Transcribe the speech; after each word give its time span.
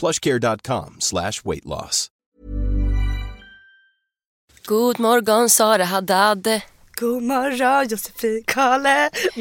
plushcare.com 0.00 0.96
slash 0.98 1.44
weight 1.44 1.64
loss. 1.66 2.08
God 4.66 4.98
morgon 4.98 5.50
Sara 5.50 5.84
Haddad. 5.84 6.60
God 7.00 7.22
morgon 7.22 7.88
Josefin 7.88 8.42
Kalle. 8.46 9.10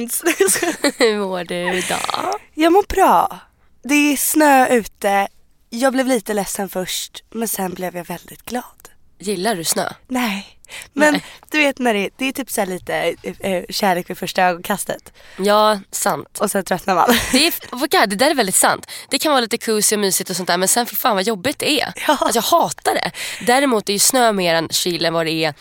Hur 0.97 1.17
mår 1.27 1.43
du 1.43 1.73
idag? 1.77 2.33
Jag 2.53 2.73
mår 2.73 2.83
bra. 2.87 3.39
Det 3.83 4.13
är 4.13 4.17
snö 4.17 4.67
ute. 4.67 5.27
Jag 5.69 5.93
blev 5.93 6.07
lite 6.07 6.33
ledsen 6.33 6.69
först 6.69 7.23
men 7.31 7.47
sen 7.47 7.73
blev 7.73 7.97
jag 7.97 8.05
väldigt 8.05 8.45
glad. 8.45 8.89
Gillar 9.19 9.55
du 9.55 9.63
snö? 9.63 9.89
Nej. 10.07 10.59
Men 10.93 11.13
Nej. 11.13 11.25
du 11.51 11.57
vet 11.57 11.79
när 11.79 11.93
det, 11.93 12.09
det 12.17 12.25
är 12.25 12.31
typ 12.31 12.51
så 12.51 12.61
här 12.61 12.67
lite 12.67 13.15
eh, 13.39 13.63
kärlek 13.69 14.09
vid 14.09 14.17
första 14.17 14.43
ögonkastet. 14.43 15.13
Ja, 15.37 15.79
sant. 15.91 16.39
Och 16.39 16.51
sen 16.51 16.63
tröttnar 16.63 16.95
man. 16.95 17.17
Det, 17.31 17.47
är, 17.47 17.53
oh 17.71 17.79
God, 17.79 18.09
det 18.09 18.15
där 18.15 18.29
är 18.29 18.35
väldigt 18.35 18.55
sant. 18.55 18.87
Det 19.09 19.19
kan 19.19 19.31
vara 19.31 19.41
lite 19.41 19.57
cozy 19.57 19.95
och 19.95 19.99
mysigt 19.99 20.29
och 20.29 20.35
sånt 20.35 20.47
där 20.47 20.57
men 20.57 20.67
sen 20.67 20.85
för 20.85 20.95
fan 20.95 21.15
vad 21.15 21.23
jobbigt 21.23 21.59
det 21.59 21.81
är. 21.81 21.93
Ja. 22.07 22.17
Alltså, 22.21 22.37
jag 22.37 22.59
hatar 22.59 22.93
det. 22.93 23.11
Däremot 23.45 23.89
är 23.89 23.93
ju 23.93 23.99
snö 23.99 24.31
mer 24.31 24.55
en 24.55 24.69
kyl 24.69 25.05
än 25.05 25.13
vad 25.13 25.25
det 25.25 25.31
är 25.31 25.53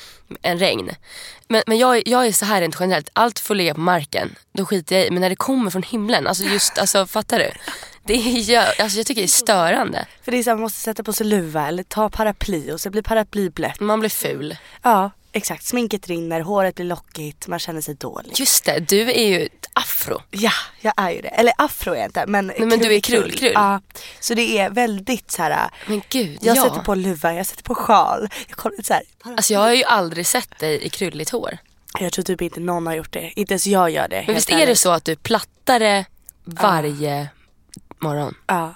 en 0.42 0.58
regn. 0.58 0.90
Men, 1.48 1.62
men 1.66 1.78
jag, 1.78 2.08
jag 2.08 2.26
är 2.26 2.32
så 2.32 2.44
här 2.44 2.60
rent 2.60 2.76
generellt, 2.80 3.10
allt 3.12 3.38
får 3.38 3.54
ligga 3.54 3.74
på 3.74 3.80
marken. 3.80 4.34
Då 4.52 4.66
skiter 4.66 4.96
jag 4.96 5.06
i. 5.06 5.10
Men 5.10 5.20
när 5.20 5.30
det 5.30 5.36
kommer 5.36 5.70
från 5.70 5.82
himlen, 5.82 6.26
alltså 6.26 6.44
just, 6.44 6.78
alltså 6.78 7.06
fattar 7.06 7.38
du? 7.38 7.50
Det 8.04 8.14
är, 8.14 8.50
jag, 8.50 8.80
alltså, 8.80 8.98
jag 8.98 9.06
tycker 9.06 9.20
det 9.20 9.26
är 9.26 9.28
störande. 9.28 10.06
För 10.22 10.32
det 10.32 10.38
är 10.38 10.42
så 10.42 10.50
här, 10.50 10.54
man 10.56 10.62
måste 10.62 10.80
sätta 10.80 11.02
på 11.02 11.12
sig 11.12 11.26
luva 11.26 11.68
eller 11.68 11.82
ta 11.82 12.10
paraply 12.10 12.72
och 12.72 12.80
så 12.80 12.90
blir 12.90 13.02
paraply 13.02 13.50
blött. 13.50 13.80
Man 13.80 14.00
blir 14.00 14.10
ful. 14.10 14.56
Ja 14.82 15.10
exakt, 15.32 15.64
sminket 15.64 16.08
rinner, 16.08 16.40
håret 16.40 16.74
blir 16.74 16.86
lockigt, 16.86 17.46
man 17.48 17.58
känner 17.58 17.80
sig 17.80 17.94
dålig. 17.94 18.32
Just 18.36 18.64
det, 18.64 18.78
du 18.78 19.10
är 19.12 19.28
ju 19.28 19.48
afro. 19.72 20.22
Ja, 20.30 20.52
jag 20.80 20.94
är 20.96 21.10
ju 21.10 21.20
det. 21.20 21.28
Eller 21.28 21.52
afro 21.58 21.92
är 21.92 21.96
jag 21.96 22.06
inte 22.06 22.26
men, 22.26 22.46
men 22.58 22.78
du 22.78 22.94
är 22.94 23.00
krull, 23.00 23.32
krull. 23.32 23.52
Ja, 23.54 23.80
så 24.20 24.34
det 24.34 24.58
är 24.58 24.70
väldigt 24.70 25.30
så 25.30 25.42
här. 25.42 25.70
Men 25.86 26.02
gud, 26.08 26.38
Jag 26.42 26.56
ja. 26.56 26.62
sätter 26.64 26.80
på 26.80 26.94
luva, 26.94 27.34
jag 27.34 27.46
sätter 27.46 27.62
på 27.62 27.74
sjal. 27.74 28.28
Jag, 28.48 28.56
kollar, 28.56 28.82
så 28.82 28.94
här, 28.94 29.02
Alltså 29.36 29.52
jag 29.52 29.60
har 29.60 29.72
ju 29.74 29.84
aldrig 29.84 30.26
sett 30.26 30.58
dig 30.58 30.82
i 30.84 30.88
krulligt 30.88 31.30
hår. 31.30 31.58
jag 32.00 32.12
tror 32.12 32.22
typ 32.22 32.42
inte 32.42 32.60
någon 32.60 32.86
har 32.86 32.94
gjort 32.94 33.12
det. 33.12 33.32
Inte 33.36 33.52
ens 33.52 33.66
jag 33.66 33.90
gör 33.90 34.08
det. 34.08 34.24
Men 34.26 34.34
visst 34.34 34.50
är 34.50 34.66
det 34.66 34.76
så 34.76 34.90
att 34.90 35.04
du 35.04 35.16
plattar 35.16 35.80
det 35.80 36.04
varje 36.44 37.28
morgon? 38.02 38.34
Ja. 38.46 38.74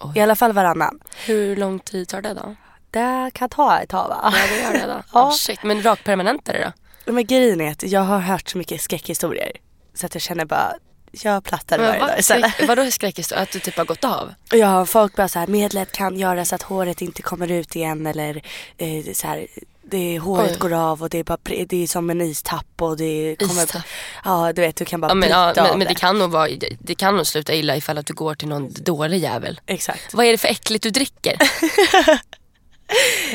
Oj. 0.00 0.12
I 0.18 0.20
alla 0.20 0.36
fall 0.36 0.52
varannan. 0.52 1.00
Hur 1.26 1.56
lång 1.56 1.78
tid 1.78 2.08
tar 2.08 2.22
det 2.22 2.34
då? 2.34 2.54
Det 2.90 3.30
kan 3.34 3.48
ta 3.48 3.78
ett 3.78 3.88
tag 3.88 4.08
va? 4.08 4.18
Ja 4.22 4.38
det 4.50 4.62
gör 4.62 4.72
det 4.86 4.92
då. 4.92 5.02
Ja. 5.12 5.26
Oh, 5.28 5.32
shit. 5.32 5.62
Men 5.62 5.82
rakpermanentare 5.82 6.72
då? 7.06 7.12
Men 7.12 7.26
grejen 7.26 7.60
är 7.60 7.70
att 7.70 7.82
jag 7.82 8.00
har 8.00 8.18
hört 8.18 8.48
så 8.48 8.58
mycket 8.58 8.80
skräckhistorier. 8.80 9.52
Så 9.94 10.06
att 10.06 10.14
jag 10.14 10.22
känner 10.22 10.44
bara, 10.44 10.72
jag 11.12 11.44
plattar 11.44 11.78
det 11.78 11.84
varje 11.84 12.00
dag 12.00 12.18
istället. 12.18 12.52
Skräck, 12.52 12.68
vadå 12.68 12.90
skräckhistoria? 12.90 13.42
Att 13.42 13.50
du 13.50 13.58
typ 13.58 13.76
har 13.76 13.84
gått 13.84 14.04
av? 14.04 14.34
Ja, 14.52 14.86
folk 14.86 15.16
bara 15.16 15.28
så 15.28 15.38
här, 15.38 15.46
medlet 15.46 15.92
kan 15.92 16.16
göra 16.16 16.44
så 16.44 16.54
att 16.54 16.62
håret 16.62 17.02
inte 17.02 17.22
kommer 17.22 17.50
ut 17.50 17.76
igen 17.76 18.06
eller 18.06 18.42
eh, 18.76 19.12
så 19.12 19.26
här, 19.26 19.46
det, 19.90 20.18
håret 20.18 20.50
Oj. 20.50 20.58
går 20.58 20.72
av 20.72 21.02
och 21.02 21.10
det 21.10 21.18
är, 21.18 21.24
bara, 21.24 21.38
det 21.66 21.82
är 21.82 21.86
som 21.86 22.10
en 22.10 22.20
istapp 22.20 22.82
och 22.82 22.96
det 22.96 23.36
kommer... 23.38 23.64
Istapp. 23.64 23.82
Ja, 24.24 24.52
du 24.52 24.60
vet 24.62 24.76
du 24.76 24.84
kan 24.84 25.00
bara 25.00 25.10
Ja, 25.10 25.14
men, 25.14 25.28
ja, 25.28 25.50
av 25.50 25.56
men, 25.56 25.78
men 25.78 25.88
det 25.88 25.94
kan 25.94 26.18
nog 26.18 26.30
vara, 26.30 26.48
det 26.78 26.94
kan 26.94 27.16
nog 27.16 27.26
sluta 27.26 27.54
illa 27.54 27.76
ifall 27.76 27.98
att 27.98 28.06
du 28.06 28.14
går 28.14 28.34
till 28.34 28.48
någon 28.48 28.72
dålig 28.72 29.18
jävel. 29.18 29.60
Exakt. 29.66 30.14
Vad 30.14 30.26
är 30.26 30.32
det 30.32 30.38
för 30.38 30.48
äckligt 30.48 30.82
du 30.82 30.90
dricker? 30.90 31.36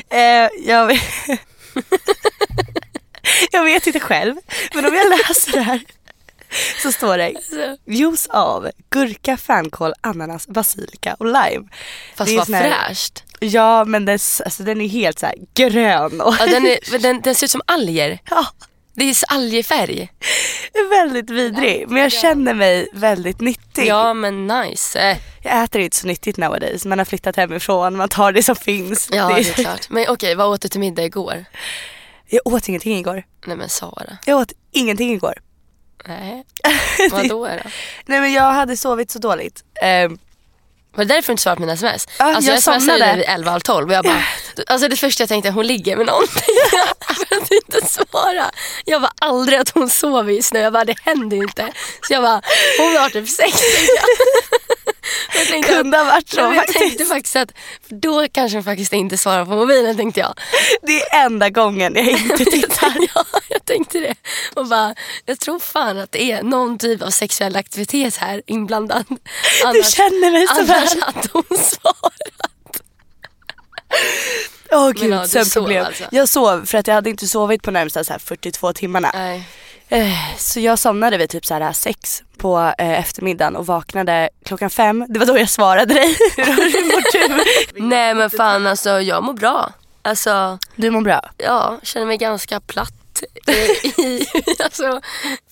Eh, 0.09 0.49
jag, 0.65 0.87
vet... 0.87 1.01
jag 3.51 3.63
vet 3.63 3.87
inte 3.87 3.99
själv, 3.99 4.35
men 4.73 4.85
om 4.85 4.93
jag 4.93 5.09
läser 5.09 5.51
det 5.51 5.61
här 5.61 5.81
så 6.81 6.91
står 6.91 7.17
det 7.17 7.33
juice 7.85 8.27
av 8.29 8.69
gurka, 8.89 9.37
fänkål, 9.37 9.93
ananas, 10.01 10.47
basilika 10.47 11.13
och 11.13 11.25
lime. 11.25 11.67
Fast 12.15 12.31
är 12.31 12.37
vad 12.37 12.47
fräscht. 12.47 13.23
Ja 13.43 13.85
men 13.85 14.05
den, 14.05 14.15
s- 14.15 14.41
alltså, 14.45 14.63
den 14.63 14.81
är 14.81 14.87
helt 14.87 15.19
så 15.19 15.31
grön 15.55 16.21
och 16.21 16.35
Ja, 16.39 16.45
den, 16.45 16.65
är, 16.65 16.99
den, 16.99 17.21
den 17.21 17.35
ser 17.35 17.45
ut 17.45 17.51
som 17.51 17.61
alger. 17.67 18.19
ja, 18.29 18.45
Det 18.93 19.03
är 19.09 19.15
algefärg. 19.27 20.09
väldigt 20.89 21.29
vidrig. 21.29 21.85
Men 21.89 22.01
jag 22.01 22.11
känner 22.11 22.53
mig 22.53 22.87
väldigt 22.93 23.41
nyttig. 23.41 23.85
Ja 23.87 24.13
men 24.13 24.47
nice. 24.47 24.99
Eh, 24.99 25.17
Jag 25.43 25.63
äter 25.63 25.81
inte 25.81 25.97
så 25.97 26.07
nyttigt 26.07 26.37
nowadays. 26.37 26.85
Man 26.85 26.97
har 26.97 27.05
flyttat 27.05 27.35
hemifrån, 27.35 27.97
man 27.97 28.09
tar 28.09 28.31
det 28.31 28.43
som 28.43 28.55
finns. 28.55 29.09
Ja 29.11 29.27
det 29.35 29.39
är 29.49 29.53
klart. 29.53 29.89
Men 29.89 30.05
okej, 30.09 30.35
vad 30.35 30.47
åt 30.47 30.61
du 30.61 30.67
till 30.69 30.79
middag 30.79 31.03
igår? 31.03 31.45
Jag 32.27 32.41
åt 32.47 32.69
ingenting 32.69 32.97
igår. 32.97 33.23
Nej 33.45 33.57
men 33.57 33.69
Sara. 33.69 34.17
Jag 34.25 34.39
åt 34.39 34.51
ingenting 34.71 35.13
igår. 35.13 35.33
Nej. 36.07 36.43
Vadå 37.11 37.47
då? 37.47 37.69
Nej 38.05 38.19
men 38.21 38.33
jag 38.33 38.51
hade 38.53 38.77
sovit 38.77 39.11
så 39.11 39.19
dåligt. 39.19 39.63
Ehm, 39.81 40.17
Var 40.95 41.05
det 41.05 41.13
därför 41.13 41.27
du 41.27 41.33
inte 41.33 41.43
svarade 41.43 41.57
på 41.57 41.61
mina 41.61 41.73
sms? 41.73 42.07
Ja, 42.19 42.25
alltså 42.25 42.49
jag 42.51 42.55
jag 42.55 42.63
somnade. 42.63 43.15
vid 43.15 43.25
11 43.27 43.51
halv 43.51 43.61
12 43.61 43.87
och 43.89 43.93
jag 43.95 44.03
bara, 44.05 44.23
alltså 44.67 44.87
det 44.87 44.95
första 44.95 45.21
jag 45.21 45.29
tänkte 45.29 45.49
hon 45.49 45.67
ligger 45.67 45.97
med 45.97 46.05
någonting. 46.05 46.55
för 47.29 47.35
att 47.35 47.51
inte 47.51 47.87
svara. 47.87 48.51
Jag 48.85 48.99
var 48.99 49.09
aldrig 49.21 49.59
att 49.59 49.69
hon 49.69 49.89
sov 49.89 50.31
i 50.31 50.41
snö, 50.41 50.59
jag 50.59 50.73
bara 50.73 50.85
det 50.85 50.95
händer 51.01 51.37
ju 51.37 51.43
inte. 51.43 51.71
Så 52.01 52.13
jag 52.13 52.23
bara, 52.23 52.41
hon 52.79 52.97
har 52.97 53.09
typ 53.09 53.29
sex 53.29 53.61
jag. 55.33 55.41
jag 55.41 55.47
tänkte, 55.47 55.73
kunde 55.73 55.97
ha 55.97 56.03
varit 56.05 56.29
så 56.29 56.39
jag 56.39 56.55
faktiskt. 56.55 56.79
tänkte 56.79 57.05
faktiskt 57.05 57.35
att 57.35 57.51
då 57.89 58.27
kanske 58.31 58.57
hon 58.57 58.63
faktiskt 58.63 58.93
inte 58.93 59.17
svarar 59.17 59.45
på 59.45 59.51
mobilen 59.51 59.97
tänkte 59.97 60.19
jag. 60.19 60.33
Det 60.81 61.01
är 61.01 61.25
enda 61.25 61.49
gången 61.49 61.95
jag 61.95 62.07
inte 62.09 62.45
tittar. 62.45 62.93
ja, 63.15 63.25
jag 63.49 63.65
tänkte 63.65 63.99
det. 63.99 64.15
Och 64.53 64.67
bara, 64.67 64.95
jag 65.25 65.39
tror 65.39 65.59
fan 65.59 65.97
att 65.99 66.11
det 66.11 66.31
är 66.31 66.43
någon 66.43 66.77
typ 66.77 67.01
av 67.01 67.09
sexuell 67.09 67.55
aktivitet 67.55 68.17
här 68.17 68.41
inblandad. 68.45 69.05
Du 69.73 69.83
känner 69.83 70.31
mig 70.31 70.47
så 70.47 70.53
Annars 70.53 70.69
väl. 70.95 71.01
hade 71.03 71.29
hon 71.33 71.57
svarat. 71.57 72.07
Åh 74.71 74.83
Men 74.85 74.93
gud, 74.93 75.11
ja, 75.13 75.27
sömnproblem. 75.27 75.77
sov 75.83 75.87
alltså? 75.87 76.03
Jag 76.11 76.29
sov 76.29 76.65
för 76.65 76.77
att 76.77 76.87
jag 76.87 76.95
hade 76.95 77.09
inte 77.09 77.27
sovit 77.27 77.63
på 77.63 77.71
närmsta 77.71 78.03
så 78.03 78.11
här 78.11 78.19
42 78.19 78.73
timmarna. 78.73 79.11
Nej. 79.13 79.43
Eh, 79.93 80.35
Så 80.37 80.59
jag 80.59 80.79
somnade 80.79 81.17
vid 81.17 81.29
typ 81.29 81.45
så 81.45 81.53
här 81.53 81.73
sex 81.73 82.23
på 82.37 82.73
eh, 82.77 82.99
eftermiddagen 82.99 83.55
och 83.55 83.65
vaknade 83.65 84.29
klockan 84.45 84.69
fem. 84.69 85.05
Det 85.09 85.19
var 85.19 85.25
då 85.25 85.37
jag 85.39 85.49
svarade 85.49 85.93
dig. 85.93 86.17
Hur 86.37 86.85
mår 86.85 87.37
du? 87.75 87.83
Nej 87.87 88.13
men 88.13 88.29
fan 88.29 88.67
alltså 88.67 89.01
jag 89.01 89.23
mår 89.23 89.33
bra. 89.33 89.73
Alltså 90.01 90.59
Du 90.75 90.89
mår 90.91 91.01
bra? 91.01 91.21
ja, 91.37 91.79
känner 91.83 92.05
mig 92.05 92.17
ganska 92.17 92.59
platt. 92.59 93.23
eh, 93.47 93.55
I, 94.05 94.27
alltså, 94.63 95.01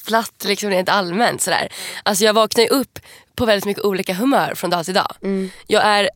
platt 0.07 0.43
liksom 0.45 0.69
rent 0.69 0.89
allmänt 0.89 1.41
sådär. 1.41 1.69
Alltså 2.03 2.23
jag 2.23 2.33
vaknar 2.33 2.63
ju 2.63 2.69
upp 2.69 2.99
på 3.35 3.45
väldigt 3.45 3.65
mycket 3.65 3.83
olika 3.83 4.13
humör 4.13 4.53
från 4.55 4.69
dag 4.69 4.85
till 4.85 4.93
dag. 4.93 5.15
Jag 5.67 5.83
är 5.85 6.09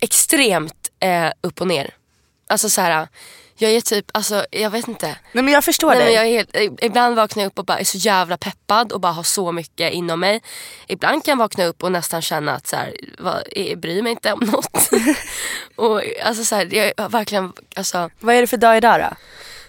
extremt 0.00 0.90
eh, 1.00 1.30
upp 1.40 1.60
och 1.60 1.66
ner. 1.66 1.90
Alltså 2.48 2.68
så 2.70 2.80
här, 2.80 3.08
jag 3.62 3.70
är 3.70 3.80
typ, 3.80 4.06
alltså 4.14 4.46
jag 4.50 4.70
vet 4.70 4.88
inte. 4.88 5.06
Nej 5.32 5.44
men 5.44 5.54
jag 5.54 5.64
förstår 5.64 5.88
Nej, 5.88 5.98
dig. 5.98 6.06
men 6.06 6.14
jag 6.14 6.26
är 6.26 6.30
helt, 6.30 6.82
ibland 6.84 7.16
vaknar 7.16 7.42
jag 7.42 7.50
upp 7.50 7.58
och 7.58 7.64
bara 7.64 7.78
är 7.78 7.84
så 7.84 7.98
jävla 7.98 8.36
peppad 8.36 8.92
och 8.92 9.00
bara 9.00 9.12
har 9.12 9.22
så 9.22 9.52
mycket 9.52 9.92
inom 9.92 10.20
mig. 10.20 10.42
Ibland 10.86 11.24
kan 11.24 11.32
jag 11.32 11.38
vakna 11.38 11.64
upp 11.64 11.82
och 11.82 11.92
nästan 11.92 12.22
känna 12.22 12.52
att 12.52 12.66
så 12.66 12.76
här, 12.76 12.94
vad, 13.18 13.42
jag 13.56 13.78
bryr 13.80 14.02
mig 14.02 14.12
inte 14.12 14.32
om 14.32 14.40
något. 14.40 14.90
och, 15.76 16.02
alltså, 16.24 16.44
så 16.44 16.54
här, 16.54 16.74
jag 16.74 17.10
verkligen, 17.10 17.52
alltså, 17.76 18.10
Vad 18.20 18.34
är 18.34 18.40
det 18.40 18.46
för 18.46 18.56
dag 18.56 18.76
idag 18.76 19.00
då? 19.00 19.16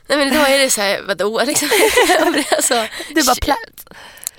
nej 0.08 0.18
men 0.18 0.28
idag 0.28 0.52
är 0.54 0.60
det 0.60 0.70
så 0.70 0.82
här, 0.82 1.02
vadå 1.08 1.44
liksom. 1.46 1.70
alltså, 2.52 2.88
Du 3.16 3.24
bara 3.24 3.36
platt. 3.36 3.81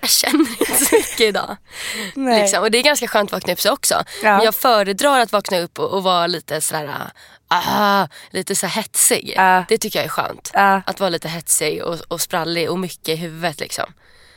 Jag 0.03 0.11
känner 0.11 0.51
inte 0.61 0.85
så 0.85 0.95
mycket 0.95 1.21
idag. 1.21 1.57
Liksom. 2.15 2.63
Och 2.63 2.71
det 2.71 2.79
är 2.79 2.83
ganska 2.83 3.09
skönt 3.09 3.29
att 3.29 3.33
vakna 3.33 3.53
upp 3.53 3.61
så 3.61 3.73
också. 3.73 3.95
Ja. 4.23 4.37
Men 4.37 4.45
jag 4.45 4.55
föredrar 4.55 5.21
att 5.21 5.33
vakna 5.33 5.59
upp 5.59 5.79
och, 5.79 5.91
och 5.91 6.03
vara 6.03 6.27
lite 6.27 6.61
sådär, 6.61 7.13
ah, 7.49 8.07
lite 8.31 8.55
så 8.55 8.67
hetsig. 8.67 9.33
Ja. 9.37 9.65
Det 9.69 9.79
tycker 9.79 9.99
jag 9.99 10.05
är 10.05 10.11
skönt. 10.11 10.51
Ja. 10.55 10.83
Att 10.87 11.01
vara 11.01 11.11
lite 11.11 11.29
hetsig 11.29 11.83
och, 11.83 11.99
och 12.09 12.21
sprallig 12.21 12.71
och 12.71 12.79
mycket 12.79 13.09
i 13.09 13.17
huvudet 13.17 13.61
liksom. 13.61 13.93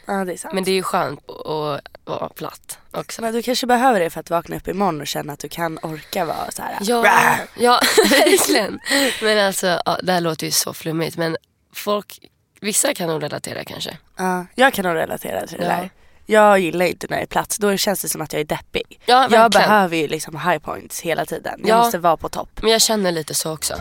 Ja, 0.05 0.25
det 0.25 0.33
är 0.33 0.37
sant. 0.37 0.53
Men 0.53 0.63
det 0.63 0.71
är 0.71 0.75
ju 0.75 0.83
skönt 0.83 1.29
att 1.29 1.95
att 2.05 2.19
vara 2.19 2.29
platt 2.29 2.77
också. 2.91 3.21
Men 3.21 3.33
du 3.33 3.41
kanske 3.41 3.67
behöver 3.67 3.99
det 3.99 4.09
för 4.09 4.19
att 4.19 4.29
vakna 4.29 4.55
upp 4.55 4.67
imorgon 4.67 5.01
och 5.01 5.07
känna 5.07 5.33
att 5.33 5.39
du 5.39 5.49
kan 5.49 5.77
orka 5.81 6.25
vara 6.25 6.51
så 6.51 6.61
här. 6.61 6.77
Ja, 6.81 6.95
"Rah!" 6.95 7.39
ja 7.57 7.79
verkligen. 8.09 8.79
Men 9.21 9.47
alltså, 9.47 9.81
ja, 9.85 9.97
det 10.03 10.11
här 10.11 10.21
låter 10.21 10.45
ju 10.45 10.51
så 10.51 10.73
flummigt 10.73 11.17
men 11.17 11.37
folk, 11.73 12.19
vissa 12.61 12.93
kan 12.93 13.07
nog 13.07 13.23
relatera 13.23 13.63
kanske. 13.63 13.97
Ja, 14.17 14.45
jag 14.55 14.73
kan 14.73 14.85
nog 14.85 14.95
relatera 14.95 15.47
till 15.47 15.57
det 15.57 15.63
där. 15.65 15.89
Jag 16.27 16.59
gillar 16.59 16.85
inte 16.85 17.07
när 17.09 17.17
det 17.17 17.23
är 17.23 17.27
plats. 17.27 17.57
Då 17.57 17.77
känns 17.77 18.01
det 18.01 18.09
som 18.09 18.21
att 18.21 18.33
jag 18.33 18.39
är 18.39 18.45
deppig. 18.45 18.99
Ja, 19.05 19.27
jag 19.31 19.51
behöver 19.51 19.97
ju 19.97 20.07
liksom 20.07 20.39
high 20.39 20.57
points 20.57 21.01
hela 21.01 21.25
tiden. 21.25 21.59
Jag 21.63 21.69
Ja. 21.69 21.77
måste 21.83 21.97
vara 21.97 22.17
på 22.17 22.29
topp. 22.29 22.49
Men 22.61 22.71
jag 22.71 22.81
känner 22.81 23.11
lite 23.11 23.33
så 23.33 23.53
också. 23.53 23.75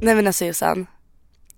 Nej 0.00 0.14
men 0.14 0.26
alltså 0.26 0.44
Jossan. 0.44 0.86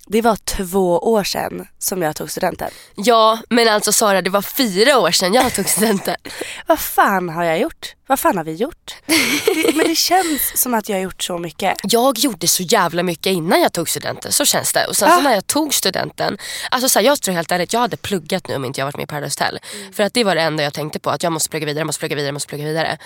Det 0.07 0.23
var 0.23 0.37
två 0.37 0.99
år 0.99 1.25
sedan 1.25 1.67
som 1.79 2.03
jag 2.03 2.17
tog 2.17 2.31
studenten. 2.31 2.71
Ja, 2.95 3.39
men 3.51 3.69
alltså 3.69 3.93
Sara 3.93 4.23
det 4.23 4.31
var 4.31 4.43
fyra 4.43 4.99
år 4.99 5.11
sedan 5.11 5.35
jag 5.35 5.55
tog 5.55 5.69
studenten. 5.69 6.17
Vad 6.67 6.81
fan 6.81 7.29
har 7.29 7.45
jag 7.45 7.59
gjort? 7.61 7.95
Vad 8.07 8.21
fan 8.21 8.37
har 8.37 8.45
vi 8.45 8.53
gjort? 8.55 8.95
Det, 9.07 9.77
men 9.77 9.87
det 9.89 9.97
känns 9.97 10.53
som 10.63 10.75
att 10.75 10.89
jag 10.89 10.97
har 10.97 11.03
gjort 11.03 11.23
så 11.23 11.39
mycket. 11.39 11.75
Jag 11.83 12.19
gjorde 12.19 12.49
så 12.49 12.63
jävla 12.63 13.03
mycket 13.03 13.27
innan 13.27 13.61
jag 13.61 13.73
tog 13.73 13.89
studenten, 13.89 14.33
så 14.33 14.45
känns 14.45 14.73
det. 14.73 14.87
Och 14.87 14.97
sen 14.97 15.09
Ah. 15.11 15.17
så 15.17 15.23
när 15.23 15.35
jag 15.35 15.47
tog 15.47 15.75
studenten, 15.75 16.39
alltså 16.71 16.89
så 16.89 16.99
här, 16.99 17.07
jag 17.07 17.21
tror 17.21 17.35
helt 17.35 17.53
ärligt, 17.53 17.73
jag 17.73 17.81
hade 17.81 17.97
pluggat 17.97 18.49
nu 18.49 18.55
om 18.57 18.65
inte 18.65 18.81
jag 18.81 18.87
varit 18.87 18.97
med 18.97 19.05
i 19.05 19.07
Paradise 19.07 19.45
Hotel. 19.45 19.59
För 19.93 20.03
att 20.03 20.15
det 20.15 20.25
var 20.25 20.35
det 20.35 20.43
enda 20.43 20.63
jag 20.63 20.75
tänkte 20.75 20.99
på, 21.01 21.11
att 21.11 21.23
jag 21.23 21.33
måste 21.33 21.51
plugga 21.51 21.67
vidare, 21.67 21.85
måste 21.85 21.99
plugga 22.01 22.17
vidare, 22.17 22.33
måste 22.33 22.49
plugga 22.49 22.65
vidare. 22.65 22.99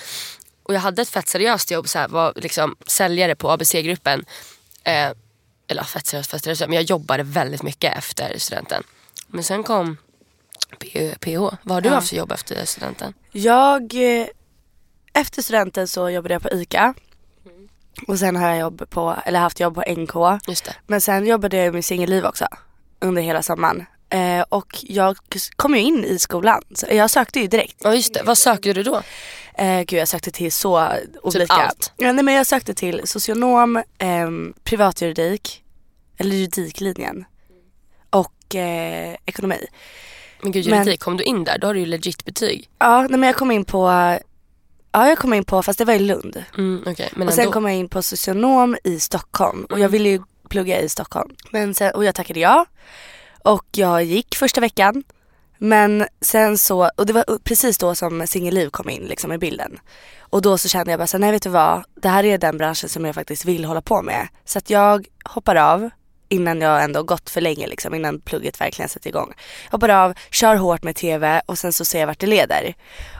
Och 0.62 0.74
jag 0.74 0.80
hade 0.80 1.02
ett 1.02 1.08
fett 1.08 1.28
seriöst 1.28 1.70
jobb, 1.70 1.88
så 1.88 1.98
här, 1.98 2.08
var 2.08 2.32
liksom 2.36 2.76
säljare 2.86 3.34
på 3.34 3.50
ABC-gruppen. 3.50 4.24
Eh, 4.84 5.10
eller 5.68 5.80
ja, 5.80 5.86
fett 5.86 6.06
seriöst, 6.06 6.30
fett 6.30 6.44
seriöst, 6.44 6.60
men 6.60 6.72
jag 6.72 6.82
jobbade 6.82 7.22
väldigt 7.22 7.62
mycket 7.62 7.96
efter 7.98 8.38
studenten. 8.38 8.82
Men 9.26 9.44
sen 9.44 9.62
kom 9.62 9.96
PH. 11.20 11.38
Vad 11.62 11.76
har 11.76 11.80
du 11.80 11.88
haft 11.88 12.08
för 12.08 12.16
jobb 12.16 12.32
efter 12.32 12.64
studenten? 12.64 13.14
Jag, 13.32 13.94
eh, 13.94 14.26
efter 15.12 15.42
studenten 15.42 15.88
så 15.88 16.10
jobbade 16.10 16.34
jag 16.34 16.42
på 16.42 16.48
ICA. 16.52 16.94
Och 18.06 18.18
sen 18.18 18.36
har 18.36 18.48
jag 18.48 18.58
jobb 18.58 18.90
på, 18.90 19.16
eller 19.24 19.40
haft 19.40 19.60
jobb 19.60 19.74
på 19.74 19.84
NK. 19.96 20.40
Men 20.86 21.00
sen 21.00 21.26
jobbade 21.26 21.56
jag 21.56 21.74
med 21.74 21.84
singelliv 21.84 22.24
också 22.24 22.46
under 23.00 23.22
hela 23.22 23.42
sommaren. 23.42 23.86
Eh, 24.10 24.44
och 24.48 24.66
jag 24.82 25.16
kom 25.56 25.74
ju 25.74 25.80
in 25.80 26.04
i 26.04 26.18
skolan. 26.18 26.62
Så 26.74 26.86
jag 26.90 27.10
sökte 27.10 27.40
ju 27.40 27.46
direkt. 27.46 27.76
Ja 27.84 27.94
just 27.94 28.14
det, 28.14 28.22
vad 28.22 28.38
sökte 28.38 28.72
du 28.72 28.82
då? 28.82 29.02
Eh, 29.54 29.80
gud 29.82 30.00
jag 30.00 30.08
sökte 30.08 30.30
till 30.30 30.52
så 30.52 30.88
olika. 31.22 31.52
allt? 31.52 31.92
Ja, 31.96 32.12
nej, 32.12 32.24
men 32.24 32.34
jag 32.34 32.46
sökte 32.46 32.74
till 32.74 33.00
socionom, 33.04 33.82
ehm, 33.98 34.54
privatjuridik, 34.64 35.62
eller 36.18 36.36
juridiklinjen 36.36 37.24
och 38.10 38.54
eh, 38.54 39.16
ekonomi. 39.26 39.66
Men 40.42 40.52
gud 40.52 40.66
Men- 40.70 40.78
juridik, 40.78 41.00
kom 41.00 41.16
du 41.16 41.24
in 41.24 41.44
där? 41.44 41.58
Då 41.58 41.66
har 41.66 41.74
du 41.74 41.80
ju 41.80 41.86
legit 41.86 42.24
betyg. 42.24 42.68
Ja 42.78 43.00
nej, 43.00 43.18
men 43.18 43.22
jag 43.26 43.36
kom 43.36 43.50
in 43.50 43.64
på, 43.64 43.86
ja 44.92 45.08
jag 45.08 45.18
kom 45.18 45.34
in 45.34 45.44
på, 45.44 45.62
fast 45.62 45.78
det 45.78 45.84
var 45.84 45.94
i 45.94 45.98
Lund. 45.98 46.44
Mm, 46.58 46.82
okej, 46.86 47.08
men 47.16 47.28
Och 47.28 47.34
sen 47.34 47.42
ändå. 47.42 47.52
kom 47.52 47.64
jag 47.66 47.74
in 47.74 47.88
på 47.88 48.02
socionom 48.02 48.76
i 48.84 49.00
Stockholm 49.00 49.64
och 49.64 49.80
jag 49.80 49.88
ville 49.88 50.08
ju 50.08 50.22
plugga 50.48 50.80
i 50.80 50.88
Stockholm. 50.88 51.30
Men 51.50 51.74
sen, 51.74 51.94
och 51.94 52.04
jag 52.04 52.14
tackade 52.14 52.40
ja. 52.40 52.66
Och 53.42 53.66
jag 53.72 54.04
gick 54.04 54.36
första 54.36 54.60
veckan. 54.60 55.04
Men 55.58 56.06
sen 56.20 56.58
så, 56.58 56.90
och 56.96 57.06
det 57.06 57.12
var 57.12 57.38
precis 57.38 57.78
då 57.78 57.94
som 57.94 58.26
singelliv 58.26 58.70
kom 58.70 58.88
in 58.88 59.02
liksom 59.02 59.32
i 59.32 59.38
bilden. 59.38 59.78
Och 60.20 60.42
då 60.42 60.58
så 60.58 60.68
kände 60.68 60.90
jag 60.92 61.00
bara 61.00 61.06
så 61.06 61.18
nej 61.18 61.32
vet 61.32 61.42
du 61.42 61.48
vad, 61.48 61.84
det 61.94 62.08
här 62.08 62.24
är 62.24 62.38
den 62.38 62.58
branschen 62.58 62.88
som 62.88 63.04
jag 63.04 63.14
faktiskt 63.14 63.44
vill 63.44 63.64
hålla 63.64 63.82
på 63.82 64.02
med. 64.02 64.28
Så 64.44 64.58
att 64.58 64.70
jag 64.70 65.06
hoppar 65.24 65.56
av 65.56 65.90
innan 66.28 66.60
jag 66.60 66.84
ändå 66.84 67.02
gått 67.02 67.30
för 67.30 67.40
länge 67.40 67.66
liksom, 67.66 67.94
innan 67.94 68.20
plugget 68.20 68.60
verkligen 68.60 68.88
sätter 68.88 69.08
igång. 69.08 69.34
Hoppar 69.70 69.88
av, 69.88 70.14
kör 70.30 70.56
hårt 70.56 70.82
med 70.82 70.96
TV 70.96 71.42
och 71.46 71.58
sen 71.58 71.72
så 71.72 71.84
ser 71.84 72.00
jag 72.00 72.06
vart 72.06 72.18
det 72.18 72.26
leder. 72.26 72.74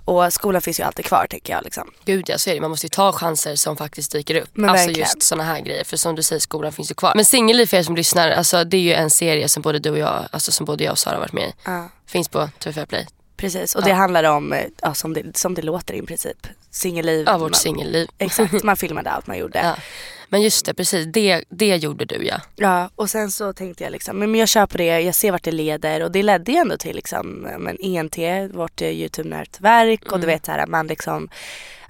Och 0.05 0.33
skolan 0.33 0.63
finns 0.63 0.81
ju 0.81 0.85
alltid 0.85 1.05
kvar 1.05 1.27
tänker 1.31 1.53
jag 1.53 1.65
liksom. 1.65 1.91
Gud 2.05 2.29
jag 2.29 2.41
ser 2.41 2.55
det, 2.55 2.61
man 2.61 2.71
måste 2.71 2.87
ju 2.87 2.91
ta 2.91 3.13
chanser 3.13 3.57
som 3.57 3.77
faktiskt 3.77 4.13
dyker 4.13 4.35
upp. 4.35 4.51
Men 4.53 4.71
alltså 4.71 4.87
verkligen. 4.87 5.09
just 5.09 5.23
såna 5.23 5.45
här 5.45 5.61
grejer. 5.61 5.85
För 5.85 5.97
som 5.97 6.15
du 6.15 6.23
säger, 6.23 6.41
skolan 6.41 6.73
finns 6.73 6.91
ju 6.91 6.95
kvar. 6.95 7.13
Men 7.15 7.25
Singelliv 7.25 7.67
för 7.67 7.77
er 7.77 7.83
som 7.83 7.97
lyssnar, 7.97 8.31
alltså, 8.31 8.65
det 8.65 8.77
är 8.77 8.81
ju 8.81 8.93
en 8.93 9.11
serie 9.11 9.49
som 9.49 9.63
både 9.63 9.79
du 9.79 9.91
och 9.91 9.99
jag, 9.99 10.29
alltså 10.31 10.53
som 10.53 10.67
både 10.67 10.85
jag 10.85 10.93
och 10.93 10.99
Sara 10.99 11.15
har 11.15 11.21
varit 11.21 11.33
med 11.33 11.49
i. 11.49 11.53
Ja. 11.65 11.89
Finns 12.07 12.29
på 12.29 12.39
TV4 12.61 12.87
Play. 12.87 13.07
Precis, 13.37 13.75
och 13.75 13.85
det 13.85 13.93
handlar 13.93 14.25
om, 14.25 14.53
eh, 14.53 14.65
ja, 14.83 14.95
som, 14.95 15.15
det, 15.15 15.37
som 15.37 15.55
det 15.55 15.63
låter 15.63 15.95
i 15.95 16.03
princip, 16.03 16.47
singelliv. 16.71 17.25
Ja, 17.27 17.39
vårt 17.39 17.57
singelliv. 17.57 18.09
Exakt, 18.19 18.63
man 18.63 18.77
filmade 18.77 19.11
allt 19.11 19.27
man 19.27 19.39
gjorde. 19.39 19.59
Ja. 19.59 19.65
Ja. 19.65 19.77
Men 20.31 20.43
just 20.43 20.67
det, 20.67 20.75
precis. 20.75 21.07
Det, 21.13 21.45
det 21.49 21.77
gjorde 21.77 22.05
du 22.05 22.31
ja. 22.57 22.91
och 22.95 23.11
sen 23.11 23.31
så 23.31 23.53
tänkte 23.53 23.85
jag 23.85 23.91
liksom, 23.91 24.19
men 24.19 24.35
jag 24.35 24.49
kör 24.49 24.67
på 24.67 24.79
det, 24.79 25.01
jag 25.01 25.15
ser 25.15 25.33
vart 25.33 25.43
det 25.43 25.53
leder 25.53 26.03
och 26.03 26.13
det 26.13 26.23
ledde 26.23 26.53
ju 26.53 26.59
ändå 26.59 26.77
till 26.77 26.97
liksom, 26.97 27.49
ja, 27.53 27.59
men 27.59 27.77
ENT, 27.83 28.19
vårt 28.55 28.83
eh, 28.83 28.89
YouTube-nätverk 28.89 30.13
och 30.13 30.21
du 30.21 30.27
vet 30.27 30.47
så 30.47 30.53
här, 30.53 30.67
man 30.67 30.87
liksom 30.87 31.29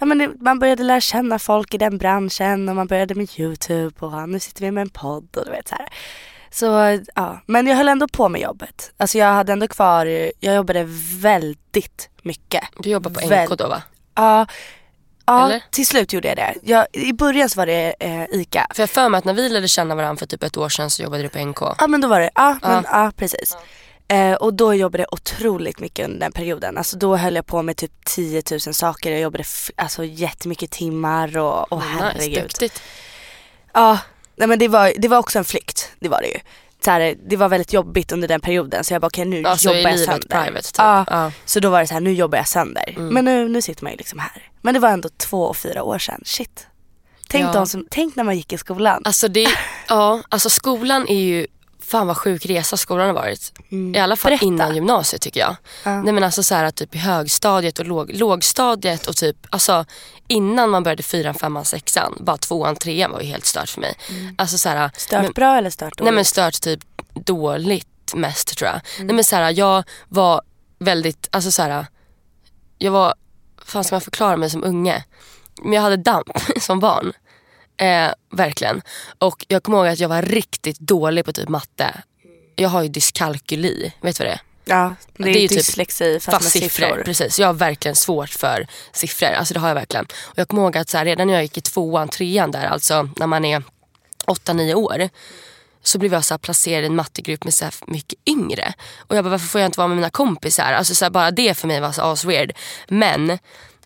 Ja, 0.01 0.07
men 0.07 0.19
det, 0.19 0.31
man 0.41 0.59
började 0.59 0.83
lära 0.83 1.01
känna 1.01 1.39
folk 1.39 1.75
i 1.75 1.79
den 1.79 1.99
branschen 1.99 2.69
och 2.69 2.77
man 2.77 2.87
började 2.87 3.15
med 3.15 3.29
YouTube 3.37 4.07
och 4.07 4.29
nu 4.29 4.41
sitter 4.41 4.61
vi 4.61 4.71
med 4.71 4.83
en 4.83 4.89
podd 4.89 5.37
och 5.37 5.45
du 5.45 5.51
vet 5.51 5.69
så 5.69 5.75
här. 5.75 5.89
Så 6.51 7.01
ja, 7.15 7.41
men 7.47 7.67
jag 7.67 7.77
höll 7.77 7.89
ändå 7.89 8.09
på 8.09 8.29
med 8.29 8.41
jobbet. 8.41 8.93
Alltså 8.97 9.19
jag 9.19 9.33
hade 9.33 9.53
ändå 9.53 9.69
kvar, 9.69 10.07
jag 10.41 10.55
jobbade 10.55 10.85
väldigt 11.21 12.09
mycket. 12.23 12.65
Du 12.79 12.91
jobbar 12.91 13.11
på 13.11 13.21
NK 13.21 13.59
då 13.59 13.69
va? 13.69 13.83
Ja, 14.19 14.47
ja 15.27 15.47
Eller? 15.47 15.63
till 15.71 15.87
slut 15.87 16.13
gjorde 16.13 16.29
jag 16.29 16.37
det. 16.37 16.55
Jag, 16.63 16.87
I 16.93 17.13
början 17.13 17.49
så 17.49 17.61
var 17.61 17.67
det 17.67 17.95
eh, 18.01 18.23
ICA. 18.41 18.67
För 18.75 18.83
jag 18.83 18.91
för 18.91 19.09
mig 19.09 19.19
att 19.19 19.25
när 19.25 19.35
vi 19.35 19.49
lärde 19.49 19.69
känna 19.69 19.95
varandra 19.95 20.19
för 20.19 20.27
typ 20.27 20.43
ett 20.43 20.57
år 20.57 20.69
sedan 20.69 20.91
så 20.91 21.03
jobbade 21.03 21.23
du 21.23 21.29
på 21.29 21.39
NK. 21.39 21.59
Ja 21.79 21.87
men 21.87 22.01
då 22.01 22.09
var 22.09 22.21
det, 22.21 22.31
ja, 22.35 22.59
men, 22.63 22.85
ja. 22.93 23.13
precis. 23.17 23.57
Eh, 24.09 24.33
och 24.35 24.55
då 24.55 24.75
jobbade 24.75 25.03
jag 25.03 25.13
otroligt 25.13 25.81
mycket 25.81 26.05
under 26.05 26.21
den 26.21 26.33
perioden. 26.33 26.79
Alltså 26.79 26.97
då 26.97 27.17
höll 27.17 27.35
jag 27.35 27.47
på 27.47 27.63
med 27.63 27.77
typ 27.77 27.93
10 28.05 28.43
000 28.51 28.61
saker. 28.61 29.11
Jag 29.11 29.21
jobbade 29.21 29.41
f- 29.43 29.71
alltså 29.77 30.05
jättemycket 30.05 30.71
timmar 30.71 31.37
och, 31.39 31.73
och 31.73 31.79
Nice, 31.83 31.91
herregud. 32.01 32.43
duktigt. 32.43 32.83
Ja, 33.75 33.99
nej, 34.37 34.49
men 34.49 34.59
det 34.59 34.69
var, 34.69 34.93
det 34.99 35.09
var 35.09 35.19
också 35.19 35.39
en 35.39 35.45
flykt. 35.45 35.91
Det 36.01 36.09
var 36.09 36.21
det 36.23 36.29
ju. 36.29 36.39
Så 36.85 36.91
här, 36.91 37.15
det 37.29 37.37
var 37.37 37.49
väldigt 37.49 37.73
jobbigt 37.73 38.13
under 38.13 38.29
den 38.29 38.41
perioden 38.41 38.85
så 38.85 38.95
jag 38.95 39.01
bara 39.01 39.07
okej 39.07 39.25
nu 39.25 39.43
Alltså 39.45 39.69
jobbar 39.75 39.91
jag 39.91 39.99
sönder. 40.01 40.29
private 40.45 40.63
typ. 40.69 40.75
Ja, 40.79 41.05
Ja. 41.11 41.17
Mm. 41.21 41.33
Så 41.45 41.61
då 41.61 41.71
var 41.71 41.81
det 41.81 41.87
så 41.87 41.95
här, 41.95 42.01
nu 42.01 42.13
jobbar 42.13 42.39
jag 42.39 42.49
sönder. 42.49 42.95
Men 42.97 43.25
nu, 43.25 43.49
nu 43.49 43.63
sitter 43.63 43.85
man 43.85 43.93
ju 43.93 43.97
liksom 43.99 44.19
här. 44.19 44.43
Men 44.63 44.75
det 44.75 44.81
var 44.81 44.89
ändå 44.89 45.09
två 45.17 45.43
och 45.45 45.57
fyra 45.57 45.83
år 45.83 45.99
sedan. 45.99 46.23
Shit. 46.25 46.67
Tänk, 47.29 47.45
Ja. 47.55 47.67
som, 47.67 47.87
tänk 47.91 48.17
när 48.17 48.25
man 48.25 48.37
gick 48.37 48.53
i 48.53 48.59
skolan. 48.59 49.03
Alltså, 49.05 49.29
det, 49.29 49.47
ja, 49.89 50.23
alltså 50.29 50.51
skolan 50.51 51.09
är 51.09 51.21
ju, 51.21 51.47
fan 51.91 52.07
vad 52.07 52.17
sjuk 52.17 52.47
resa 52.47 52.77
skolan 52.77 53.07
har 53.07 53.15
varit. 53.15 53.53
I 53.95 53.99
alla 53.99 54.17
fall 54.17 54.31
Berätta. 54.31 54.45
innan 54.45 54.75
gymnasiet 54.75 55.23
tycker 55.23 55.41
jag. 55.41 55.57
Nej 55.85 56.13
men 56.13 56.25
alltså 56.25 56.43
så 56.43 56.55
här 56.55 56.71
typ 56.71 56.95
i 56.95 56.99
högstadiet 56.99 57.79
och 57.79 57.87
låg, 57.87 58.11
lågstadiet 58.15 59.07
och 59.07 59.17
typ, 59.17 59.37
alltså 59.51 59.85
innan 60.29 60.71
man 60.71 60.83
började 60.83 61.03
fyran, 61.03 61.35
femman, 61.35 61.65
sexan, 61.65 62.15
bara 62.21 62.37
tvåan, 62.37 62.77
trean 62.77 63.11
var 63.13 63.21
ju 63.21 63.27
helt 63.27 63.47
stört 63.47 63.69
för 63.69 63.81
mig. 63.81 63.95
Alltså 64.39 64.59
så 64.59 64.69
här, 64.69 64.91
Stört 64.97 65.23
men- 65.23 65.33
bra 65.33 65.57
eller 65.59 65.71
stört 65.71 65.99
dåligt? 65.99 66.05
Nej 66.05 66.13
men 66.13 66.25
stört 66.25 66.61
typ 66.61 66.81
dåligt 67.15 68.15
mest 68.15 68.59
tror 68.59 68.71
jag. 68.71 68.81
Nej 69.07 69.15
men 69.15 69.25
så 69.25 69.37
här, 69.37 69.51
jag 69.59 69.85
var 70.09 70.43
väldigt, 70.79 71.29
alltså 71.33 71.51
så 71.51 71.63
här, 71.63 71.87
jag 72.79 72.93
var, 72.93 73.15
fan 73.65 73.85
ska 73.85 73.95
man 73.95 74.01
förklara 74.01 74.37
mig 74.37 74.51
som 74.51 74.65
unge? 74.65 75.05
Men 75.63 75.73
jag 75.73 75.83
hade 75.83 75.97
damp 75.97 76.27
som 76.61 76.81
barn. 76.81 77.13
Eh, 77.79 78.11
verkligen. 78.33 78.83
Och 79.19 79.45
jag 79.49 79.63
kommer 79.63 79.79
ihåg 79.79 79.87
att 79.87 79.99
jag 79.99 80.09
var 80.09 80.23
riktigt 80.23 80.79
dålig 80.79 81.25
på 81.25 81.33
typ 81.33 81.49
matte. 81.49 81.95
Jag 82.57 82.69
har 82.69 82.83
ju 82.83 82.89
dyskalkyli, 82.89 83.93
vet 84.01 84.17
du 84.19 84.25
vad 84.25 84.31
det 84.31 84.35
är? 84.35 84.41
Ja, 84.65 84.95
det, 85.17 85.25
Det 85.25 85.31
är 85.39 85.43
ju 85.43 85.49
typ 85.49 85.59
dyslexi 85.59 86.15
fast, 86.21 86.25
Fast 86.25 86.45
med 86.45 86.53
siffror. 86.63 86.87
siffror. 86.87 87.03
Precis, 87.05 87.39
jag 87.39 87.47
har 87.47 87.55
verkligen 87.55 87.97
svårt 87.97 88.31
för 88.31 88.67
siffror. 88.93 89.29
Alltså 89.29 89.55
det 89.55 89.61
har 89.61 89.69
jag 89.69 89.75
verkligen. 89.75 90.05
Och 90.25 90.39
jag 90.39 90.49
kommer 90.49 90.63
ihåg 90.63 90.77
att 90.77 90.89
så 90.89 90.99
här, 90.99 91.05
redan 91.05 91.27
när 91.27 91.35
jag 91.35 91.43
gick 91.43 91.59
i 91.59 91.61
tvåan, 91.61 92.09
trean 92.09 92.51
där, 92.51 92.65
alltså 92.67 93.09
när 93.17 93.27
man 93.27 93.45
är 93.45 93.63
åtta, 94.27 94.53
nio 94.53 94.75
år. 94.75 95.09
Så 95.83 95.99
blev 95.99 96.13
jag 96.13 96.25
så 96.25 96.39
placerad 96.39 96.83
i 96.85 96.87
en 96.87 96.97
mattegrupp 96.97 97.45
med 97.45 97.55
så 97.55 97.67
mycket 97.87 98.19
yngre. 98.29 98.73
Och 98.99 99.17
jag 99.17 99.25
bara, 99.25 99.31
varför 99.31 99.47
får 99.47 99.61
jag 99.61 99.69
inte 99.69 99.81
vara 99.81 99.89
med 99.89 99.97
mina 99.97 100.11
kompisar? 100.11 100.73
Alltså 100.73 100.95
så 100.95 101.11
bara 101.11 101.31
det 101.31 101.55
för 101.55 101.69
mig 101.69 101.81
var 101.81 101.93
så 101.93 102.03
as 102.03 102.25
weird. 102.25 102.53
Men 102.89 103.39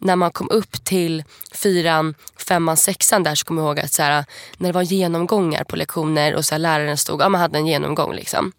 när 0.02 0.16
man 0.16 0.30
kom 0.30 0.50
upp 0.50 0.85
till 0.85 1.25
fyran, 1.52 2.14
femman, 2.49 2.76
sexan 2.76 3.23
där 3.23 3.35
så 3.35 3.44
kommer 3.44 3.62
jag 3.62 3.68
ihåg 3.68 3.80
att 3.80 3.92
så 3.92 4.02
här, 4.02 4.25
när 4.59 4.68
det 4.68 4.73
var 4.73 4.82
genomgångar 4.82 5.64
på 5.64 5.76
lektioner 5.76 6.35
och 6.35 6.44
så 6.44 6.54
här, 6.54 6.59
läraren 6.59 6.97
stod, 6.97 7.21
ja 7.21 7.28
man 7.28 7.40
hade 7.40 7.59
en 7.59 7.66
genomgång 7.66 8.14
liksom. 8.14 8.52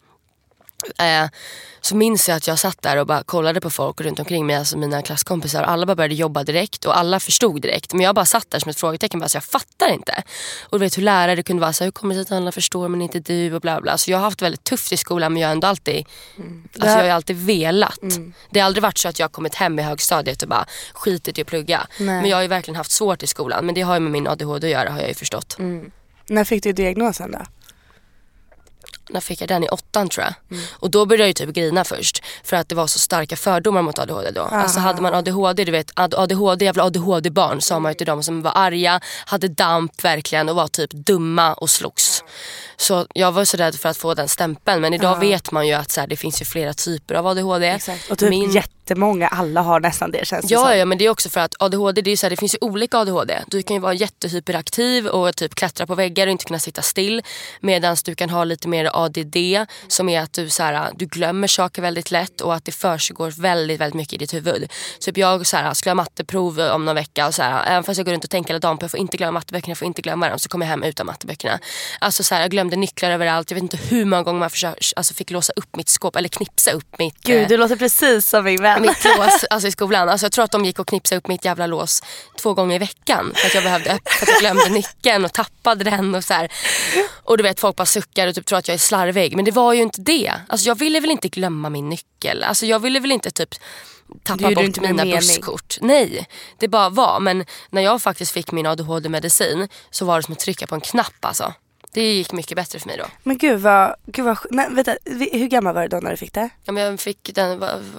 Eh, 0.97 1.29
så 1.81 1.95
minns 1.95 2.29
jag 2.29 2.35
att 2.35 2.47
jag 2.47 2.59
satt 2.59 2.81
där 2.81 2.97
och 2.97 3.07
bara 3.07 3.23
kollade 3.23 3.61
på 3.61 3.69
folk 3.69 4.01
runt 4.01 4.19
omkring 4.19 4.45
mig, 4.45 4.55
alltså 4.55 4.77
mina 4.77 5.01
klasskompisar. 5.01 5.63
Alla 5.63 5.85
bara 5.85 5.95
började 5.95 6.15
jobba 6.15 6.43
direkt 6.43 6.85
och 6.85 6.97
alla 6.97 7.19
förstod 7.19 7.61
direkt. 7.61 7.93
Men 7.93 8.01
jag 8.05 8.15
bara 8.15 8.25
satt 8.25 8.49
där 8.51 8.59
som 8.59 8.69
ett 8.69 8.79
frågetecken, 8.79 9.19
bara, 9.19 9.29
så 9.29 9.35
jag 9.37 9.43
fattar 9.43 9.89
inte. 9.93 10.23
Och 10.63 10.79
du 10.79 10.85
vet 10.85 10.97
hur 10.97 11.03
lärare 11.03 11.43
kunde 11.43 11.61
vara 11.61 11.73
så 11.73 11.83
här, 11.83 11.87
hur 11.87 11.91
kommer 11.91 12.15
det 12.15 12.25
sig 12.25 12.35
att 12.35 12.41
alla 12.41 12.51
förstår 12.51 12.87
men 12.87 13.01
inte 13.01 13.19
du 13.19 13.53
och 13.53 13.61
bla 13.61 13.81
bla. 13.81 13.97
Så 13.97 14.11
jag 14.11 14.17
har 14.17 14.23
haft 14.23 14.41
väldigt 14.41 14.63
tufft 14.63 14.91
i 14.91 14.97
skolan 14.97 15.33
men 15.33 15.41
jag 15.41 15.49
har 15.49 15.51
ändå 15.53 15.67
alltid, 15.67 16.05
Mm. 16.37 16.63
alltså 16.79 16.97
jag 16.97 17.03
har 17.03 17.09
alltid 17.09 17.35
velat. 17.45 17.99
Det 18.49 18.59
har 18.59 18.65
aldrig 18.67 18.81
varit 18.83 18.97
så 18.97 19.07
att 19.07 19.19
jag 19.19 19.23
har 19.23 19.31
kommit 19.31 19.55
hem 19.55 19.79
i 19.79 19.81
högstadiet 19.81 20.41
och 20.41 20.49
bara 20.49 20.65
skitit 20.93 21.37
i 21.37 21.41
att 21.41 21.47
plugga. 21.47 21.87
Nej. 21.99 22.05
Men 22.21 22.29
jag 22.29 22.37
har 22.37 22.41
ju 22.41 22.47
verkligen 22.47 22.75
haft 22.75 22.91
svårt 22.91 23.23
i 23.23 23.27
skolan. 23.27 23.65
Men 23.65 23.75
det 23.75 23.81
har 23.81 23.93
ju 23.93 23.99
med 23.99 24.11
min 24.11 24.27
ADHD 24.27 24.67
att 24.67 24.71
göra 24.71 24.89
har 24.89 24.99
jag 24.99 25.07
ju 25.09 25.13
förstått. 25.15 25.57
När 26.29 26.43
fick 26.43 26.63
du 26.63 26.71
diagnosen 26.73 27.31
då? 27.31 27.39
När 29.10 29.19
fick 29.19 29.41
jag 29.41 29.48
den? 29.48 29.63
I 29.63 29.67
åttan 29.67 30.10
tror 30.10 30.25
jag. 30.25 30.60
Och 30.72 30.91
då 30.91 31.05
började 31.05 31.27
jag 31.27 31.36
typ 31.36 31.50
grina 31.50 31.83
först. 31.83 32.24
För 32.43 32.57
att 32.57 32.69
det 32.69 32.75
var 32.75 32.88
så 32.88 33.00
starka 33.00 33.36
fördomar 33.36 33.81
mot 33.81 34.00
ADHD 34.00 34.31
då. 34.31 34.41
Alltså 34.41 34.79
hade 34.79 35.01
man 35.01 35.13
ADHD, 35.13 35.63
du 35.65 35.72
vet 35.72 35.91
ADHD, 35.95 36.65
jävla 36.65 36.83
ADHD-barn 36.83 37.62
sa 37.62 37.79
man 37.79 37.91
ju 37.91 37.95
till 37.95 38.07
dem 38.07 38.24
som 38.24 38.41
var 38.41 38.51
arga, 38.55 39.00
hade 39.25 39.48
damp 39.48 40.03
verkligen 40.03 40.50
och 40.50 40.55
var 40.55 40.67
typ 40.67 40.91
dumma 40.91 41.53
och 41.53 41.69
slogs. 41.69 42.24
Så 42.77 43.07
jag 43.13 43.31
var 43.31 43.45
så 43.45 43.57
rädd 43.57 43.75
för 43.75 43.89
att 43.89 43.97
få 43.97 44.13
den 44.13 44.27
stämpeln. 44.27 44.81
Men 44.81 44.93
idag 44.93 45.19
vet 45.19 45.51
man 45.51 45.67
ju 45.67 45.73
att 45.73 45.91
så 45.91 45.99
här, 46.01 46.07
det 46.07 46.15
finns 46.17 46.41
ju 46.41 46.45
flera 46.45 46.73
typer 46.73 47.15
av 47.15 47.27
ADHD. 47.27 47.67
Exakt. 47.67 48.11
Och 48.11 48.17
typ 48.17 48.29
Min- 48.29 48.51
jättemånga, 48.51 49.27
alla 49.27 49.61
har 49.61 49.79
nästan 49.79 50.11
det 50.11 50.25
känns 50.27 50.45
det 50.47 50.53
Ja, 50.53 50.67
som. 50.67 50.77
ja, 50.77 50.85
men 50.85 50.97
det 50.97 51.05
är 51.05 51.09
också 51.09 51.29
för 51.29 51.39
att 51.39 51.55
ADHD, 51.59 52.01
det, 52.01 52.11
är 52.11 52.17
så 52.17 52.25
här, 52.25 52.29
det 52.29 52.37
finns 52.37 52.53
ju 52.53 52.57
olika 52.61 52.97
ADHD. 52.97 53.39
Du 53.47 53.63
kan 53.63 53.73
ju 53.75 53.79
vara 53.79 53.93
jättehyperaktiv 53.93 55.07
och 55.07 55.35
typ 55.35 55.55
klättra 55.55 55.87
på 55.87 55.95
väggar 55.95 56.27
och 56.27 56.31
inte 56.31 56.45
kunna 56.45 56.59
sitta 56.59 56.81
still. 56.81 57.21
Medan 57.61 57.95
du 58.05 58.15
kan 58.15 58.29
ha 58.29 58.43
lite 58.43 58.67
mer 58.67 58.89
ADD 58.93 59.37
som 59.87 60.09
är 60.09 60.21
att 60.21 60.33
du, 60.33 60.49
så 60.49 60.63
här, 60.63 60.91
du 60.95 61.05
glömmer 61.05 61.47
saker 61.47 61.81
väldigt 61.81 62.11
lätt 62.11 62.41
och 62.41 62.53
att 62.55 62.65
det 62.65 62.71
försiggår 62.71 63.31
väldigt, 63.41 63.79
väldigt 63.81 63.95
mycket 63.95 64.13
i 64.13 64.17
ditt 64.17 64.33
huvud. 64.33 64.71
Typ 64.99 65.17
jag 65.17 65.47
så 65.47 65.57
här, 65.57 65.73
skulle 65.73 65.91
ha 65.91 65.95
matteprov 65.95 66.59
om 66.59 66.85
någon 66.85 66.95
vecka 66.95 67.27
och 67.27 67.35
så 67.35 67.41
här, 67.43 67.65
även 67.71 67.83
fast 67.83 67.97
jag 67.97 68.05
går 68.05 68.13
runt 68.13 68.23
och 68.23 68.29
tänker 68.29 68.49
hela 68.49 68.59
dagen 68.59 68.77
på 68.77 68.83
jag 68.83 68.91
får 68.91 68.99
inte 68.99 69.17
glömma 69.17 69.31
matteböckerna, 69.31 69.71
jag 69.71 69.77
får 69.77 69.85
inte 69.87 70.01
glömma 70.01 70.29
dem. 70.29 70.39
Så 70.39 70.49
kommer 70.49 70.65
jag 70.65 70.69
hem 70.69 70.83
utan 70.83 71.05
matteböckerna. 71.05 71.59
Alltså 71.99 72.23
så 72.23 72.35
här, 72.35 72.41
jag 72.41 72.51
glömde 72.63 72.75
nycklar 72.75 73.12
överallt. 73.12 73.51
Jag 73.51 73.55
vet 73.55 73.63
inte 73.63 73.77
hur 73.77 74.05
många 74.05 74.24
gånger 74.24 74.39
man 74.39 74.50
försöker, 74.50 74.86
alltså, 74.96 75.13
fick 75.13 75.32
låsa 75.32 75.53
upp 75.55 75.75
mitt 75.75 75.89
skåp 75.89 76.15
eller 76.15 76.29
knipsa 76.29 76.72
upp 76.72 77.00
mitt 77.00 77.29
eh, 77.29 77.36
Gud 77.36 77.50
du 77.50 77.58
låter 77.58 77.75
precis 77.75 78.29
som 78.29 78.43
min 78.46 78.62
vän. 78.62 78.82
mitt 78.82 79.05
lås 79.17 79.43
alltså 79.50 79.67
i 79.67 79.72
skolan. 79.72 80.10
Alltså 80.10 80.25
jag 80.25 80.32
tror 80.32 80.46
att 80.46 80.51
de 80.51 80.65
gick 80.65 80.79
och 80.79 80.88
knipsade 80.88 81.20
upp 81.20 81.27
mitt 81.27 81.46
jävla 81.46 81.67
lås 81.67 82.03
två 82.38 82.53
gånger 82.53 82.75
i 82.75 82.79
veckan. 82.79 83.32
För 83.36 83.48
att 83.48 83.53
jag 83.53 83.63
behövde 83.63 84.00
för 84.05 84.25
att 84.25 84.29
jag 84.29 84.39
glömde 84.39 84.70
nyckeln 84.70 85.25
och 85.25 85.34
tappade 85.34 85.84
den. 85.84 86.15
Och 86.15 86.24
så 86.24 86.34
här. 86.34 86.51
Och 87.24 87.38
du 87.38 87.43
vet 87.43 87.60
folk 87.60 87.75
bara 87.75 87.86
suckar 87.86 88.27
och 88.27 88.36
typ 88.36 88.46
tror 88.46 88.60
att 88.60 88.67
jag 88.67 88.75
är 88.75 88.79
slarvig. 88.79 89.36
Men 89.36 89.46
det 89.46 89.51
var 89.51 89.74
ju 89.74 89.82
inte 89.82 90.01
det. 90.01 90.34
Alltså 90.48 90.67
jag 90.67 90.75
ville 90.79 91.00
väl 91.00 91.12
inte 91.12 91.29
glömma 91.29 91.70
min 91.70 91.89
nyckel. 91.89 92.43
Alltså 92.43 92.65
jag 92.65 92.79
ville 92.79 93.00
väl 93.00 93.12
inte 93.12 93.32
typ 93.32 93.55
tappa 94.24 94.51
bort 94.51 94.63
inte 94.63 94.82
mina 94.82 95.03
mening. 95.03 95.20
busskort. 95.20 95.77
Nej, 95.82 96.27
det 96.60 96.67
bara 96.67 96.89
var. 96.89 97.20
Men 97.20 97.46
när 97.70 97.82
jag 97.82 98.01
faktiskt 98.01 98.32
fick 98.32 98.51
min 98.51 98.65
ADHD-medicin 98.65 99.67
så 99.89 100.05
var 100.05 100.17
det 100.17 100.24
som 100.24 100.34
att 100.34 100.39
trycka 100.39 100.67
på 100.67 100.75
en 100.75 100.82
knapp 100.82 101.25
alltså. 101.25 101.53
Det 101.93 102.13
gick 102.13 102.31
mycket 102.31 102.55
bättre 102.55 102.79
för 102.79 102.88
mig 102.88 102.97
då. 102.97 103.05
Men 103.23 103.38
gud 103.38 103.59
vad, 103.59 103.95
gud 104.05 104.25
vad 104.25 104.38
nej, 104.50 104.67
vänta, 104.71 104.95
hur 105.31 105.47
gammal 105.47 105.73
var 105.75 105.81
du 105.81 105.88
då 105.88 105.97
när 105.97 106.12
du 106.12 106.17
fick 106.17 106.33
det? 106.33 106.50
Ja, 106.63 106.71
men 106.71 106.83
jag 106.83 107.00
fick 107.00 107.31
den, 107.35 107.50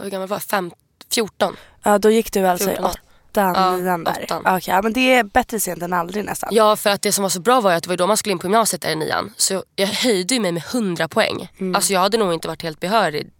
hur 0.02 0.10
gammal 0.10 0.28
var 0.28 0.36
jag? 0.36 0.42
Fem, 0.42 0.70
14. 1.14 1.56
Ja 1.82 1.98
då 1.98 2.10
gick 2.10 2.32
du 2.32 2.46
alltså 2.46 2.64
i 2.70 2.72
14 2.72 2.84
år. 2.84 2.90
åttan, 3.30 3.54
Ja, 3.56 3.76
nian 3.76 4.04
där. 4.04 4.24
åttan. 4.24 4.42
Okej, 4.46 4.74
ja, 4.74 4.82
men 4.82 4.92
det 4.92 5.14
är 5.14 5.22
bättre 5.24 5.60
sent 5.60 5.82
än 5.82 5.92
aldrig 5.92 6.24
nästan. 6.24 6.48
Ja 6.52 6.76
för 6.76 6.90
att 6.90 7.02
det 7.02 7.12
som 7.12 7.22
var 7.22 7.28
så 7.28 7.40
bra 7.40 7.60
var 7.60 7.70
ju 7.70 7.76
att 7.76 7.82
det 7.82 7.88
var 7.88 7.96
då 7.96 8.06
man 8.06 8.16
skulle 8.16 8.32
in 8.32 8.38
på 8.38 8.46
gymnasiet 8.46 8.82
där 8.82 8.90
i 8.90 8.96
nian. 8.96 9.32
Så 9.36 9.64
jag 9.76 9.86
höjde 9.86 10.34
ju 10.34 10.40
mig 10.40 10.52
med 10.52 10.62
100 10.72 11.08
poäng. 11.08 11.48
Alltså 11.74 11.92
jag 11.92 12.00
hade 12.00 12.18
nog 12.18 12.34
inte 12.34 12.48
varit 12.48 12.62
helt 12.62 12.80
behörig 12.80 13.30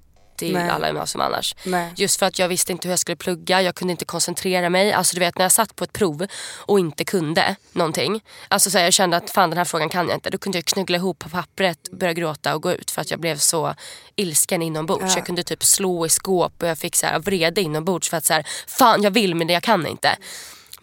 till 0.45 0.55
Nej. 0.55 0.71
alla 0.71 0.87
gymnasium 0.87 1.21
annars. 1.21 1.57
Nej. 1.65 1.93
Just 1.97 2.19
för 2.19 2.27
att 2.27 2.39
jag 2.39 2.49
visste 2.49 2.73
inte 2.73 2.89
hur 2.89 2.93
jag 2.93 2.99
skulle 2.99 3.17
plugga, 3.17 3.63
jag 3.63 3.75
kunde 3.75 3.91
inte 3.91 4.05
koncentrera 4.05 4.71
mig. 4.71 4.93
Alltså 4.93 5.15
du 5.15 5.21
vet 5.21 5.39
när 5.39 5.45
jag 5.45 5.53
satt 5.53 5.77
på 5.77 5.85
ett 5.85 5.93
prov 5.93 6.27
och 6.57 6.79
inte 6.79 7.05
kunde 7.05 7.57
någonting. 7.73 8.21
Alltså 8.49 8.71
så 8.71 8.79
här, 8.79 8.85
jag 8.85 8.93
kände 8.93 9.17
att 9.17 9.31
fan 9.31 9.51
den 9.51 9.59
här 9.59 9.65
frågan 9.65 9.89
kan 9.89 10.09
jag 10.09 10.17
inte. 10.17 10.31
Då 10.31 10.39
kunde 10.39 10.59
jag 10.59 10.65
knuggla 10.65 10.97
ihop 10.97 11.19
på 11.19 11.29
pappret, 11.29 11.91
börja 11.91 12.13
gråta 12.13 12.55
och 12.55 12.63
gå 12.63 12.73
ut 12.73 12.91
för 12.91 13.01
att 13.01 13.11
jag 13.11 13.21
blev 13.21 13.37
så 13.37 13.75
ilsken 14.17 14.63
inombords. 14.63 15.17
Jag 15.17 15.27
kunde 15.27 15.43
typ 15.43 15.65
slå 15.65 16.07
i 16.07 16.09
skåp 16.09 16.63
och 16.63 16.69
jag 16.69 16.79
fick 16.79 16.97
så 16.97 17.07
här 17.07 17.19
vrede 17.19 17.61
inombords 17.61 18.11
för 18.11 18.17
att 18.17 18.25
så 18.25 18.33
här, 18.33 18.47
fan 18.67 19.03
jag 19.03 19.11
vill 19.11 19.35
men 19.35 19.47
det 19.47 19.53
jag 19.53 19.63
kan 19.63 19.87
inte. 19.87 20.17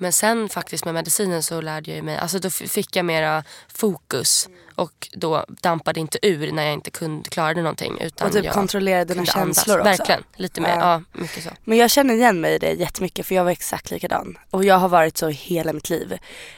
Men 0.01 0.11
sen 0.13 0.49
faktiskt 0.49 0.85
med 0.85 0.93
medicinen 0.93 1.43
så 1.43 1.61
lärde 1.61 1.91
jag 1.95 2.03
mig, 2.03 2.17
alltså 2.17 2.39
då 2.39 2.49
fick 2.49 2.95
jag 2.95 3.05
mera 3.05 3.43
fokus 3.67 4.49
och 4.75 5.09
då 5.13 5.45
dampade 5.49 5.99
inte 5.99 6.17
ur 6.21 6.51
när 6.51 6.63
jag 6.63 6.73
inte 6.73 6.91
kunde, 6.91 7.29
klarade 7.29 7.61
någonting. 7.61 7.97
Utan 8.01 8.27
Och 8.27 8.33
typ 8.33 8.45
jag 8.45 8.53
kontrollera 8.53 9.05
dina 9.05 9.19
andas. 9.21 9.33
känslor 9.35 9.77
också. 9.79 9.89
Verkligen, 9.89 10.23
lite 10.35 10.61
mer, 10.61 10.69
Ja. 10.69 11.01
ja. 11.13 11.19
mycket 11.21 11.43
så. 11.43 11.49
Men 11.63 11.77
jag 11.77 11.91
känner 11.91 12.13
igen 12.13 12.41
mig 12.41 12.55
i 12.55 12.57
det 12.57 12.71
jättemycket 12.71 13.25
för 13.25 13.35
jag 13.35 13.43
var 13.43 13.51
exakt 13.51 13.91
likadan. 13.91 14.37
Och 14.49 14.65
jag 14.65 14.75
har 14.75 14.89
varit 14.89 15.17
så 15.17 15.27
hela 15.27 15.73
mitt 15.73 15.89
liv. 15.89 16.17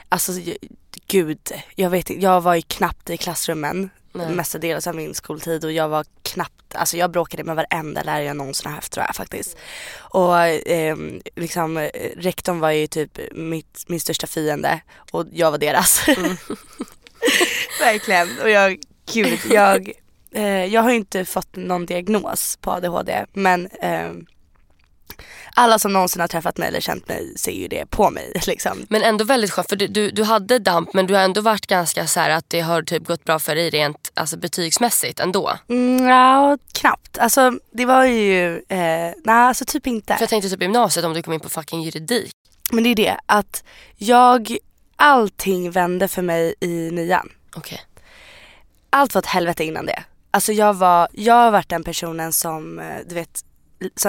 Alltså 0.10 0.32
gud, 1.08 1.52
jag 1.76 1.90
vet 1.90 2.10
inte, 2.10 2.24
jag 2.26 2.42
var 2.42 2.56
ju 2.56 2.62
knappt 2.62 3.10
i 3.10 3.18
klassrummen 3.18 3.90
Nej. 4.14 4.30
mestadels 4.30 4.88
av 4.88 4.96
min 4.96 5.14
skoltid 5.14 5.66
och 5.66 5.72
jag 5.72 5.90
var 5.90 6.06
knappt, 6.24 6.76
alltså 6.76 6.98
jag 6.98 7.12
bråkade 7.12 7.44
med 7.44 7.56
varenda 7.56 8.04
lärare 8.04 8.24
jag 8.24 8.38
någonsin 8.38 8.68
har 8.70 8.76
haft 8.76 8.92
tror 8.92 9.06
jag 9.06 9.16
faktiskt. 9.16 9.58
Och 10.00 10.38
ehm, 10.38 11.22
liksom 11.36 11.78
eh, 11.78 11.90
rektorn 12.18 12.60
var 12.60 12.72
ju 12.72 12.88
typ 12.88 13.20
mitt, 13.32 13.84
min 13.88 14.00
största 14.00 14.28
fiende 14.28 14.82
och 15.12 15.26
jag 15.32 15.52
var 15.52 15.58
deras. 15.58 16.02
Verkligen. 17.80 18.30
Och 18.42 18.50
jag, 18.50 18.80
gud, 19.14 19.40
jag, 19.50 19.92
eh, 20.32 20.66
jag 20.66 20.82
har 20.82 20.92
inte 20.92 21.26
fått 21.26 21.56
någon 21.56 21.86
diagnos 21.86 22.58
på 22.62 22.72
ADHD 22.72 23.26
men 23.34 23.70
ehm, 23.82 24.26
alla 25.56 25.80
som 25.80 25.94
någonsin 25.94 26.22
har 26.22 26.28
träffat 26.28 26.58
mig 26.58 26.68
eller 26.68 26.80
känt 26.80 27.08
mig 27.08 27.34
ser 27.38 27.52
ju 27.52 27.68
det 27.68 27.86
på 27.86 28.10
mig 28.10 28.32
liksom. 28.48 28.86
Men 28.90 29.04
ändå 29.04 29.26
väldigt 29.26 29.52
skönt 29.52 29.70
för 29.70 29.76
du, 29.76 29.88
du, 29.88 30.12
du 30.12 30.24
hade 30.24 30.60
damp 30.60 30.94
men 30.94 31.08
du 31.08 31.14
har 31.14 31.22
ändå 31.22 31.42
varit 31.42 31.68
ganska 31.68 32.08
så 32.08 32.20
här 32.20 32.30
att 32.30 32.50
det 32.50 32.60
har 32.60 32.82
typ 32.82 33.08
gått 33.08 33.24
bra 33.24 33.40
för 33.40 33.56
dig 33.56 33.70
rent 33.70 34.12
alltså, 34.14 34.38
betygsmässigt 34.38 35.20
ändå. 35.20 35.52
Mm, 35.70 36.08
ja, 36.08 36.58
knappt. 36.74 37.18
Alltså 37.18 37.52
det 37.72 37.86
var 37.86 38.06
ju, 38.06 38.56
eh, 38.56 39.14
nej 39.24 39.36
alltså 39.36 39.66
typ 39.66 39.88
inte. 39.88 40.14
För 40.14 40.22
jag 40.22 40.30
tänkte 40.30 40.50
typ 40.50 40.62
gymnasiet 40.62 41.06
om 41.06 41.14
du 41.14 41.22
kom 41.22 41.34
in 41.34 41.40
på 41.40 41.50
fucking 41.50 41.82
juridik. 41.82 42.32
Men 42.72 42.84
det 42.84 42.90
är 42.90 42.96
det 42.96 43.18
att 43.26 43.64
jag, 43.96 44.58
allting 44.96 45.72
vände 45.72 46.08
för 46.08 46.22
mig 46.22 46.56
i 46.60 46.92
nian. 46.92 47.30
Okej. 47.56 47.82
Allt 48.90 49.14
var 49.14 49.22
ett 49.22 49.26
helvete 49.26 49.64
innan 49.64 49.86
det. 49.86 50.04
Alltså 50.32 50.52
jag 50.52 50.74
var, 50.74 51.08
jag 51.12 51.34
har 51.34 51.52
varit 51.52 51.70
den 51.70 51.84
personen 51.84 52.34
som, 52.34 52.80
eh, 52.80 52.86
du 53.06 53.16
vet, 53.16 53.44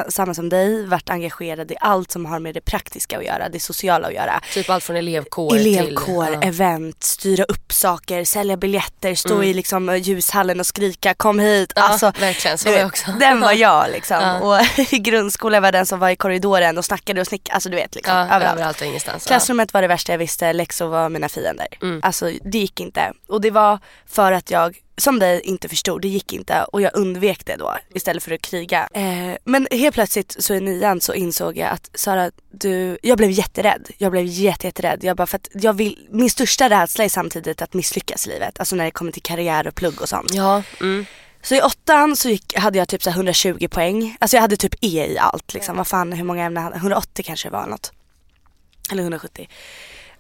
samma 0.09 0.35
som 0.35 0.49
dig, 0.49 0.87
varit 0.87 1.11
engagerad 1.11 1.71
i 1.71 1.77
allt 1.81 2.11
som 2.11 2.27
har 2.27 2.39
med 2.39 2.55
det 2.55 2.61
praktiska 2.61 3.19
att 3.19 3.25
göra, 3.25 3.49
det 3.49 3.61
sociala 3.61 4.07
att 4.07 4.15
göra. 4.15 4.41
Typ 4.53 4.71
allt 4.71 4.85
från 4.85 4.97
elevkår, 4.97 5.57
Elevkår, 5.57 6.25
till... 6.27 6.35
Ja. 6.35 6.49
event, 6.49 7.03
styra 7.03 7.45
upp 7.45 7.73
saker, 7.73 8.25
sälja 8.25 8.57
biljetter, 8.57 9.15
stå 9.15 9.35
Mm. 9.35 9.47
i 9.47 9.55
liksom 9.55 9.89
eh, 9.89 9.97
ljushallen 9.97 10.61
och 10.61 10.67
skrika 10.67 11.15
kom 11.15 11.39
hit. 11.39 11.73
Ja, 11.77 11.83
alltså, 11.83 12.13
verkligen. 12.21 12.59
Så 12.59 12.71
var 12.71 12.77
jag 12.79 12.87
också. 12.87 13.11
Den 13.21 13.41
var 13.41 13.53
jag 13.53 13.91
liksom. 13.93 14.17
Ja. 14.23 14.41
Och 14.41 14.79
i 14.93 14.99
grundskolan 14.99 15.63
var 15.63 15.67
jag 15.67 15.75
den 15.75 15.87
som 15.87 15.99
var 15.99 16.09
i 16.11 16.17
korridoren 16.17 16.79
och 16.79 16.85
snackade 16.85 17.21
och 17.21 17.27
snickade, 17.27 17.55
alltså 17.55 17.69
du 17.69 17.77
vet 17.77 17.95
liksom 17.95 18.17
Ja, 18.17 18.21
överallt. 18.25 18.45
överallt 18.55 18.81
och 18.81 18.87
ingenstans. 18.87 19.27
Klassrummet 19.27 19.73
var 19.75 19.83
det 19.83 19.89
värsta 19.89 20.13
jag 20.13 20.19
visste, 20.19 20.53
läxor 20.53 20.87
var 20.87 21.09
mina 21.09 21.29
fiender. 21.29 21.67
Mm. 21.83 22.01
Alltså 22.03 22.31
det 22.45 22.59
gick 22.59 22.81
inte. 22.81 23.13
Och 23.29 23.41
det 23.41 23.51
var 23.51 23.79
för 24.07 24.33
att 24.33 24.51
jag, 24.51 24.77
som 24.97 25.19
dig, 25.19 25.41
inte 25.41 25.69
förstod. 25.69 26.03
Det 26.03 26.09
gick 26.09 26.33
inte 26.33 26.65
och 26.65 26.83
jag 26.83 26.97
undvek 26.97 27.47
det 27.47 27.57
då 27.57 27.77
istället 27.95 28.23
för 28.23 28.33
att 28.33 28.43
kriga. 28.43 28.89
Eh, 28.95 29.37
men 29.45 29.69
helt 29.71 29.95
plötsligt 29.95 30.37
så 30.39 30.55
i 30.55 30.61
nian 30.61 31.01
så 31.01 31.15
insåg 31.15 31.57
jag 31.57 31.69
att 31.69 31.91
Sara, 31.95 32.31
du, 32.51 32.99
jag 33.03 33.19
blev 33.19 33.31
jätterädd. 33.31 33.91
Jag 33.99 34.13
blev 34.13 34.25
jätte, 34.25 34.67
jätterädd. 34.67 35.05
Jag 35.05 35.17
bara 35.17 35.27
för 35.27 35.37
att 35.37 35.49
jag 35.53 35.73
vill, 35.73 36.07
min 36.11 36.31
största 36.31 36.71
rädsla 36.71 37.05
är 37.05 37.09
samtidigt 37.09 37.63
att 37.63 37.75
misslyckas 37.75 38.27
i 38.27 38.31
livet. 38.31 38.59
Alltså 38.59 38.77
när 38.77 38.85
det 38.85 38.91
kommer 38.91 39.13
till 39.13 39.23
karriär 39.23 39.67
och 39.67 39.75
plugg 39.75 40.01
och 40.01 40.09
sånt. 40.09 40.35
Ja, 40.35 40.63
mm. 40.81 41.07
Så 41.43 41.55
i 41.55 41.63
åttan 41.63 42.17
så 42.17 42.29
gick, 42.29 42.59
hade 42.59 42.79
jag 42.79 42.89
typ 42.89 43.03
så 43.03 43.11
här 43.11 43.17
120 43.17 43.69
poäng. 43.69 44.17
Alltså 44.21 44.37
jag 44.37 44.43
hade 44.43 44.57
typ 44.57 44.75
E 44.81 45.07
i 45.07 45.19
allt 45.19 45.55
liksom. 45.55 45.77
Vad 45.77 45.87
fan, 45.87 46.13
hur 46.13 46.25
många 46.25 46.45
ämnen 46.45 46.63
hade 46.63 46.77
180 46.77 47.25
kanske 47.27 47.49
det 47.49 47.53
var 47.53 47.67
något. 47.67 47.93
Eller 48.91 49.03
170. 49.03 49.49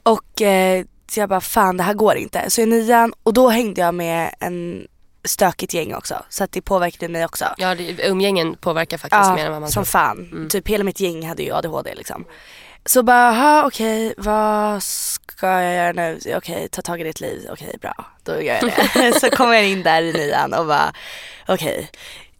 Och 0.02 0.42
eh, 0.42 0.84
så 1.14 1.20
jag 1.20 1.28
bara 1.28 1.40
fan 1.40 1.76
det 1.76 1.82
här 1.82 1.94
går 1.94 2.16
inte. 2.16 2.50
Så 2.50 2.60
i 2.60 2.66
nian, 2.66 3.12
och 3.22 3.32
då 3.32 3.48
hängde 3.48 3.80
jag 3.80 3.94
med 3.94 4.34
en 4.40 4.86
stökigt 5.24 5.74
gäng 5.74 5.94
också. 5.94 6.22
Så 6.28 6.44
att 6.44 6.52
det 6.52 6.62
påverkade 6.62 7.12
mig 7.12 7.24
också. 7.24 7.44
ja 7.56 7.74
det, 7.74 8.06
umgängen 8.06 8.56
påverkar 8.56 8.98
faktiskt 8.98 9.34
mer 9.34 9.46
än 9.46 9.52
vad 9.52 9.60
man 9.60 9.70
som 9.70 9.84
tror. 9.84 9.90
fan. 9.90 10.48
Typ 10.50 10.68
hela 10.68 10.84
mitt 10.84 11.00
gäng 11.00 11.28
hade 11.28 11.42
ju 11.42 11.52
ADHD 11.52 11.94
liksom. 11.94 12.24
Så 12.86 13.02
bara, 13.02 13.28
aha, 13.28 13.66
okej, 13.66 14.14
vad 14.16 14.82
ska 14.82 15.46
jag 15.46 15.74
göra 15.74 15.92
nu? 15.92 16.18
Okej, 16.36 16.68
ta 16.68 16.82
tag 16.82 17.00
i 17.00 17.04
ditt 17.04 17.20
liv. 17.20 17.48
Okej, 17.50 17.76
bra. 17.80 18.06
Då 18.22 18.42
gör 18.42 18.58
jag 18.62 18.72
det. 18.94 19.12
så 19.20 19.30
kommer 19.30 19.54
jag 19.54 19.68
in 19.68 19.82
där 19.82 20.02
i 20.02 20.12
nian 20.12 20.54
och 20.54 20.66
bara, 20.66 20.92
okej. 21.48 21.90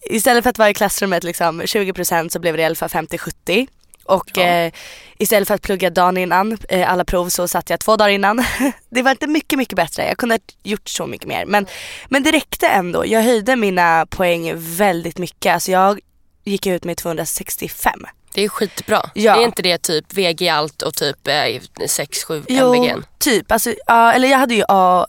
Istället 0.01 0.43
för 0.43 0.51
att 0.51 0.59
vara 0.59 0.71
i 0.71 0.75
klassrummet 0.75 1.25
liksom 1.25 1.63
20% 1.63 2.29
så 2.29 2.39
blev 2.39 2.57
det 2.57 2.63
i 2.63 2.65
alla 2.65 2.75
fall 2.75 2.89
50-70. 2.89 3.69
Och 4.05 4.39
eh, 4.39 4.73
istället 5.19 5.49
för 5.49 5.55
att 5.55 5.63
plugga 5.63 5.91
dagen 5.91 6.17
innan 6.17 6.59
eh, 6.69 6.93
alla 6.93 7.05
prov 7.05 7.29
så 7.29 7.49
satt 7.49 7.71
jag 7.71 7.81
två 7.81 7.97
dagar 7.97 8.09
innan. 8.11 8.45
det 8.91 9.03
var 9.03 9.11
inte 9.11 9.27
mycket, 9.27 9.59
mycket 9.59 9.77
bättre. 9.77 10.07
Jag 10.09 10.19
kunde 10.19 10.35
ha 10.35 10.41
gjort 10.63 10.89
så 10.89 11.07
mycket 11.07 11.29
mer. 11.29 11.47
Men, 11.47 11.67
men 12.09 12.23
det 12.23 12.31
räckte 12.31 12.67
ändå. 12.67 13.07
Jag 13.07 13.23
höjde 13.23 13.57
mina 13.57 14.07
poäng 14.07 14.53
väldigt 14.57 15.19
mycket. 15.19 15.55
Alltså 15.55 15.71
jag 15.71 16.01
gick 16.45 16.67
ut 16.67 16.85
med 16.85 16.97
265. 16.97 18.07
Det 18.35 18.45
är 18.45 18.49
skitbra. 18.49 19.11
Ja. 19.15 19.37
Är 19.37 19.45
inte 19.45 19.63
det 19.63 19.79
typ 19.83 20.13
VG 20.15 20.49
allt 20.49 20.83
och 20.83 20.95
typ 20.95 21.27
6-7 21.27 22.45
Jo, 22.49 22.75
MVG? 22.75 23.03
typ. 23.19 23.53
Alltså, 23.53 23.75
ja, 23.87 24.13
eller 24.13 24.29
jag 24.29 24.39
hade 24.39 24.55
ju 24.55 24.65
A, 24.69 25.07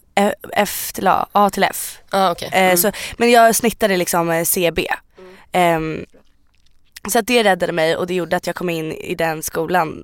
F- 0.54 0.92
till 0.94 1.08
A, 1.08 1.28
A 1.32 1.50
till 1.50 1.64
F. 1.64 1.98
Ah, 2.10 2.32
okay. 2.32 2.48
Eh, 2.52 2.64
mm. 2.64 2.78
så, 2.78 2.92
men 3.18 3.32
jag 3.32 3.56
snittade 3.56 3.98
liksom 3.98 4.30
eh, 4.30 4.44
CB. 4.44 4.88
Ehm, 5.52 6.06
så 7.10 7.20
att 7.20 7.28
det 7.28 7.44
räddade 7.44 7.74
mig 7.74 7.96
och 7.96 8.08
det 8.08 8.14
gjorde 8.14 8.36
att 8.36 8.48
jag 8.48 8.56
kom 8.56 8.70
in 8.70 8.92
i 8.92 9.16
den 9.16 9.44
skolan 9.44 10.04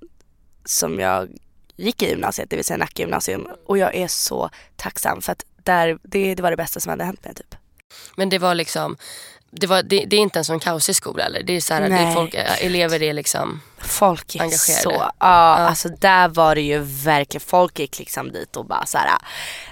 som 0.66 1.00
jag 1.00 1.30
gick 1.76 2.04
i 2.04 2.10
gymnasiet, 2.10 2.50
det 2.50 2.56
vill 2.56 2.66
säga 2.66 2.78
Nacka 2.78 3.04
gymnasium. 3.04 3.48
Och 3.66 3.78
jag 3.78 3.96
är 3.96 4.08
så 4.08 4.50
tacksam 4.76 5.22
för 5.22 5.32
att 5.32 5.46
där, 5.64 6.00
det, 6.04 6.36
det 6.36 6.44
var 6.44 6.52
det 6.52 6.58
bästa 6.58 6.80
som 6.80 6.90
hade 6.90 7.04
hänt 7.04 7.26
mig 7.26 7.34
typ. 7.34 7.56
Men 8.16 8.30
det 8.30 8.40
var 8.40 8.56
liksom, 8.56 8.98
det, 9.52 9.68
var, 9.68 9.84
det, 9.84 10.06
det 10.06 10.16
är 10.16 10.20
inte 10.20 10.40
en 10.40 10.46
sån 10.46 10.60
kaosig 10.60 10.96
skola 10.96 11.24
eller? 11.24 11.44
Det 11.44 11.54
är 11.54 11.62
så 11.62 11.74
här, 11.74 11.90
det 11.90 11.96
är 11.96 12.14
folk, 12.14 12.36
elever 12.62 13.04
är 13.04 13.14
liksom, 13.14 13.62
Folk 13.84 14.36
är 14.36 14.42
Engagerade. 14.42 14.82
så, 14.82 14.92
ja, 14.92 15.14
alltså 15.20 15.90
där 15.90 16.28
var 16.28 16.56
det 16.56 16.62
ju 16.62 16.80
verkligen, 16.80 17.42
folk 17.42 17.80
gick 17.80 18.00
liksom 18.00 18.32
dit 18.32 18.56
och 18.56 18.66
bara 18.66 18.86
så 18.86 18.98
här. 18.98 19.10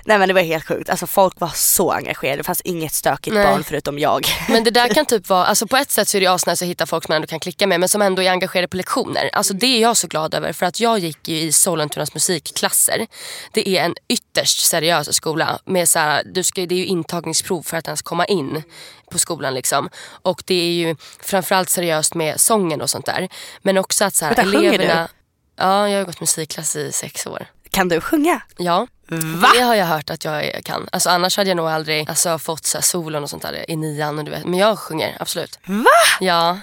nej 0.05 0.19
men 0.19 0.27
det 0.27 0.33
var 0.33 0.41
helt 0.41 0.67
sjukt. 0.67 0.89
Alltså 0.89 1.07
folk 1.07 1.39
var 1.39 1.51
så 1.55 1.91
engagerade, 1.91 2.37
det 2.37 2.43
fanns 2.43 2.61
inget 2.61 2.93
stökigt 2.93 3.33
Nej. 3.33 3.45
barn 3.45 3.63
förutom 3.63 3.99
jag. 3.99 4.25
men 4.49 4.63
det 4.63 4.71
där 4.71 4.87
kan 4.93 5.05
typ 5.05 5.29
vara, 5.29 5.45
alltså 5.45 5.67
på 5.67 5.77
ett 5.77 5.91
sätt 5.91 6.07
så 6.07 6.17
är 6.17 6.21
det 6.21 6.27
asnice 6.27 6.65
att 6.65 6.69
hitta 6.69 6.85
folk 6.85 7.03
som 7.03 7.11
man 7.11 7.15
ändå 7.15 7.27
kan 7.27 7.39
klicka 7.39 7.67
med 7.67 7.79
men 7.79 7.89
som 7.89 8.01
ändå 8.01 8.21
är 8.21 8.31
engagerade 8.31 8.67
på 8.67 8.77
lektioner. 8.77 9.29
Alltså 9.33 9.53
det 9.53 9.67
är 9.67 9.81
jag 9.81 9.97
så 9.97 10.07
glad 10.07 10.33
över 10.33 10.53
för 10.53 10.65
att 10.65 10.79
jag 10.79 10.99
gick 10.99 11.27
ju 11.27 11.37
i 11.37 11.51
Sollentunas 11.51 12.13
musikklasser. 12.13 13.07
Det 13.51 13.69
är 13.69 13.85
en 13.85 13.95
ytterst 14.07 14.59
seriös 14.59 15.15
skola 15.15 15.59
med 15.65 15.89
så 15.89 15.99
här, 15.99 16.23
du 16.25 16.43
ska, 16.43 16.65
det 16.65 16.75
är 16.75 16.79
ju 16.79 16.85
intagningsprov 16.85 17.63
för 17.63 17.77
att 17.77 17.87
ens 17.87 18.01
komma 18.01 18.25
in 18.25 18.63
på 19.09 19.19
skolan 19.19 19.53
liksom. 19.53 19.89
Och 20.21 20.43
det 20.45 20.55
är 20.55 20.71
ju 20.71 20.95
framförallt 21.19 21.69
seriöst 21.69 22.15
med 22.15 22.39
sången 22.39 22.81
och 22.81 22.89
sånt 22.89 23.05
där. 23.05 23.29
Men 23.61 23.77
också 23.77 24.05
att 24.05 24.15
så 24.15 24.25
här, 24.25 24.35
Vänta, 24.35 24.57
eleverna... 24.57 25.09
Ja, 25.55 25.89
jag 25.89 25.99
har 25.99 26.05
gått 26.05 26.19
musikklass 26.19 26.75
i 26.75 26.91
sex 26.91 27.27
år. 27.27 27.47
Kan 27.71 27.89
du 27.89 28.01
sjunga? 28.01 28.41
Ja, 28.57 28.87
Va? 29.11 29.51
det 29.53 29.61
har 29.61 29.75
jag 29.75 29.85
hört 29.85 30.09
att 30.09 30.25
jag 30.25 30.61
kan. 30.65 30.89
Alltså, 30.91 31.09
annars 31.09 31.37
hade 31.37 31.49
jag 31.49 31.57
nog 31.57 31.67
aldrig 31.67 32.09
alltså, 32.09 32.39
fått 32.39 32.65
så 32.65 32.77
här, 32.77 32.83
solon 32.83 33.23
och 33.23 33.29
sånt 33.29 33.41
där 33.43 33.71
i 33.71 33.75
nian. 33.75 34.19
Och 34.19 34.25
du 34.25 34.31
vet. 34.31 34.45
Men 34.45 34.59
jag 34.59 34.79
sjunger, 34.79 35.17
absolut. 35.19 35.59
Va? 35.65 35.85
Ja. 36.19 36.57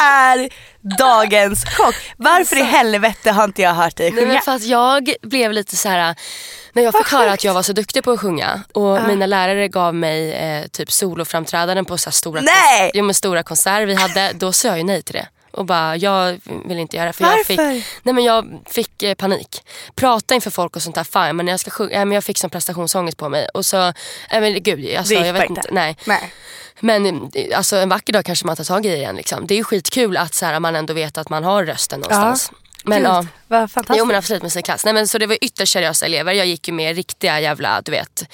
är 0.00 0.48
dagens 0.98 1.64
chock. 1.64 1.94
Varför 2.16 2.56
i 2.56 2.62
helvete 2.62 3.30
har 3.30 3.44
inte 3.44 3.62
jag 3.62 3.74
hört 3.74 3.96
dig 3.96 4.10
Nej, 4.10 4.20
men 4.24 4.30
sjunga? 4.30 4.40
för 4.40 4.52
att 4.52 4.62
jag 4.64 5.14
blev 5.22 5.52
lite 5.52 5.76
så 5.76 5.88
här 5.88 6.14
när 6.72 6.82
jag 6.82 6.94
fick 6.94 7.12
höra 7.12 7.32
att 7.32 7.44
jag 7.44 7.54
var 7.54 7.62
så 7.62 7.72
duktig 7.72 8.04
på 8.04 8.10
att 8.10 8.20
sjunga 8.20 8.60
och 8.72 9.02
mina 9.02 9.26
lärare 9.26 9.68
gav 9.68 9.94
mig 9.94 10.32
eh, 10.32 10.66
typ 10.66 10.92
soloframträdanden 10.92 11.84
på 11.84 11.98
så 11.98 12.10
här 12.10 12.12
stora, 12.12 12.40
Nej! 12.40 12.90
jo, 12.94 13.04
men 13.04 13.14
stora 13.14 13.42
konserter 13.42 13.86
vi 13.86 13.94
hade, 13.94 14.32
då 14.32 14.52
sa 14.52 14.68
jag 14.68 14.78
ju 14.78 14.84
nej 14.84 15.02
till 15.02 15.14
det. 15.14 15.28
Och 15.52 15.64
bara, 15.66 15.96
jag 15.96 16.40
vill 16.64 16.78
inte 16.78 16.96
göra 16.96 17.06
det. 17.06 17.12
För 17.12 17.24
Jag 17.24 17.46
fick, 17.46 17.58
Varför? 17.58 17.84
nej 18.02 18.14
men 18.14 18.24
jag 18.24 18.60
fick 18.66 19.02
eh, 19.02 19.14
panik. 19.14 19.62
Prata 19.94 20.34
inför 20.34 20.50
folk 20.50 20.76
och 20.76 20.82
sånt 20.82 20.94
där, 20.94 21.04
fine. 21.04 21.36
Men 21.36 21.48
jag 21.48 21.60
ska 21.60 21.70
sjunga, 21.70 21.92
ja, 21.92 22.04
men 22.04 22.14
jag 22.14 22.24
fick 22.24 22.38
som 22.38 22.50
prestationsångest 22.50 23.18
på 23.18 23.28
mig. 23.28 23.48
Och 23.54 23.66
så, 23.66 23.92
nej 24.30 24.40
men 24.40 24.62
gud. 24.62 24.96
Alltså, 24.96 25.14
jag 25.14 25.32
vet 25.32 25.50
inte. 25.50 25.60
inte. 25.60 25.74
Nej. 25.74 25.96
Nej. 26.04 26.32
Men 26.80 27.30
eh, 27.34 27.58
alltså, 27.58 27.76
en 27.76 27.88
vacker 27.88 28.12
dag 28.12 28.24
kanske 28.24 28.46
man 28.46 28.56
tar 28.56 28.64
tag 28.64 28.86
i 28.86 28.88
det 28.88 28.96
igen. 28.96 29.16
Liksom. 29.16 29.46
Det 29.46 29.54
är 29.54 29.56
ju 29.56 29.64
skitkul 29.64 30.16
att 30.16 30.34
så 30.34 30.46
här, 30.46 30.60
man 30.60 30.76
ändå 30.76 30.94
vet 30.94 31.18
att 31.18 31.28
man 31.28 31.44
har 31.44 31.64
rösten 31.64 32.00
någonstans. 32.00 32.52
Men, 32.84 32.98
Gud, 32.98 33.06
ja. 33.06 33.26
vad 33.48 33.70
fantastiskt. 33.70 33.98
Jo 33.98 34.04
men 34.04 34.16
absolut 34.16 34.42
musikklass. 34.42 34.84
Nej, 34.84 34.94
men, 34.94 35.08
så 35.08 35.18
det 35.18 35.26
var 35.26 35.38
ytterst 35.40 35.72
seriösa 35.72 36.06
elever. 36.06 36.32
Jag 36.32 36.46
gick 36.46 36.68
ju 36.68 36.74
med 36.74 36.96
riktiga 36.96 37.40
jävla, 37.40 37.82
du 37.82 37.92
vet, 37.92 38.28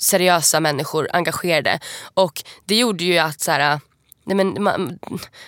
seriösa 0.00 0.60
människor, 0.60 1.08
engagerade. 1.12 1.80
Och 2.14 2.42
det 2.64 2.76
gjorde 2.76 3.04
ju 3.04 3.18
att 3.18 3.40
så 3.40 3.50
här, 3.50 3.80
Nej, 4.28 4.36
men, 4.36 4.62
man, 4.62 4.98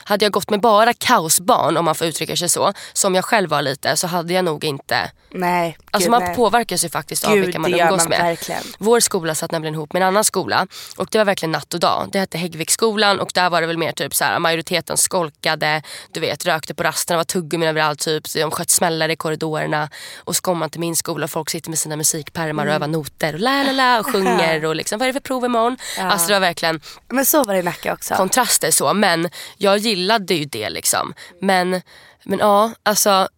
hade 0.04 0.25
jag 0.25 0.32
gått 0.32 0.50
med 0.50 0.60
bara 0.60 0.92
kaosbarn, 0.92 1.76
om 1.76 1.84
man 1.84 1.94
får 1.94 2.06
uttrycka 2.06 2.37
sig 2.37 2.49
så, 2.49 2.72
som 2.92 3.14
jag 3.14 3.25
själv 3.25 3.50
var 3.50 3.62
lite, 3.62 3.96
så 3.96 4.06
hade 4.06 4.32
jag 4.32 4.44
nog 4.44 4.64
inte... 4.64 5.10
Nej, 5.32 5.78
Alltså 5.90 6.06
gud, 6.06 6.10
man 6.10 6.22
nej. 6.22 6.37
påverkas 6.37 6.84
ju 6.84 6.88
faktiskt 6.88 7.25
av 7.25 7.34
Gud, 7.34 7.44
vilka 7.44 7.58
man 7.58 7.75
umgås 7.75 7.99
man 7.99 8.08
med. 8.08 8.20
verkligen. 8.20 8.62
Vår 8.78 9.00
skola 9.00 9.34
satt 9.34 9.50
nämligen 9.52 9.75
ihop 9.75 9.92
med 9.92 10.02
en 10.02 10.08
annan 10.08 10.25
skola 10.25 10.66
och 10.96 11.08
det 11.10 11.18
var 11.18 11.25
verkligen 11.25 11.52
natt 11.52 11.75
och 11.75 11.80
dag. 11.80 12.08
Det 12.12 12.18
hette 12.18 12.38
Häggviksskolan 12.38 13.20
och 13.20 13.30
där 13.34 13.50
var 13.50 13.60
det 13.60 13.66
väl 13.66 13.78
mer 13.78 13.92
typ 13.92 14.14
så 14.14 14.25
här, 14.25 14.38
majoriteten 14.38 14.96
skolkade, 14.96 15.82
du 16.12 16.20
vet 16.20 16.46
rökte 16.46 16.75
på 16.75 16.82
rasterna, 16.82 17.16
var 17.16 17.25
tuggummin 17.25 17.68
överallt 17.68 18.00
typ. 18.00 18.32
De 18.34 18.50
sköt 18.50 18.70
smällar 18.70 19.08
i 19.08 19.16
korridorerna. 19.16 19.88
Och 20.25 20.36
så 20.36 20.43
kommer 20.43 20.58
man 20.58 20.71
till 20.71 20.80
min 20.80 20.97
skola 20.97 21.25
och 21.25 21.30
folk 21.30 21.50
sitter 21.50 21.71
med 21.71 21.78
sina 21.78 21.97
musikpärmar 21.97 22.66
och 22.66 22.73
övar 22.73 22.88
noter 22.88 23.34
och 23.34 23.40
la 23.40 23.62
la 23.62 23.73
la 23.73 24.00
och 24.00 24.06
sjunger 24.12 24.64
och 24.64 24.76
liksom 24.76 24.99
vad 24.99 25.08
är 25.08 25.12
det 25.12 25.21
för 25.21 25.28
prov 25.28 25.45
imorgon? 25.45 25.76
Alltså 25.99 26.26
det 26.28 26.32
var 26.34 26.40
verkligen 26.40 26.80
Men 27.08 27.26
så 27.26 27.45
var 27.45 27.54
det 27.54 27.60
i 27.60 27.62
Nacka 27.62 27.93
också. 27.93 28.14
kontraster 28.14 28.70
så. 28.73 28.95
Men 28.95 29.30
jag 29.56 29.78
gillade 29.78 30.35
ju 30.35 30.45
det 30.45 30.71
liksom. 30.71 31.15
Men, 31.41 31.83
men 32.25 32.39
ja, 32.39 32.73
alltså 32.83 33.28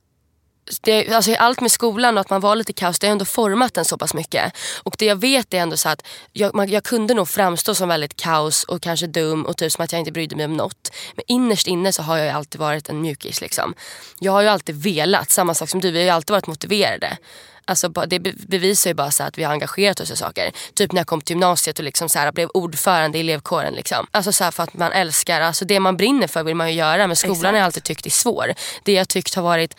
det, 0.83 1.09
alltså 1.09 1.35
allt 1.35 1.61
med 1.61 1.73
skolan 1.73 2.15
och 2.17 2.21
att 2.21 2.31
man 2.31 2.41
var 2.41 2.57
lite 2.57 2.73
kaos, 2.73 2.99
det 2.99 3.07
har 3.07 3.13
ändå 3.13 3.25
format 3.25 3.77
en 3.77 3.85
så 3.85 3.99
pass 3.99 4.15
mycket. 4.15 4.53
Och 4.83 4.95
det 4.99 5.05
jag 5.05 5.17
vet 5.17 5.55
är 5.55 5.59
ändå 5.59 5.77
så 5.77 5.89
att 5.89 6.07
jag, 6.33 6.55
man, 6.55 6.69
jag 6.69 6.85
kunde 6.85 7.15
nog 7.15 7.29
framstå 7.29 7.75
som 7.75 7.89
väldigt 7.89 8.17
kaos 8.17 8.65
och 8.65 8.83
kanske 8.83 9.07
dum 9.07 9.47
och 9.47 9.57
typ 9.57 9.73
som 9.73 9.85
att 9.85 9.93
jag 9.93 9.99
inte 9.99 10.13
brydde 10.13 10.37
mig 10.37 10.45
om 10.45 10.57
något. 10.57 10.91
Men 11.15 11.25
innerst 11.29 11.67
inne 11.67 11.93
så 11.93 12.03
har 12.03 12.17
jag 12.17 12.27
ju 12.27 12.33
alltid 12.33 12.61
varit 12.61 12.89
en 12.89 13.01
mjukis. 13.01 13.41
Liksom. 13.41 13.75
Jag 14.19 14.33
har 14.33 14.43
ju 14.43 14.49
alltid 14.49 14.83
velat, 14.83 15.31
samma 15.31 15.55
sak 15.55 15.69
som 15.69 15.81
du, 15.81 15.91
vi 15.91 15.99
har 15.99 16.05
ju 16.05 16.11
alltid 16.11 16.31
varit 16.31 16.47
motiverade. 16.47 17.17
Alltså, 17.65 17.89
det 17.89 18.19
be- 18.19 18.33
bevisar 18.37 18.91
ju 18.91 18.95
bara 18.95 19.11
så 19.11 19.23
att 19.23 19.39
vi 19.39 19.43
har 19.43 19.53
engagerat 19.53 20.01
oss 20.01 20.11
i 20.11 20.17
saker. 20.17 20.53
Typ 20.75 20.93
när 20.93 21.01
jag 21.01 21.07
kom 21.07 21.21
till 21.21 21.35
gymnasiet 21.35 21.79
och 21.79 21.85
liksom 21.85 22.09
så 22.09 22.19
här, 22.19 22.33
blev 22.33 22.49
ordförande 22.55 23.19
i 23.19 23.21
elevkåren. 23.21 23.75
Liksom. 23.75 24.07
Alltså 24.11 24.33
så 24.33 24.45
här, 24.45 24.51
för 24.51 24.63
att 24.63 24.75
man 24.75 24.93
älskar, 24.93 25.41
alltså 25.41 25.65
det 25.65 25.81
man 25.81 25.97
brinner 25.97 26.27
för 26.27 26.43
vill 26.43 26.55
man 26.57 26.69
ju 26.71 26.79
göra. 26.79 27.07
Men 27.07 27.17
skolan 27.17 27.55
har 27.55 27.59
jag 27.59 27.65
alltid 27.65 27.85
tyckt 27.85 28.07
är 28.07 28.11
svår. 28.11 28.55
Det 28.85 28.93
jag 28.93 29.09
tyckt 29.09 29.35
har 29.35 29.43
varit 29.43 29.77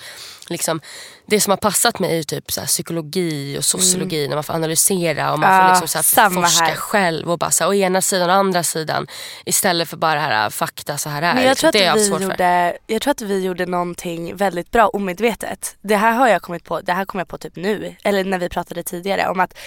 liksom, 0.50 0.82
det 1.26 1.40
som 1.40 1.52
har 1.52 1.58
passat 1.58 2.00
mig 2.00 2.20
är 2.20 2.24
typ 2.24 2.52
så 2.52 2.62
psykologi 2.62 3.58
och 3.58 3.66
sociologi 3.66 4.28
när 4.28 4.36
man 4.36 4.44
får 4.44 4.54
analysera 4.54 5.34
och 5.34 5.40
man 5.40 5.56
Ja, 5.56 5.76
får 5.76 5.82
liksom 5.82 6.04
så 6.04 6.22
här, 6.22 6.30
forska 6.30 6.66
här. 6.66 6.76
själv. 6.76 7.32
Och 7.32 7.40
bara 7.40 7.52
så 7.52 7.64
här, 7.64 7.72
å 7.72 7.74
ena 7.74 8.02
sidan 8.02 8.30
och 8.30 8.36
andra 8.36 8.64
sidan. 8.64 9.08
Istället 9.46 9.90
för 9.90 9.98
bara 9.98 10.20
här 10.20 10.50
fakta 10.50 10.98
så 10.98 11.10
här 11.10 11.22
är. 11.22 11.34
Men 11.34 11.44
jag 11.44 11.50
liksom. 11.50 11.72
tror, 11.72 11.82
är 11.82 11.92
att 11.92 11.98
vi 11.98 12.06
svårt 12.08 12.18
för. 12.18 12.24
gjorde, 12.30 12.78
jag 12.88 13.02
tror 13.02 13.12
att 13.12 13.22
vi 13.22 13.40
gjorde 13.46 13.66
någonting 13.66 14.36
väldigt 14.36 14.72
bra 14.72 14.88
omedvetet. 14.88 15.76
Det 15.82 15.96
här 15.96 16.12
har 16.12 16.28
jag 16.28 16.42
kommit 16.42 16.64
på, 16.64 16.82
det 16.82 16.94
här 16.94 17.06
kom 17.06 17.20
jag 17.20 17.28
på 17.28 17.38
typ 17.38 17.56
nu, 17.56 17.96
eller 18.04 18.24
när 18.24 18.38
vi 18.40 18.50
pratade 18.50 18.84
tidigare 18.84 19.28
om 19.30 19.40
att 19.40 19.58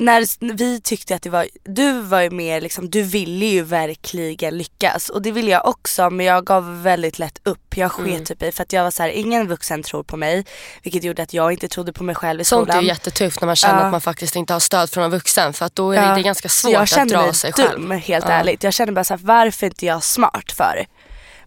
när 0.00 0.52
vi 0.54 0.80
tyckte 0.80 1.14
att 1.14 1.22
det 1.22 1.30
var, 1.30 1.46
du 1.64 2.00
var 2.00 2.20
ju 2.20 2.30
mer 2.30 2.60
liksom, 2.60 2.90
du 2.90 3.02
ville 3.02 3.46
ju 3.46 3.62
verkligen 3.62 4.58
lyckas 4.58 5.08
och 5.08 5.22
det 5.22 5.30
ville 5.32 5.50
jag 5.50 5.68
också 5.68 6.10
men 6.10 6.26
jag 6.26 6.44
gav 6.46 6.82
väldigt 6.82 7.18
lätt 7.18 7.38
upp. 7.44 7.76
Jag 7.76 7.92
sket 7.92 8.06
Mm. 8.06 8.24
typ 8.24 8.42
i 8.42 8.52
för 8.52 8.62
att 8.62 8.72
jag 8.72 8.82
var 8.84 8.90
så 8.90 9.02
här, 9.02 9.10
ingen 9.10 9.48
vuxen 9.48 9.82
tror 9.82 10.02
på 10.02 10.16
mig 10.16 10.44
vilket 10.82 11.04
gjorde 11.04 11.22
att 11.22 11.34
jag 11.34 11.52
inte 11.52 11.68
trodde 11.68 11.92
på 11.92 12.04
mig 12.04 12.14
själv 12.14 12.40
i 12.40 12.44
Sånt 12.44 12.68
är 12.68 12.72
skolan. 12.72 12.82
ju 12.84 12.88
jättetufft 12.88 13.40
när 13.40 13.46
man 13.46 13.56
känner 13.56 13.78
Ja. 13.80 13.84
att 13.84 13.92
man 13.92 14.00
faktiskt 14.00 14.36
inte 14.36 14.52
har 14.52 14.60
stöd 14.60 14.90
från 14.90 15.04
en 15.04 15.10
vuxen. 15.10 15.52
För 15.52 15.66
att 15.66 15.74
då 15.74 15.92
är 15.92 16.00
det, 16.00 16.06
Ja. 16.06 16.14
det 16.14 16.22
ganska 16.22 16.48
svårt 16.48 16.72
jag 16.72 16.82
att 16.82 17.08
dra 17.08 17.22
mig 17.22 17.34
sig 17.34 17.52
dum, 17.56 17.66
själv. 17.66 17.90
helt 17.92 18.24
Ja. 18.28 18.32
ärligt. 18.34 18.62
Jag 18.62 18.72
kände 18.74 18.92
bara 18.92 19.04
så 19.04 19.14
här, 19.14 19.20
varför 19.24 19.66
är 19.66 19.70
inte 19.70 19.86
jag 19.86 20.04
smart 20.04 20.52
för? 20.52 20.86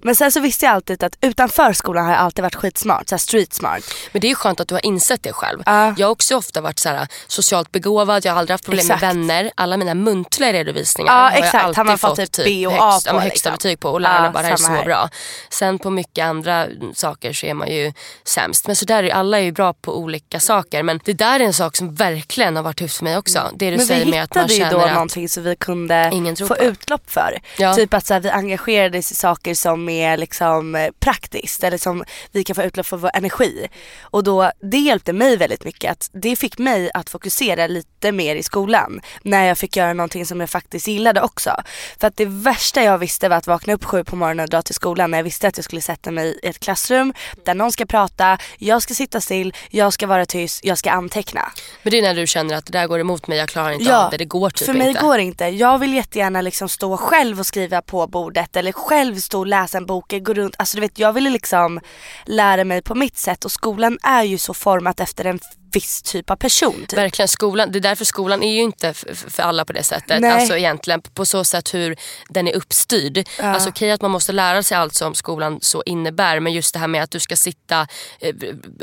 Men 0.03 0.15
sen 0.15 0.31
så 0.31 0.39
visste 0.39 0.65
jag 0.65 0.73
alltid 0.73 1.03
att 1.03 1.17
utanför 1.21 1.73
skolan 1.73 2.05
har 2.05 2.11
jag 2.11 2.21
alltid 2.21 2.43
varit 2.43 2.55
skitsmart, 2.55 3.09
så 3.09 3.17
street 3.17 3.53
smart. 3.53 3.83
Men 4.11 4.21
det 4.21 4.27
är 4.27 4.29
ju 4.29 4.35
skönt 4.35 4.59
att 4.59 4.67
du 4.67 4.75
har 4.75 4.85
insett 4.85 5.23
det 5.23 5.33
själv. 5.33 5.63
Ja. 5.65 5.93
Jag 5.97 6.07
har 6.07 6.11
också 6.11 6.35
ofta 6.35 6.61
varit 6.61 6.79
så 6.79 6.89
här, 6.89 7.07
socialt 7.27 7.71
begåvad, 7.71 8.25
jag 8.25 8.31
har 8.33 8.39
aldrig 8.39 8.53
haft 8.53 8.63
problem 8.65 8.79
Exakt. 8.85 9.01
med 9.01 9.15
vänner. 9.15 9.51
Alla 9.55 9.77
mina 9.77 9.93
muntliga 9.93 10.53
redovisningar 10.53 11.13
Ja, 11.13 11.19
har 11.19 11.31
jag 11.31 11.39
exakt. 11.39 11.77
Alltid 11.77 11.99
fått 11.99 12.19
fått 12.19 12.31
typ 12.31 12.45
B 12.45 12.67
och 12.67 12.73
A 12.73 12.91
högst, 12.91 13.05
ja, 13.05 13.11
på, 13.11 13.15
men 13.15 13.23
högsta 13.23 13.49
liksom. 13.49 13.51
betyg 13.51 13.79
på 13.79 13.89
och 13.89 14.01
lärarna 14.01 14.25
Ja, 14.25 14.31
bara 14.31 14.41
det 14.41 14.47
här 14.47 14.53
är 14.53 14.57
så 14.57 14.71
här. 14.71 14.85
bra. 14.85 15.09
Sen 15.49 15.79
på 15.79 15.89
mycket 15.89 16.25
andra 16.25 16.67
saker 16.93 17.33
så 17.33 17.45
är 17.45 17.53
man 17.53 17.67
ju 17.67 17.93
sämst. 18.23 18.67
Men 18.67 18.75
så 18.75 18.85
där 18.85 19.03
är 19.03 19.09
alla 19.13 19.39
är 19.39 19.43
ju 19.43 19.51
bra 19.51 19.73
på 19.73 19.97
olika 19.97 20.39
saker. 20.39 20.83
Men 20.83 20.99
det 21.03 21.13
där 21.13 21.39
är 21.39 21.43
en 21.43 21.53
sak 21.53 21.75
som 21.75 21.95
verkligen 21.95 22.55
har 22.55 22.63
varit 22.63 22.77
tufft 22.77 22.97
för 22.97 23.03
mig 23.03 23.17
också. 23.17 23.49
Det 23.55 23.65
du 23.65 23.71
Men 23.71 23.79
vi 23.79 23.85
säger 23.85 24.05
med 24.05 24.23
att 24.23 24.35
man 24.35 24.43
hittade 24.43 24.53
ju 24.53 24.59
känner 24.59 24.79
då 24.79 24.85
att 24.85 24.93
någonting 24.93 25.29
som 25.29 25.43
vi 25.43 25.55
kunde 25.55 26.35
få 26.39 26.47
på. 26.47 26.57
utlopp 26.57 27.11
för. 27.11 27.41
Ja. 27.57 27.73
Typ 27.75 27.93
att 27.93 28.05
så 28.05 28.13
här, 28.13 28.21
vi 28.21 28.29
engagerades 28.29 29.11
i 29.11 29.15
saker 29.15 29.53
som 29.55 29.89
är 30.01 30.17
liksom 30.17 30.75
eh, 30.75 30.91
praktiskt 30.99 31.63
eller 31.63 31.77
som 31.77 32.03
vi 32.31 32.43
kan 32.43 32.55
få 32.55 32.63
utlopp 32.63 32.85
för 32.85 32.97
vår 32.97 33.11
energi. 33.13 33.67
Och 34.01 34.23
då, 34.23 34.51
det 34.61 34.77
hjälpte 34.77 35.13
mig 35.13 35.37
väldigt 35.37 35.63
mycket. 35.63 35.91
Att 35.91 36.09
det 36.13 36.35
fick 36.35 36.57
mig 36.57 36.91
att 36.93 37.09
fokusera 37.09 37.67
lite 37.67 38.11
mer 38.11 38.35
i 38.35 38.43
skolan. 38.43 39.01
När 39.21 39.45
jag 39.47 39.57
fick 39.57 39.75
göra 39.75 39.93
någonting 39.93 40.25
som 40.25 40.39
jag 40.39 40.49
faktiskt 40.49 40.87
gillade 40.87 41.21
också. 41.21 41.61
För 41.99 42.07
att 42.07 42.17
det 42.17 42.25
värsta 42.25 42.83
jag 42.83 42.97
visste 42.97 43.29
var 43.29 43.37
att 43.37 43.47
vakna 43.47 43.73
upp 43.73 43.83
sju 43.83 44.03
på 44.03 44.15
morgonen 44.15 44.43
och 44.43 44.49
dra 44.49 44.61
till 44.61 44.75
skolan 44.75 45.11
när 45.11 45.17
jag 45.17 45.23
visste 45.23 45.47
att 45.47 45.57
jag 45.57 45.63
skulle 45.63 45.81
sätta 45.81 46.11
mig 46.11 46.39
i 46.43 46.47
ett 46.47 46.59
klassrum 46.59 47.13
där 47.45 47.53
någon 47.53 47.71
ska 47.71 47.85
prata, 47.85 48.37
jag 48.57 48.81
ska 48.81 48.93
sitta 48.93 49.21
still, 49.21 49.53
jag 49.69 49.93
ska 49.93 50.07
vara 50.07 50.25
tyst, 50.25 50.65
jag 50.65 50.77
ska 50.77 50.91
anteckna. 50.91 51.51
Men 51.83 51.91
det 51.91 51.97
är 51.97 52.01
när 52.01 52.15
du 52.15 52.27
känner 52.27 52.55
att 52.55 52.65
det 52.65 52.71
där 52.71 52.87
går 52.87 52.99
emot 52.99 53.27
mig, 53.27 53.37
jag 53.37 53.49
klarar 53.49 53.71
inte 53.71 53.97
av 53.97 54.11
det, 54.11 54.17
det 54.17 54.25
går 54.25 54.49
typ 54.49 54.65
för 54.65 54.73
mig 54.73 54.89
inte. 54.89 55.01
går 55.01 55.17
det 55.17 55.23
inte. 55.23 55.45
Jag 55.45 55.79
vill 55.79 55.93
jättegärna 55.93 56.41
liksom 56.41 56.69
stå 56.69 56.97
själv 56.97 57.39
och 57.39 57.45
skriva 57.45 57.81
på 57.81 58.07
bordet 58.07 58.55
eller 58.55 58.71
själv 58.71 59.15
stå 59.15 59.39
och 59.39 59.47
läsa 59.47 59.77
en 59.83 59.87
bok, 59.87 60.13
gå 60.21 60.33
runt. 60.33 60.55
Alltså 60.57 60.77
du 60.77 60.81
vet 60.81 60.99
jag 60.99 61.13
ville 61.13 61.29
liksom 61.29 61.79
lära 62.25 62.63
mig 62.63 62.81
på 62.81 62.95
mitt 62.95 63.17
sätt 63.17 63.45
och 63.45 63.51
skolan 63.51 63.97
är 64.03 64.23
ju 64.23 64.37
så 64.37 64.53
format 64.53 64.99
efter 64.99 65.25
en 65.25 65.39
viss 65.73 66.01
typ 66.01 66.29
av 66.29 66.35
person. 66.35 66.85
Typ. 66.87 66.99
Verkligen, 66.99 67.27
skolan, 67.27 67.71
det 67.71 67.79
är 67.79 67.81
därför 67.81 68.05
skolan 68.05 68.43
är 68.43 68.51
ju 68.51 68.61
inte 68.61 68.93
för 68.93 69.43
alla 69.43 69.65
på 69.65 69.73
det 69.73 69.83
sättet. 69.83 70.21
Nej. 70.21 70.31
Alltså 70.31 70.57
egentligen 70.57 71.01
på 71.01 71.25
så 71.25 71.43
sätt 71.43 71.73
hur 71.73 71.95
den 72.29 72.47
är 72.47 72.55
uppstyrd. 72.55 73.27
Ja. 73.39 73.43
Alltså 73.45 73.69
okej 73.69 73.91
att 73.91 74.01
man 74.01 74.11
måste 74.11 74.31
lära 74.31 74.63
sig 74.63 74.77
allt 74.77 74.93
som 74.93 75.15
skolan 75.15 75.59
så 75.61 75.83
innebär 75.85 76.39
men 76.39 76.53
just 76.53 76.73
det 76.73 76.79
här 76.79 76.87
med 76.87 77.03
att 77.03 77.11
du 77.11 77.19
ska 77.19 77.35
sitta 77.35 77.87
eh, 78.19 78.35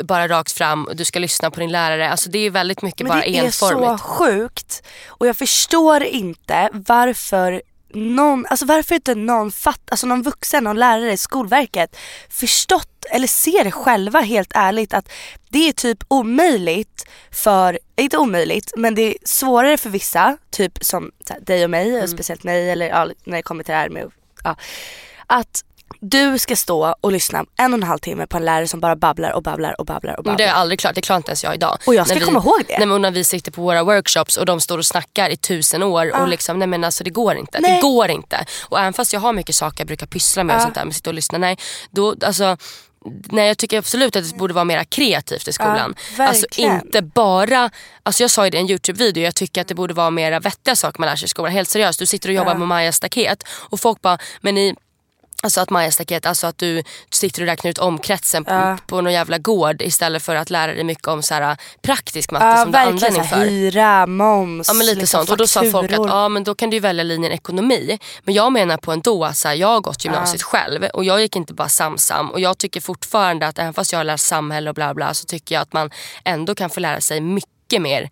bara 0.05 0.29
rakt 0.29 0.53
fram 0.53 0.85
och 0.85 0.97
du 0.97 1.05
ska 1.05 1.19
lyssna 1.19 1.51
på 1.51 1.61
din 1.61 1.73
lärare. 1.73 2.11
Alltså 2.11 2.31
det 2.31 2.39
är 2.39 2.51
väldigt 2.51 2.83
mycket 2.83 3.01
Men 3.01 3.09
bara 3.09 3.21
det 3.21 3.39
är 3.39 3.45
enformigt. 3.45 4.01
så 4.01 4.07
sjukt 4.09 4.83
och 5.07 5.27
jag 5.27 5.37
förstår 5.37 6.03
inte 6.03 6.69
varför 6.73 7.63
någon, 7.95 8.47
alltså 8.47 8.67
varför 8.67 8.95
inte 8.95 9.15
någon 9.15 9.51
fatt, 9.51 9.81
alltså 9.91 10.07
någon 10.07 10.23
vuxen, 10.23 10.65
någon 10.65 10.79
lärare 10.79 11.13
i 11.13 11.17
Skolverket 11.17 11.97
förstått 12.29 13.05
eller 13.11 13.27
ser 13.27 13.65
det 13.65 13.71
själva 13.71 14.21
helt 14.21 14.53
ärligt 14.55 14.95
att 14.95 15.13
det 15.49 15.69
är 15.69 15.73
typ 15.73 15.99
omöjligt 16.09 17.07
för, 17.31 17.79
inte 17.97 18.19
omöjligt 18.19 18.73
men 18.77 18.95
det 18.95 19.03
är 19.03 19.15
svårare 19.25 19.77
för 19.77 19.91
vissa, 19.91 20.37
typ 20.51 20.85
som 20.85 21.11
här, 21.31 21.41
dig 21.41 21.65
och 21.65 21.71
mig 21.71 21.91
Mm. 21.91 22.03
och 22.03 22.09
speciellt 22.09 22.45
mig 22.45 22.71
eller 22.71 22.89
ja, 22.89 23.09
när 23.25 23.37
det 23.37 23.43
kommer 23.43 23.65
till 23.65 23.73
det 23.73 23.79
här 23.79 23.89
med 23.89 24.11
ja, 24.45 24.57
att 25.27 25.65
du 26.01 26.39
ska 26.39 26.57
stå 26.57 26.95
och 27.01 27.13
lyssna 27.13 27.45
en 27.57 27.73
och 27.73 27.79
en 27.79 27.83
halv 27.83 27.99
timme 27.99 28.27
på 28.27 28.37
en 28.37 28.45
lärare 28.45 28.69
som 28.69 28.81
bara 28.81 28.97
babblar 28.97 29.31
och 29.33 29.43
babblar 29.43 29.81
och 29.81 29.87
babblar 29.87 30.13
och 30.19 30.25
Men 30.25 30.33
babblar. 30.33 30.37
det 30.37 30.51
har 30.51 30.57
jag 30.57 30.61
aldrig 30.61 30.81
klart, 30.81 30.95
det 30.95 31.01
klarar 31.01 31.17
inte 31.17 31.31
ens 31.31 31.45
jag 31.45 31.55
idag. 31.55 31.79
Och 31.87 31.95
jag 31.95 32.07
ska 32.07 32.15
När 32.15 32.21
vi, 32.21 32.27
komma 32.27 32.39
ihåg 32.39 32.63
det. 32.69 32.79
Nej, 32.79 32.87
men 32.87 33.03
när 33.03 33.11
vi 33.11 33.25
sitter 33.25 33.53
på 33.53 33.63
våra 33.63 33.83
workshops 33.85 34.37
och 34.37 34.47
de 34.47 34.61
står 34.61 34.79
och 34.79 34.87
snackar 34.87 35.31
i 35.31 35.37
tusen 35.37 35.83
år 35.83 36.21
och 36.21 36.29
liksom, 36.29 36.59
nej 36.59 36.69
men 36.69 36.85
alltså 36.85 37.05
det 37.05 37.11
går 37.11 37.37
inte. 37.37 37.61
Nej. 37.61 37.75
Det 37.75 37.81
går 37.83 38.11
inte. 38.11 38.45
Och 38.63 38.79
även 38.81 38.93
fast 38.93 39.13
jag 39.13 39.21
har 39.21 39.33
mycket 39.33 39.55
saker 39.55 39.81
jag 39.81 39.87
brukar 39.87 40.07
pyssla 40.07 40.45
med 40.45 40.55
och 40.57 40.61
Ja. 40.61 40.65
sånt 40.65 40.75
där, 40.75 40.85
men 40.85 40.95
sitta 40.95 41.11
och 41.11 41.15
lyssna, 41.15 41.39
nej. 41.39 41.57
Då, 41.91 42.15
alltså, 42.27 42.57
Nej 43.25 43.49
jag 43.49 43.59
tycker 43.59 43.79
absolut 43.79 44.17
att 44.17 44.31
det 44.31 44.37
borde 44.37 44.55
vara 44.55 44.65
mer 44.65 44.85
kreativt 44.85 45.49
i 45.49 45.53
skolan. 45.53 45.95
Ja, 46.19 46.29
alltså 46.29 46.43
verkligen. 46.43 46.81
inte 46.81 47.03
bara, 47.03 47.71
alltså 48.03 48.23
jag 48.23 48.31
sa 48.31 48.45
ju 48.45 48.51
det 48.51 48.57
i 48.57 48.61
en 48.61 48.71
Youtube-video, 48.71 49.25
jag 49.25 49.35
tycker 49.35 49.61
att 49.61 49.69
det 49.69 49.75
borde 49.75 49.95
vara 49.95 50.11
mera 50.11 50.41
vettiga 50.41 50.77
saker 50.77 51.01
man 51.01 51.09
lär 51.09 51.17
sig 51.17 51.27
i 51.27 51.29
skolan. 51.29 51.53
Helt 51.53 51.69
seriöst, 51.69 51.99
du 51.99 52.07
sitter 52.07 52.29
och 52.29 52.35
jobbar 52.35 52.55
med 52.55 52.69
Maja 52.69 52.93
staket 52.93 53.43
och 53.49 53.81
folk 53.81 54.01
bara, 54.03 54.19
men 54.41 54.55
ni 54.55 54.75
Alltså 55.43 55.61
att 55.61 55.71
Maja 55.71 55.91
staket, 55.91 56.27
alltså 56.27 56.47
att 56.47 56.59
du 56.59 56.83
sitter 57.11 57.43
och 57.43 57.47
räknar 57.47 57.71
ut 57.71 57.79
omkretsen 57.79 58.45
på, 58.45 58.51
Ja. 58.51 58.79
på 58.87 59.01
någon 59.01 59.13
jävla 59.13 59.39
gård 59.39 59.83
istället 59.83 60.23
för 60.23 60.35
att 60.37 60.51
lära 60.51 60.75
dig 60.75 60.85
mycket 60.85 61.09
om 61.09 61.23
så 61.23 61.35
här, 61.35 61.57
praktisk 61.83 62.31
matte 62.31 62.47
Ja 62.47 62.57
som 62.57 62.73
du 62.73 62.79
har 62.79 62.87
användning 62.87 63.25
för. 63.25 63.37
hyra, 63.37 64.07
moms, 64.07 64.69
Ja 64.69 64.75
men 64.75 64.87
lite 64.87 65.01
liksom, 65.01 65.19
sånt. 65.19 65.31
Och 65.31 65.37
då 65.37 65.47
sa 65.47 65.61
folk 65.61 65.75
att 65.75 65.81
fakturor. 65.91 66.09
ja, 66.09 66.29
men 66.29 66.45
då 66.45 66.55
kan 66.55 66.71
du 66.71 66.81
välja 66.81 67.03
linjen 67.05 67.33
ekonomi. 67.33 67.99
Men 68.25 68.35
jag 68.35 68.53
menar 68.53 68.77
på 68.77 68.93
ändå 68.93 69.25
att 69.25 69.37
så 69.37 69.49
här, 69.49 69.55
jag 69.55 69.69
har 69.69 69.81
gått 69.81 70.05
gymnasiet 70.05 70.43
själv 70.43 70.85
och 70.85 71.05
jag 71.05 71.21
gick 71.21 71.37
inte 71.37 71.55
bara 71.55 71.69
samsam. 71.69 72.31
Och 72.31 72.41
jag 72.41 72.59
tycker 72.59 72.81
fortfarande 72.81 73.47
att 73.47 73.59
även 73.59 73.75
fast 73.75 73.93
jag 73.93 73.99
har 73.99 74.05
lärt 74.05 74.21
samhälle 74.21 74.71
och 74.71 74.75
bla 74.75 74.95
bla 74.95 75.15
så 75.15 75.25
tycker 75.25 75.55
jag 75.55 75.63
att 75.63 75.73
man 75.73 75.91
ändå 76.25 76.55
kan 76.55 76.71
få 76.71 76.81
lära 76.81 77.01
sig 77.01 77.21
mycket 77.21 77.51
mer 77.79 78.11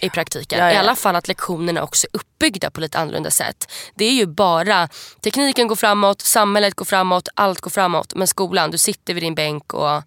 i 0.00 0.10
praktiken. 0.10 0.58
Ja, 0.58 0.64
ja. 0.64 0.72
I 0.72 0.76
alla 0.76 0.96
fall 0.96 1.16
att 1.16 1.28
lektionerna 1.28 1.82
också 1.82 2.06
är 2.06 2.16
uppbyggda 2.16 2.70
på 2.70 2.80
lite 2.80 2.98
annorlunda 2.98 3.30
sätt. 3.30 3.72
Det 3.94 4.04
är 4.04 4.12
ju 4.12 4.26
bara, 4.26 4.88
tekniken 5.20 5.68
går 5.68 5.76
framåt, 5.76 6.20
samhället 6.20 6.74
går 6.74 6.84
framåt, 6.84 7.28
allt 7.34 7.60
går 7.60 7.70
framåt. 7.70 8.14
Men 8.14 8.26
skolan, 8.26 8.70
du 8.70 8.78
sitter 8.78 9.14
vid 9.14 9.22
din 9.22 9.34
bänk 9.34 9.74
och 9.74 10.02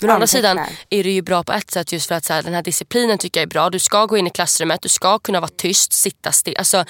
men 0.00 0.10
å 0.10 0.12
andra 0.12 0.26
sidan 0.26 0.60
är 0.90 1.04
det 1.04 1.10
ju 1.10 1.22
bra 1.22 1.42
på 1.44 1.52
ett 1.52 1.70
sätt 1.70 1.92
just 1.92 2.08
för 2.08 2.14
att 2.14 2.24
så 2.24 2.32
här, 2.32 2.42
den 2.42 2.54
här 2.54 2.62
disciplinen 2.62 3.18
tycker 3.18 3.40
jag 3.40 3.46
är 3.46 3.50
bra. 3.50 3.70
Du 3.70 3.78
ska 3.78 4.06
gå 4.06 4.16
in 4.16 4.26
i 4.26 4.30
klassrummet, 4.30 4.82
du 4.82 4.88
ska 4.88 5.18
kunna 5.18 5.40
vara 5.40 5.50
tyst, 5.56 5.92
sitta 5.92 6.32
still. 6.32 6.54
Alltså, 6.58 6.84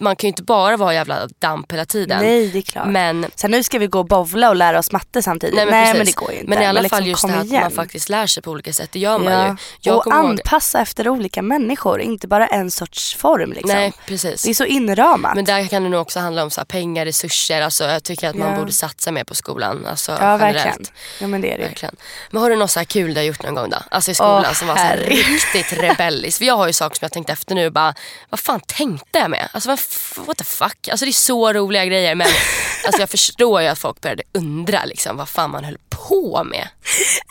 man 0.00 0.16
kan 0.16 0.28
ju 0.28 0.28
inte 0.28 0.42
bara 0.42 0.76
vara 0.76 0.94
jävla 0.94 1.28
damp 1.38 1.72
hela 1.72 1.84
tiden. 1.84 2.18
Nej 2.22 2.48
det 2.48 2.58
är 2.58 2.62
klart. 2.62 2.86
Men, 2.86 3.26
Sen 3.34 3.50
nu 3.50 3.62
ska 3.62 3.78
vi 3.78 3.86
gå 3.86 3.98
och 3.98 4.06
bovla 4.06 4.48
och 4.48 4.56
lära 4.56 4.78
oss 4.78 4.92
matte 4.92 5.22
samtidigt. 5.22 5.56
nej, 5.56 5.64
Nej 5.66 5.72
men, 5.74 5.84
men, 5.86 5.96
precis. 5.98 6.14
det 6.14 6.20
går 6.20 6.32
ju 6.32 6.38
inte. 6.38 6.50
Men 6.50 6.62
i 6.62 6.66
alla 6.66 6.80
liksom, 6.80 6.96
fall 6.98 7.06
just 7.06 7.22
det 7.26 7.32
här 7.32 7.40
att 7.40 7.46
igen. 7.46 7.62
man 7.62 7.70
faktiskt 7.70 8.08
lär 8.08 8.26
sig 8.26 8.42
på 8.42 8.50
olika 8.50 8.72
sätt. 8.72 8.88
Det 8.92 8.98
gör 8.98 9.18
man 9.18 9.32
ja. 9.32 9.48
ju. 9.48 9.56
Jag 9.80 9.96
och 9.96 10.02
kommer 10.04 10.16
ihåg- 10.16 10.30
anpassa 10.30 10.80
efter 10.80 11.08
olika 11.08 11.42
människor, 11.42 12.00
inte 12.00 12.28
bara 12.28 12.46
en 12.46 12.70
sorts 12.70 13.14
form 13.16 13.52
liksom. 13.52 13.70
Nej 13.76 13.92
precis. 14.06 14.42
Det 14.42 14.50
är 14.50 14.54
så 14.54 14.64
inramat. 14.64 15.34
Men 15.34 15.44
där 15.44 15.66
kan 15.66 15.82
det 15.82 15.88
nog 15.88 16.00
också 16.00 16.20
handla 16.20 16.42
om 16.42 16.50
så 16.50 16.60
här, 16.60 16.64
pengar, 16.66 17.04
resurser. 17.04 17.62
Alltså, 17.62 17.84
jag 17.84 18.02
tycker 18.04 18.28
att 18.28 18.36
man 18.36 18.50
Ja. 18.52 18.56
borde 18.58 18.72
satsa 18.72 19.12
mer 19.12 19.24
på 19.24 19.34
skolan. 19.34 19.86
Alltså, 19.86 20.12
ja 20.12 20.18
generellt. 20.38 20.56
verkligen. 20.56 20.86
Ja 21.20 21.26
men 21.26 21.40
det 21.40 21.52
är 21.54 21.58
det. 21.58 21.64
Verkligen. 21.64 21.96
Men 22.30 22.42
har 22.48 22.56
du 22.56 22.58
något 22.58 22.70
så 22.70 22.84
kul 22.84 23.14
du 23.14 23.20
har 23.20 23.24
gjort 23.24 23.42
någon 23.42 23.54
gång 23.54 23.70
då? 23.70 23.78
Alltså 23.90 24.10
i 24.10 24.14
skolan 24.14 24.44
Åh, 24.48 24.52
som 24.52 24.68
var 24.68 24.76
så 24.76 25.02
riktigt 25.02 25.72
rebelliskt. 25.72 26.38
För 26.38 26.44
jag 26.44 26.56
har 26.56 26.66
ju 26.66 26.72
saker 26.72 26.96
som 26.96 27.04
jag 27.04 27.12
tänkte 27.12 27.32
efter 27.32 27.54
nu 27.54 27.70
bara, 27.70 27.94
vad 28.30 28.40
fan 28.40 28.60
tänkte 28.60 29.18
jag 29.18 29.30
med? 29.30 29.48
Alltså 29.52 29.68
what 30.16 30.36
the 30.38 30.44
fuck? 30.44 30.88
Alltså 30.88 31.04
det 31.04 31.10
är 31.10 31.12
så 31.12 31.52
roliga 31.52 31.84
grejer 31.84 32.14
men 32.14 32.26
alltså, 32.86 33.02
jag 33.02 33.10
förstår 33.10 33.62
ju 33.62 33.68
att 33.68 33.78
folk 33.78 34.00
började 34.00 34.22
undra 34.32 34.84
liksom, 34.84 35.16
vad 35.16 35.28
fan 35.28 35.50
man 35.50 35.64
höll 35.64 35.78
på 35.88 36.44
med. 36.44 36.68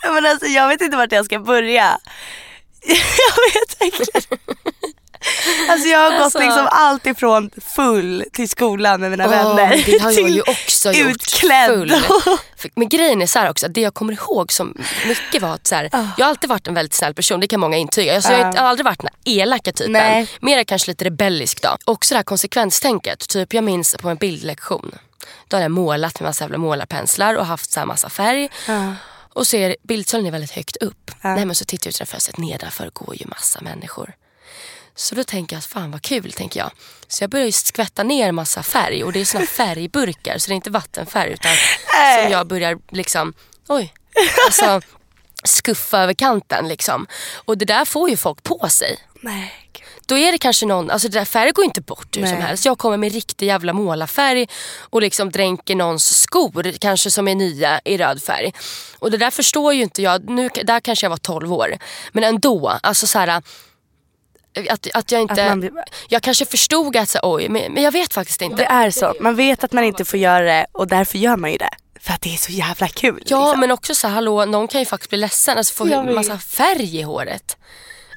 Men 0.04 0.26
alltså, 0.26 0.46
jag 0.46 0.68
vet 0.68 0.80
inte 0.80 0.96
vart 0.96 1.12
jag 1.12 1.24
ska 1.24 1.38
börja. 1.38 1.98
jag 2.86 3.60
vet 3.60 3.80
verkligen. 3.80 4.38
Alltså 5.68 5.88
jag 5.88 5.98
har 5.98 6.12
Alltså- 6.12 6.38
gått 6.38 6.46
liksom 6.46 6.68
allt 6.70 7.06
ifrån 7.06 7.50
full 7.76 8.24
till 8.32 8.48
skolan 8.48 9.00
med 9.00 9.10
mina 9.10 9.24
Åh, 9.24 9.30
vänner. 9.30 9.82
det 9.86 9.98
har 10.02 10.10
jag 10.12 10.28
ju 10.30 10.40
också 10.40 10.92
gjort. 10.92 11.10
utklädd. 11.10 11.70
Full. 11.70 11.92
Men 12.74 12.88
grejen 12.88 13.22
är 13.22 13.26
så 13.26 13.38
här 13.38 13.50
också, 13.50 13.68
det 13.68 13.80
jag 13.80 13.94
kommer 13.94 14.12
ihåg 14.12 14.52
som 14.52 14.74
mycket 15.06 15.42
var 15.42 15.54
att 15.54 15.66
så 15.66 15.74
här, 15.74 15.88
jag 15.92 16.24
har 16.24 16.30
alltid 16.30 16.50
varit 16.50 16.66
en 16.66 16.74
väldigt 16.74 16.94
snäll 16.94 17.14
person, 17.14 17.40
det 17.40 17.46
kan 17.46 17.60
många 17.60 17.76
intyga. 17.76 18.14
Alltså, 18.14 18.32
jag 18.32 18.44
har 18.44 18.52
Ja. 18.56 18.60
aldrig 18.60 18.84
varit 18.84 18.98
den 19.00 19.10
elaka 19.24 19.72
typen. 19.72 19.92
Nej. 19.92 20.28
Mer 20.40 20.64
kanske 20.64 20.90
lite 20.90 21.04
rebellisk 21.04 21.62
då. 21.62 21.76
Också 21.84 22.14
det 22.14 22.18
här 22.18 22.22
konsekvenstänket. 22.24 23.28
Typ 23.28 23.54
jag 23.54 23.64
minns 23.64 23.96
på 24.00 24.08
en 24.08 24.16
bildlektion. 24.16 24.94
Då 25.48 25.56
hade 25.56 25.64
jag 25.64 25.70
målat 25.70 26.20
med 26.20 26.28
massa 26.28 26.44
jävla 26.44 26.58
målarpenslar 26.58 27.34
och 27.34 27.46
haft 27.46 27.70
så 27.72 27.80
här 27.80 27.86
massa 27.86 28.10
färg. 28.10 28.48
Och 29.32 29.46
så 29.46 29.56
är 29.56 29.76
bildsalen 29.82 30.26
är 30.26 30.30
väldigt 30.30 30.50
högt 30.50 30.76
upp. 30.76 31.10
Nej, 31.22 31.44
men 31.46 31.54
så 31.54 31.64
tittar 31.64 31.86
jag 31.86 31.90
ut 31.90 32.00
genom 32.00 32.06
fönstret, 32.06 32.38
nedanför 32.38 32.90
går 32.92 33.16
ju 33.16 33.26
massa 33.26 33.60
människor. 33.60 34.14
Så 34.98 35.14
då 35.14 35.24
tänker 35.24 35.56
jag 35.56 35.58
att 35.58 35.66
fan 35.66 35.90
vad 35.90 36.02
kul, 36.02 36.32
tänker 36.32 36.60
jag. 36.60 36.70
Så 37.08 37.22
jag 37.22 37.30
börjar 37.30 37.46
ju 37.46 37.52
skvätta 37.52 38.02
ner 38.02 38.32
massa 38.32 38.62
färg 38.62 39.04
och 39.04 39.12
det 39.12 39.20
är 39.20 39.24
såna 39.24 39.46
färgburkar 39.46 40.38
så 40.38 40.48
det 40.48 40.52
är 40.52 40.56
inte 40.56 40.70
vattenfärg 40.70 41.32
utan 41.32 41.52
som 42.22 42.32
jag 42.32 42.46
börjar 42.46 42.78
liksom, 42.90 43.34
oj, 43.68 43.94
alltså 44.46 44.80
skuffa 45.44 45.98
över 45.98 46.14
kanten 46.14 46.68
liksom. 46.68 47.06
Och 47.34 47.58
det 47.58 47.64
där 47.64 47.84
får 47.84 48.10
ju 48.10 48.16
folk 48.16 48.42
på 48.42 48.68
sig. 48.68 48.98
Nej. 49.20 49.52
Då 50.06 50.18
är 50.18 50.32
det 50.32 50.38
kanske 50.38 50.66
någon, 50.66 50.90
alltså 50.90 51.08
det 51.08 51.18
där 51.18 51.24
färgen 51.24 51.52
går 51.54 51.64
inte 51.64 51.80
bort 51.80 52.16
hur 52.16 52.22
som 52.22 52.32
Nej. 52.32 52.42
helst. 52.42 52.64
Jag 52.64 52.78
kommer 52.78 52.96
med 52.96 53.12
riktig 53.12 53.46
jävla 53.46 53.72
målarfärg 53.72 54.46
och 54.80 55.02
liksom 55.02 55.30
dränker 55.30 55.74
någons 55.74 56.18
skor, 56.18 56.72
kanske 56.78 57.10
som 57.10 57.28
är 57.28 57.34
nya 57.34 57.80
i 57.84 57.98
röd 57.98 58.22
färg. 58.22 58.52
Och 58.98 59.10
det 59.10 59.16
där 59.16 59.30
förstår 59.30 59.74
ju 59.74 59.82
inte 59.82 60.02
jag, 60.02 60.28
nu, 60.28 60.48
där 60.64 60.80
kanske 60.80 61.04
jag 61.04 61.10
var 61.10 61.16
12 61.16 61.52
år. 61.52 61.78
Men 62.12 62.24
ändå, 62.24 62.78
alltså 62.82 63.06
så 63.06 63.18
här, 63.18 63.42
att, 64.70 64.86
att 64.94 65.12
jag 65.12 65.20
inte, 65.22 65.44
Att 65.44 65.58
man 65.58 65.70
jag 66.08 66.22
kanske 66.22 66.44
förstod 66.46 66.96
att 66.96 67.08
så, 67.08 67.18
oj, 67.22 67.48
men, 67.48 67.72
men 67.72 67.82
jag 67.82 67.92
vet 67.92 68.14
faktiskt 68.14 68.38
Det 68.38 68.44
inte. 68.44 68.64
är 68.64 68.90
så. 68.90 69.14
Man 69.20 69.36
vet 69.36 69.64
att 69.64 69.72
man 69.72 69.84
inte 69.84 70.04
får 70.04 70.18
göra 70.18 70.44
det 70.44 70.66
och 70.72 70.86
därför 70.88 71.18
gör 71.18 71.36
man 71.36 71.52
ju 71.52 71.58
det. 71.58 71.70
För 72.00 72.12
att 72.14 72.20
det 72.22 72.34
är 72.34 72.36
så 72.38 72.52
jävla 72.52 72.88
kul. 72.88 73.22
Ja 73.26 73.44
liksom. 73.44 73.60
men 73.60 73.70
också 73.70 73.94
så 73.94 74.06
här, 74.06 74.14
hallå, 74.14 74.44
någon 74.44 74.68
kan 74.68 74.80
ju 74.80 74.84
faktiskt 74.84 75.10
bli 75.10 75.18
ledsen, 75.18 75.58
alltså 75.58 75.74
få 75.74 75.86
en 75.94 76.14
massa 76.14 76.38
färg 76.38 76.96
i 76.98 77.02
håret. 77.02 77.56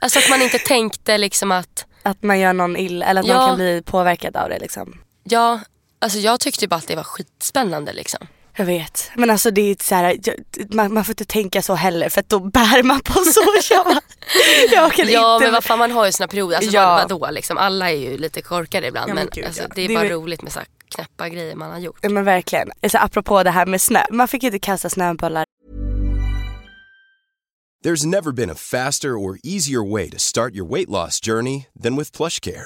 Alltså 0.01 0.19
att 0.19 0.29
man 0.29 0.41
inte 0.41 0.57
tänkte 0.67 1.17
liksom 1.17 1.51
att, 1.51 1.85
Att 2.03 2.23
man 2.23 2.39
gör 2.39 2.53
någon 2.53 2.77
illa 2.77 3.05
eller 3.05 3.21
att 3.21 3.27
Ja. 3.27 3.33
någon 3.37 3.47
kan 3.47 3.55
bli 3.57 3.81
påverkad 3.85 4.37
av 4.37 4.49
det 4.49 4.59
liksom. 4.59 4.97
ja, 5.23 5.59
alltså 5.99 6.19
jag 6.19 6.39
tyckte 6.39 6.67
bara 6.67 6.75
att 6.75 6.87
det 6.87 6.95
var 6.95 7.03
skitspännande 7.03 7.93
liksom. 7.93 8.27
Jag 8.55 8.65
vet. 8.65 9.11
Men 9.15 9.29
alltså 9.29 9.51
det 9.51 9.61
är 9.61 9.75
så 9.83 9.95
här, 9.95 10.17
man, 10.75 10.93
man 10.93 11.05
får 11.05 11.11
inte 11.11 11.25
tänka 11.25 11.61
så 11.61 11.73
heller 11.73 12.09
för 12.09 12.19
att 12.19 12.29
då 12.29 12.39
bär 12.39 12.83
man 12.83 12.99
på 13.01 13.13
så. 13.13 13.41
jag, 13.73 13.97
jag 14.71 14.93
kan 14.93 15.07
Ja 15.09 15.35
inte. 15.35 15.45
men 15.45 15.53
vad 15.53 15.63
fan 15.63 15.79
man 15.79 15.91
har 15.91 16.05
ju 16.05 16.11
sina 16.11 16.27
perioder, 16.27 16.55
alltså 16.57 16.71
Ja. 16.71 16.85
vad, 17.09 17.09
vadå 17.19 17.31
liksom, 17.31 17.57
alla 17.57 17.91
är 17.91 17.95
ju 17.95 18.17
lite 18.17 18.41
korkade 18.41 18.87
ibland 18.87 19.09
Ja, 19.09 19.13
men 19.15 19.23
men 19.23 19.31
gud, 19.33 19.45
alltså, 19.45 19.61
ja. 19.61 19.67
det 19.75 19.81
är 19.81 19.87
Det 19.87 19.93
är 19.93 19.97
bara 19.97 20.03
väl- 20.03 20.11
roligt 20.11 20.41
med 20.41 20.51
så 20.51 20.59
här 20.59 20.67
knäppa 20.95 21.29
grejer 21.29 21.55
man 21.55 21.71
har 21.71 21.79
gjort. 21.79 21.97
Ja, 22.01 22.09
men 22.09 22.23
verkligen. 22.23 22.71
Alltså, 22.83 22.97
apropå 22.97 23.43
det 23.43 23.51
här 23.51 23.65
med 23.65 23.81
snö. 23.81 24.01
Man 24.11 24.27
fick 24.27 24.43
inte 24.43 24.59
kasta 24.59 24.89
snöbollar. 24.89 25.45
There's 27.85 28.05
never 28.05 28.31
been 28.31 28.49
a 28.51 28.55
faster 28.55 29.09
or 29.15 29.37
easier 29.43 29.91
way 29.93 30.09
to 30.09 30.19
start 30.19 30.53
your 30.55 30.69
weight 30.73 30.89
loss 30.89 31.19
journey 31.25 31.65
than 31.83 31.97
with 31.97 32.11
PlushCare. 32.17 32.65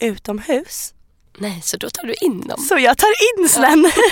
Utomhus. 0.00 0.94
Nej, 1.38 1.60
så 1.64 1.76
då 1.76 1.90
tar 1.90 2.02
du 2.06 2.14
in 2.20 2.40
dem. 2.48 2.58
Så 2.68 2.78
jag 2.78 2.98
tar 2.98 3.08
in 3.40 3.48
snön. 3.48 3.90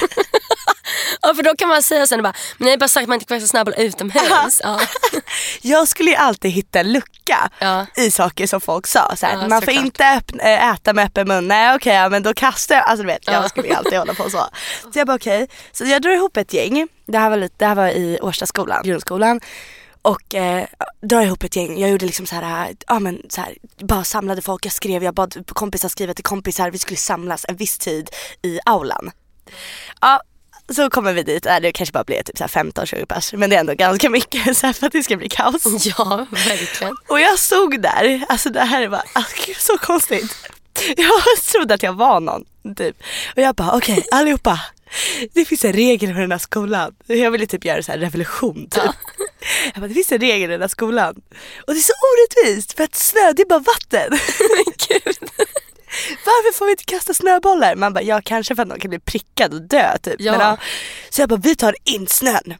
Ja, 1.22 1.34
för 1.34 1.42
då 1.42 1.56
kan 1.56 1.68
man 1.68 1.82
säga 1.82 2.06
sen 2.06 2.22
bara, 2.22 2.32
men 2.58 2.64
ni 2.66 2.70
har 2.70 2.78
bara 2.78 2.88
sagt 2.88 3.02
att 3.02 3.08
man 3.08 3.14
inte 3.16 3.26
kan 3.26 3.40
kasta 3.40 3.48
snöboll 3.50 3.74
utomhus. 3.78 4.60
Ja. 4.62 4.80
jag 5.62 5.88
skulle 5.88 6.10
ju 6.10 6.16
alltid 6.16 6.50
hitta 6.50 6.80
en 6.80 6.92
lucka 6.92 7.50
Ja. 7.58 7.86
i 7.96 8.10
saker 8.10 8.46
som 8.46 8.60
folk 8.60 8.86
sa. 8.86 9.16
Så 9.16 9.26
här, 9.26 9.32
Ja, 9.32 9.38
man 9.48 9.50
får 9.62 9.66
såklart. 9.66 9.84
inte 9.84 10.08
öppna, 10.08 10.42
äh, 10.42 10.70
äta 10.74 10.92
med 10.92 11.04
öppen 11.06 11.28
mun. 11.28 11.48
Nej 11.48 11.74
okej, 11.76 11.94
ja, 11.94 12.08
men 12.08 12.22
då 12.22 12.34
kastar 12.34 12.74
jag. 12.74 12.84
Alltså 12.88 13.02
du 13.02 13.06
vet, 13.06 13.18
Ja. 13.26 13.32
jag 13.32 13.50
skulle 13.50 13.68
ju 13.68 13.74
alltid 13.74 13.98
hålla 13.98 14.14
på 14.14 14.30
så. 14.30 14.46
Så 14.92 14.98
jag 14.98 15.06
bara 15.06 15.16
okej. 15.16 15.48
Så 15.72 15.84
jag 15.84 16.02
drar 16.02 16.10
ihop 16.10 16.36
ett 16.36 16.52
gäng. 16.52 16.88
Det 17.06 17.18
här 17.18 17.30
var, 17.30 17.36
lite, 17.36 17.54
det 17.58 17.66
här 17.66 17.74
var 17.74 17.88
i 17.88 18.18
Årstaskolan, 18.22 18.82
grundskolan. 18.84 19.40
Och 20.02 20.34
eh, 20.34 20.66
drar 21.00 21.22
ihop 21.22 21.44
ett 21.44 21.56
gäng. 21.56 21.80
Jag 21.80 21.90
gjorde 21.90 22.06
liksom 22.06 22.26
så 22.26 22.34
här, 22.34 22.74
ja 22.86 22.98
men 22.98 23.22
så 23.28 23.40
här, 23.40 23.54
bara 23.78 24.04
samlade 24.04 24.42
folk. 24.42 24.66
Jag 24.66 24.72
skrev, 24.72 25.04
jag 25.04 25.14
bad 25.14 25.46
kompisar 25.48 25.88
skriva 25.88 26.14
till 26.14 26.24
kompisar. 26.24 26.70
Vi 26.70 26.78
skulle 26.78 26.96
samlas 26.96 27.44
en 27.48 27.56
viss 27.56 27.78
tid 27.78 28.10
i 28.42 28.60
aulan. 28.64 29.10
Ja, 30.00 30.22
så 30.72 30.90
kommer 30.90 31.12
vi 31.12 31.22
dit, 31.22 31.42
det 31.42 31.72
kanske 31.72 31.92
bara 31.92 32.04
blir 32.04 32.22
typ 32.22 32.38
så 32.38 32.44
här 32.44 32.64
15-20 32.64 33.06
pers 33.06 33.32
men 33.32 33.50
det 33.50 33.56
är 33.56 33.60
ändå 33.60 33.74
ganska 33.74 34.10
mycket 34.10 34.56
så 34.56 34.72
för 34.72 34.86
att 34.86 34.92
det 34.92 35.02
ska 35.02 35.16
bli 35.16 35.28
kaos. 35.28 35.86
ja, 35.86 36.26
verkligen. 36.30 36.96
Och 37.08 37.20
jag 37.20 37.38
stod 37.38 37.82
där, 37.82 38.24
alltså 38.28 38.50
det 38.50 38.60
här 38.60 38.88
var 38.88 39.02
alltså, 39.12 39.46
gud, 39.46 39.56
så 39.56 39.78
konstigt. 39.78 40.36
Jag 40.96 41.44
trodde 41.52 41.74
att 41.74 41.82
jag 41.82 41.92
var 41.92 42.20
någon 42.20 42.44
typ. 42.76 42.96
Och 43.36 43.42
jag 43.42 43.54
bara 43.54 43.72
okej 43.76 44.04
allihopa, 44.10 44.60
det 45.32 45.44
finns 45.44 45.64
en 45.64 45.72
regel 45.72 46.14
för 46.14 46.20
den 46.20 46.32
här 46.32 46.38
skolan. 46.38 46.94
Jag 47.06 47.30
ville 47.30 47.46
typ 47.46 47.64
göra 47.64 47.82
så 47.82 47.92
här 47.92 47.98
revolution 47.98 48.68
typ. 48.70 48.82
Jag 49.64 49.80
bara 49.80 49.88
det 49.88 49.94
finns 49.94 50.12
en 50.12 50.20
regel 50.20 50.50
i 50.50 50.52
den 50.52 50.60
här 50.60 50.68
skolan. 50.68 51.14
Och 51.66 51.74
det 51.74 51.80
är 51.80 51.82
så 51.82 51.92
orättvist 52.10 52.72
för 52.72 52.84
att 52.84 52.94
snö 52.94 53.32
det 53.32 53.42
är 53.42 53.46
bara 53.46 53.58
vatten. 53.58 54.18
Men 54.38 54.74
gud. 54.88 55.30
Varför 56.24 56.58
får 56.58 56.66
vi 56.66 56.70
inte 56.70 56.84
kasta 56.84 57.14
snöbollar? 57.14 57.76
Man 57.76 57.92
bara, 57.92 58.02
ja 58.02 58.20
kanske 58.24 58.54
för 58.54 58.62
att 58.62 58.68
någon 58.68 58.80
kan 58.80 58.88
bli 58.88 58.98
prickad 58.98 59.54
och 59.54 59.62
dö 59.62 59.98
typ. 59.98 60.16
Ja. 60.18 60.32
Men, 60.32 60.40
ja. 60.40 60.56
Så 61.10 61.22
jag 61.22 61.28
bara, 61.28 61.40
vi 61.40 61.56
tar 61.56 61.74
in 61.84 62.06
snön. 62.06 62.54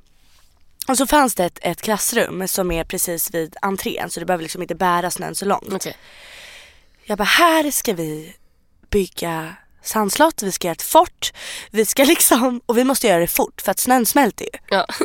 Och 0.88 0.96
så 0.96 1.06
fanns 1.06 1.34
det 1.34 1.44
ett, 1.44 1.58
ett 1.62 1.82
klassrum 1.82 2.48
som 2.48 2.70
är 2.70 2.84
precis 2.84 3.34
vid 3.34 3.56
entrén 3.62 4.10
så 4.10 4.20
du 4.20 4.26
behöver 4.26 4.42
liksom 4.42 4.62
inte 4.62 4.74
bära 4.74 5.10
snön 5.10 5.34
så 5.34 5.44
långt. 5.44 5.72
Okej. 5.72 5.96
Jag 7.04 7.18
bara, 7.18 7.24
här 7.24 7.70
ska 7.70 7.92
vi 7.92 8.36
bygga 8.90 9.54
sandslott, 9.82 10.42
vi 10.42 10.52
ska 10.52 10.66
göra 10.66 10.72
ett 10.72 10.82
fort, 10.82 11.32
vi 11.70 11.84
ska 11.86 12.04
liksom, 12.04 12.60
och 12.66 12.78
vi 12.78 12.84
måste 12.84 13.06
göra 13.06 13.20
det 13.20 13.26
fort 13.26 13.60
för 13.60 13.70
att 13.70 13.78
snön 13.78 14.06
smälter 14.06 14.44
ju. 14.44 14.58
Ja. 14.68 14.86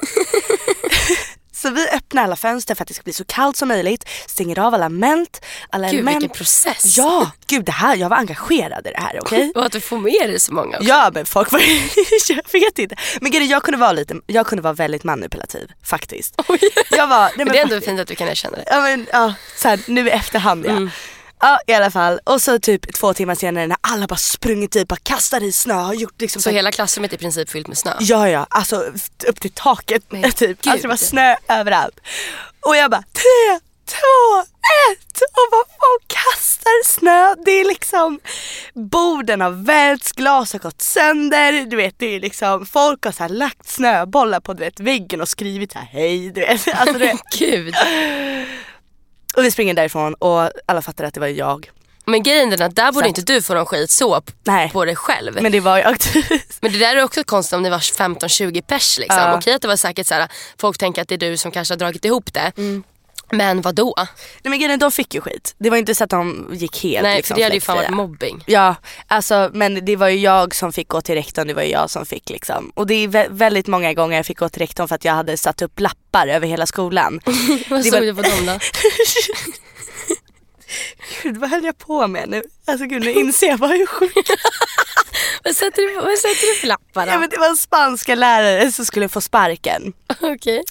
Så 1.65 1.71
vi 1.71 1.89
öppnar 1.89 2.23
alla 2.23 2.35
fönster 2.35 2.75
för 2.75 2.83
att 2.83 2.87
det 2.87 2.93
ska 2.93 3.03
bli 3.03 3.13
så 3.13 3.25
kallt 3.25 3.57
som 3.57 3.67
möjligt, 3.67 4.09
stänger 4.27 4.59
av 4.59 4.73
alla 4.73 4.89
mält, 4.89 5.45
alla 5.69 5.87
Gud 5.87 5.93
element. 5.93 6.15
vilken 6.15 6.37
process. 6.37 6.97
Ja, 6.97 7.31
gud 7.47 7.65
det 7.65 7.71
här, 7.71 7.95
jag 7.95 8.09
var 8.09 8.17
engagerad 8.17 8.87
i 8.87 8.91
det 8.91 8.99
här 8.99 9.19
okej? 9.21 9.51
Och 9.55 9.65
att 9.65 9.71
du 9.71 9.81
får 9.81 9.97
med 9.97 10.29
dig 10.29 10.39
så 10.39 10.53
många 10.53 10.77
också. 10.77 10.89
Ja 10.89 11.11
men 11.13 11.25
folk 11.25 11.51
var 11.51 11.59
jag 12.29 12.51
vet 12.51 12.79
inte. 12.79 12.95
Men 13.21 13.31
är, 13.31 13.41
jag 13.41 13.63
kunde 13.63 13.77
vara 13.77 13.91
lite, 13.91 14.15
jag 14.27 14.47
kunde 14.47 14.61
vara 14.61 14.73
väldigt 14.73 15.03
manipulativ 15.03 15.71
faktiskt. 15.83 16.41
Jag 16.91 17.07
var, 17.07 17.21
nej, 17.21 17.31
Men 17.37 17.45
men, 17.45 17.53
det 17.53 17.59
är 17.59 17.63
ändå 17.63 17.81
fint 17.81 17.99
att 17.99 18.07
du 18.07 18.15
kan 18.15 18.27
erkänna 18.27 18.57
det. 18.57 18.63
ja, 18.67 18.81
men, 18.81 19.07
ja, 19.11 19.33
så 19.57 19.67
här, 19.67 19.79
nu 19.87 20.07
i 20.07 20.11
efterhand 20.11 20.65
ja. 20.65 20.71
Mm. 20.71 20.89
Ja 21.39 21.59
i 21.67 21.73
alla 21.73 21.91
fall 21.91 22.19
och 22.23 22.41
så 22.41 22.59
typ 22.59 22.93
två 22.93 23.13
timmar 23.13 23.35
senare 23.35 23.67
när 23.67 23.77
alla 23.81 24.07
bara 24.07 24.15
sprungit 24.15 24.71
typ, 24.71 24.87
bara 24.87 24.99
kastar 25.03 25.43
i 25.43 25.51
snö 25.51 25.73
har 25.73 25.93
gjort 25.93 26.21
liksom 26.21 26.41
Så 26.41 26.49
hela 26.49 26.71
klassrummet 26.71 27.11
är 27.11 27.15
i 27.15 27.19
princip 27.19 27.49
fyllt 27.49 27.67
med 27.67 27.77
snö. 27.77 27.93
Ja 27.99 28.29
ja, 28.29 28.47
alltså 28.49 28.75
upp 29.27 29.41
till 29.41 29.51
taket 29.51 30.03
Men 30.09 30.31
typ. 30.31 30.61
gud. 30.61 30.71
Alltså 30.71 30.81
det 30.81 30.87
var 30.87 30.95
snö 30.97 31.35
överallt. 31.47 31.99
Och 32.67 32.75
jag 32.75 32.91
bara 32.91 33.01
tre, 33.13 33.59
två, 33.85 34.39
ett 34.91 35.21
och 35.21 35.47
vad 35.51 35.65
folk 35.67 36.07
kastar 36.07 36.85
snö. 36.85 37.35
Det 37.45 37.51
är 37.51 37.65
liksom 37.65 38.19
borden 38.73 39.41
har 39.41 39.49
välts, 39.65 40.11
glas 40.11 40.53
har 40.53 40.59
gått 40.59 40.81
sönder. 40.81 41.65
Du 41.65 41.75
vet 41.77 41.95
det 41.99 42.15
är 42.15 42.19
liksom 42.19 42.65
folk 42.65 43.05
har 43.05 43.11
så 43.11 43.23
här 43.23 43.29
lagt 43.29 43.69
snöbollar 43.69 44.39
på 44.39 44.53
du 44.53 44.59
vet, 44.63 44.79
väggen 44.79 45.21
och 45.21 45.29
skrivit 45.29 45.71
så 45.71 45.79
här 45.79 45.87
hej. 45.91 46.29
Du 46.29 46.41
vet. 46.41 46.67
Alltså, 46.75 46.93
du 46.93 46.99
vet. 46.99 47.21
Gud. 47.39 47.75
Och 49.37 49.43
vi 49.43 49.51
springer 49.51 49.73
därifrån 49.73 50.13
och 50.13 50.51
alla 50.65 50.81
fattar 50.81 51.03
att 51.03 51.13
det 51.13 51.19
var 51.19 51.27
jag. 51.27 51.71
Men 52.05 52.23
grejen 52.23 52.53
är 52.53 52.61
att 52.61 52.75
där 52.75 52.91
borde 52.91 53.03
Så 53.03 53.07
inte 53.07 53.21
du 53.21 53.41
få 53.41 53.53
någon 53.53 53.65
skit 53.65 53.91
så 53.91 54.21
Nej. 54.43 54.69
på 54.69 54.85
dig 54.85 54.95
själv. 54.95 55.33
Men, 55.33 55.43
Men 55.43 55.51
det 55.51 55.59
var 55.59 55.77
jag. 55.77 55.97
det 56.61 56.69
där 56.79 56.95
är 56.95 57.03
också 57.03 57.23
konstigt 57.23 57.53
om 57.53 57.63
det 57.63 57.69
var 57.69 57.79
15-20 57.79 58.61
pers 58.61 58.97
liksom. 58.99 59.19
Ja. 59.19 59.37
Okej 59.37 59.53
att 59.53 59.61
det 59.61 59.67
var 59.67 59.75
säkert 59.75 60.07
så 60.07 60.27
folk 60.57 60.77
tänker 60.77 61.01
att 61.01 61.07
det 61.07 61.15
är 61.15 61.19
du 61.19 61.37
som 61.37 61.51
kanske 61.51 61.73
har 61.73 61.79
dragit 61.79 62.05
ihop 62.05 62.33
det. 62.33 62.51
Mm. 62.57 62.83
Men 63.31 63.61
vad 63.61 63.75
då? 63.75 63.93
Nej 63.97 64.07
men 64.49 64.59
grejen 64.59 64.79
de 64.79 64.91
fick 64.91 65.13
ju 65.13 65.21
skit. 65.21 65.55
Det 65.57 65.69
var 65.69 65.77
inte 65.77 65.95
så 65.95 66.03
att 66.03 66.09
de 66.09 66.49
gick 66.53 66.83
helt 66.83 67.03
Nej 67.03 67.17
liksom, 67.17 67.35
för 67.35 67.39
det 67.39 67.43
hade 67.43 67.55
ju 67.55 67.61
fan 67.61 67.77
varit 67.77 67.89
mobbing. 67.89 68.43
Ja, 68.47 68.75
alltså 69.07 69.49
men 69.53 69.85
det 69.85 69.95
var 69.95 70.07
ju 70.09 70.17
jag 70.19 70.55
som 70.55 70.73
fick 70.73 70.87
gå 70.87 71.01
till 71.01 71.15
rektorn, 71.15 71.47
det 71.47 71.53
var 71.53 71.61
ju 71.63 71.69
jag 71.71 71.89
som 71.89 72.05
fick 72.05 72.29
liksom. 72.29 72.71
Och 72.75 72.87
det 72.87 72.93
är 72.93 73.07
vä- 73.07 73.27
väldigt 73.29 73.67
många 73.67 73.93
gånger 73.93 74.17
jag 74.17 74.25
fick 74.25 74.39
gå 74.39 74.49
till 74.49 74.61
rektorn 74.61 74.87
för 74.87 74.95
att 74.95 75.05
jag 75.05 75.13
hade 75.13 75.37
satt 75.37 75.61
upp 75.61 75.79
lappar 75.79 76.27
över 76.27 76.47
hela 76.47 76.65
skolan. 76.65 77.19
Vad 77.69 77.79
Det 77.79 77.83
såg 77.83 77.93
var- 77.93 78.01
du 78.01 78.15
på 78.15 78.21
dem 78.21 78.45
då? 78.45 78.59
Gud 81.23 81.37
vad 81.37 81.49
höll 81.49 81.63
jag 81.63 81.77
på 81.77 82.07
med 82.07 82.29
nu? 82.29 82.43
Alltså 82.67 82.85
gud 82.85 83.01
nu 83.05 83.11
inser 83.11 83.47
jag 83.47 83.59
bara 83.59 83.71
hur 83.73 83.85
sjukt. 83.85 84.29
vad, 85.43 85.55
sätter 85.55 85.81
du, 85.81 85.95
vad 85.95 86.17
sätter 86.17 86.53
du 86.53 86.59
för 86.59 86.67
lappar 86.67 87.05
då? 87.05 87.11
Ja, 87.11 87.19
men 87.19 87.29
det 87.29 87.37
var 87.39 87.49
en 87.49 87.57
spanska 87.57 88.15
lärare 88.15 88.71
som 88.71 88.85
skulle 88.85 89.09
få 89.09 89.21
sparken. 89.21 89.93
Okej. 90.21 90.63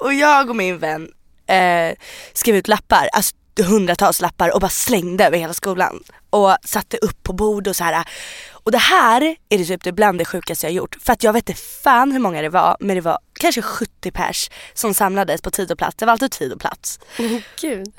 Och, 0.00 0.06
och 0.06 0.14
jag 0.14 0.50
och 0.50 0.56
min 0.56 0.78
vän 0.78 1.08
eh, 1.46 1.96
skrev 2.32 2.56
ut 2.56 2.68
lappar, 2.68 3.08
alltså 3.12 3.34
hundratals 3.60 4.20
lappar 4.20 4.54
och 4.54 4.60
bara 4.60 4.68
slängde 4.70 5.26
över 5.26 5.38
hela 5.38 5.52
skolan. 5.52 6.00
Och 6.30 6.56
satte 6.64 6.96
upp 6.96 7.22
på 7.22 7.32
bord 7.32 7.68
och 7.68 7.76
så 7.76 7.84
här. 7.84 8.04
Och 8.52 8.72
det 8.72 8.78
här 8.78 9.36
är 9.48 9.58
det 9.58 9.64
typ 9.64 9.84
det 9.84 9.92
bland 9.92 10.18
det 10.18 10.24
sjukaste 10.24 10.66
jag 10.66 10.72
gjort. 10.72 10.96
För 11.04 11.12
att 11.12 11.22
jag 11.22 11.32
vet 11.32 11.48
inte 11.48 11.60
fan 11.84 12.12
hur 12.12 12.18
många 12.18 12.42
det 12.42 12.48
var 12.48 12.76
men 12.80 12.96
det 12.96 13.00
var 13.02 13.18
kanske 13.40 13.62
70 13.62 14.10
pers 14.10 14.50
som 14.74 14.94
samlades 14.94 15.42
på 15.42 15.50
tid 15.50 15.72
och 15.72 15.78
plats. 15.78 15.96
Det 15.96 16.04
var 16.06 16.12
alltid 16.12 16.30
tid 16.30 16.52
och 16.52 16.60
plats. 16.60 16.98
Men 17.16 17.42
Gud. 17.60 17.92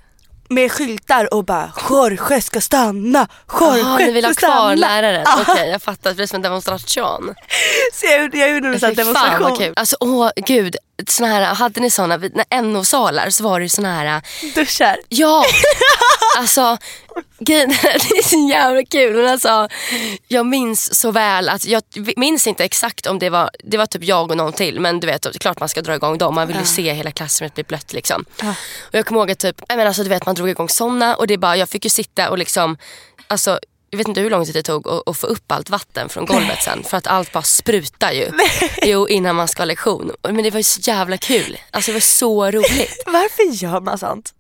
Med 0.50 0.72
skyltar 0.72 1.34
och 1.34 1.46
bara 1.46 1.72
Jorge 1.90 2.42
ska 2.42 2.62
stanna, 2.62 3.28
Jorge 3.60 3.80
Jaha, 3.80 3.98
ni 3.98 4.12
vill 4.12 4.26
ha 4.26 4.34
kvar 4.34 4.76
läraren. 4.76 5.24
Ja. 5.26 5.42
Okej 5.48 5.70
jag 5.70 5.82
fattar, 5.82 6.10
det 6.10 6.16
blir 6.16 6.28
som 6.28 6.36
en 6.36 6.42
demonstration. 6.42 7.36
Så 7.94 8.06
jag, 8.06 8.36
jag 8.36 8.52
gjorde 8.52 8.68
en 8.68 8.74
Fy 8.74 8.80
fan 8.80 8.94
demonstration. 8.94 9.42
vad 9.50 9.58
kul. 9.58 9.74
Alltså 9.76 9.96
åh 10.00 10.30
gud, 10.36 10.76
såna 11.08 11.28
här, 11.28 11.56
hade 11.56 11.82
ni 11.82 11.90
såna, 11.90 12.18
när 12.18 12.62
NO-salar 12.62 13.30
så 13.30 13.44
var 13.44 13.60
det 13.60 13.64
ju 13.64 13.70
såna 13.70 13.96
här, 13.96 14.22
Duschar. 14.56 14.98
ja, 15.10 15.46
alltså 16.38 16.78
grejen 17.40 17.70
det 17.70 18.18
är 18.18 18.30
så 18.30 18.50
jävla 18.50 18.84
kul. 18.86 19.16
Men 19.16 19.28
alltså, 19.28 19.68
jag 20.28 20.46
minns 20.46 21.00
så 21.00 21.12
väl 21.12 21.50
att, 21.50 21.66
jag 21.66 21.84
minns 22.18 22.48
inte 22.48 22.64
exakt 22.66 23.08
om 23.08 23.20
det 23.20 23.30
var, 23.30 23.50
det 23.64 23.78
var 23.78 23.86
typ 23.86 24.04
jag 24.04 24.32
och 24.32 24.38
någon 24.38 24.54
till 24.54 24.80
men 24.80 25.00
du 25.00 25.08
vet, 25.08 25.22
det 25.22 25.30
är 25.36 25.40
klart 25.40 25.60
man 25.60 25.70
ska 25.70 25.82
dra 25.82 25.96
igång 25.96 26.18
dem. 26.18 26.36
Man 26.36 26.48
vill 26.48 26.58
ju 26.58 26.66
se 26.66 26.94
hela 26.94 27.12
klassrummet 27.12 27.54
bli 27.54 27.64
blött 27.64 27.94
liksom. 27.94 28.26
Och 28.80 28.96
jag 28.96 29.06
kommer 29.06 29.22
ihåg 29.22 29.32
att 29.32 29.40
typ, 29.40 29.70
menar, 29.70 29.86
alltså, 29.86 30.04
du 30.04 30.10
vet, 30.10 30.26
man 30.26 30.36
drog 30.36 30.50
igång 30.50 30.70
såna 30.70 31.16
och 31.16 31.28
det 31.28 31.38
bara, 31.38 31.58
jag 31.58 31.70
fick 31.70 31.84
ju 31.84 31.90
sitta 31.90 32.30
och 32.30 32.38
liksom, 32.38 32.78
alltså 33.28 33.60
jag 33.94 33.98
vet 33.98 34.08
inte 34.08 34.22
hur 34.22 34.30
lång 34.30 34.46
tid 34.46 34.56
det 34.56 34.64
tog 34.64 34.88
att, 34.88 35.10
att 35.10 35.18
få 35.18 35.28
upp 35.28 35.52
allt 35.52 35.70
vatten 35.70 36.10
från 36.10 36.26
golvet 36.26 36.64
sen 36.64 36.84
för 36.84 36.98
att 36.98 37.08
allt 37.08 37.32
bara 37.32 37.44
sprutar 37.44 38.12
ju. 38.12 38.32
Jo, 38.84 39.08
innan 39.08 39.36
man 39.36 39.48
ska 39.48 39.62
ha 39.62 39.66
lektion. 39.66 40.12
Men 40.22 40.44
det 40.44 40.50
var 40.52 40.60
ju 40.60 40.64
så 40.64 40.80
jävla 40.84 41.18
kul. 41.18 41.58
Alltså 41.72 41.92
det 41.92 41.94
var 41.96 42.00
så 42.00 42.52
roligt. 42.52 43.04
Varför 43.06 43.64
gör 43.64 43.80
man 43.80 43.98
sånt? 43.98 44.34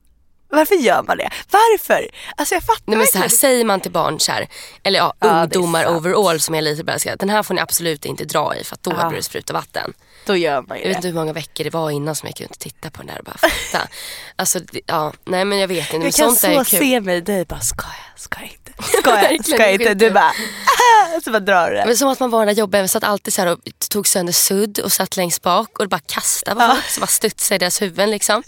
Varför 0.49 0.75
gör 0.75 1.03
man 1.03 1.17
det? 1.17 1.29
Varför? 1.51 2.09
Alltså 2.37 2.55
jag 2.55 2.63
fattar 2.63 2.83
Nej, 2.85 2.97
men 2.97 3.07
så 3.07 3.17
här, 3.17 3.27
säger 3.29 3.65
man 3.65 3.79
till 3.81 3.91
barn 3.91 4.19
så 4.19 4.31
här, 4.31 4.47
eller 4.83 4.99
ja, 4.99 5.13
Ja, 5.19 5.43
ungdomar 5.43 5.87
overall 5.97 6.39
som 6.39 6.55
är 6.55 6.61
lite 6.61 6.83
bättre, 6.83 7.15
den 7.15 7.29
här 7.29 7.43
får 7.43 7.53
ni 7.53 7.61
absolut 7.61 8.05
inte 8.05 8.25
dra 8.25 8.55
i 8.55 8.63
för 8.63 8.73
att 8.75 8.83
då 8.83 8.91
Ja. 8.91 8.95
börjar 8.95 9.11
det 9.11 9.23
spruta 9.23 9.53
vatten. 9.53 9.93
Då 10.25 10.35
gör 10.37 10.61
man 10.61 10.77
ju 10.77 10.83
Jag 10.83 10.89
vet 10.89 10.93
det. 10.93 10.97
inte 10.97 11.07
hur 11.07 11.15
många 11.15 11.33
veckor 11.33 11.63
det 11.63 11.69
var 11.69 11.91
innan 11.91 12.15
som 12.15 12.27
jag 12.27 12.35
kunde 12.35 12.53
titta 12.53 12.89
på 12.89 12.97
den 12.97 13.07
där 13.07 13.17
och 13.19 13.23
bara 13.25 13.37
fatta. 13.37 13.87
alltså, 14.35 14.59
det- 14.59 14.81
ja, 14.85 15.13
nej 15.25 15.45
men 15.45 15.57
jag 15.59 15.67
vet 15.67 15.77
inte. 15.93 15.97
Men 15.97 16.05
Jag 16.05 16.13
kan 16.15 16.35
så 16.35 16.63
se 16.77 17.01
mig 17.01 17.21
dig 17.21 17.45
bara, 17.45 17.59
ska 17.59 17.85
jag, 17.85 18.19
ska 18.21 18.39
jag 18.39 18.49
inte, 18.51 18.83
ska 19.01 19.09
jag, 19.31 19.45
ska 19.45 19.57
jag 19.69 19.79
det 19.79 19.83
inte? 19.83 19.93
Du 19.93 20.11
bara, 20.11 20.29
ah, 20.29 21.19
så 21.23 21.31
bara 21.31 21.39
drar 21.39 21.69
du 21.69 21.75
det. 21.75 21.85
Men 21.85 21.97
som 21.97 22.09
att 22.09 22.19
man 22.19 22.29
var 22.29 22.39
den 22.45 22.47
där 22.55 22.59
jobben, 22.61 22.89
satt 22.89 23.03
alltid 23.03 23.33
så 23.33 23.51
och 23.51 23.59
tog 23.89 24.07
sönder 24.07 24.33
sudd 24.33 24.79
och 24.79 24.91
satt 24.91 25.17
längst 25.17 25.41
bak 25.41 25.79
och 25.79 25.89
bara 25.89 25.99
kastade 26.05 26.55
på 26.61 26.73
folk 26.73 26.85
så 26.89 26.99
bara 26.99 27.07
studsade 27.07 27.55
i 27.55 27.59
deras 27.59 27.81
huvuden 27.81 28.11
liksom. 28.11 28.43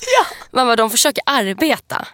Man 0.52 0.68
bara, 0.68 0.76
de 0.76 0.90
försöker 0.90 1.24
arbeta. 1.26 2.08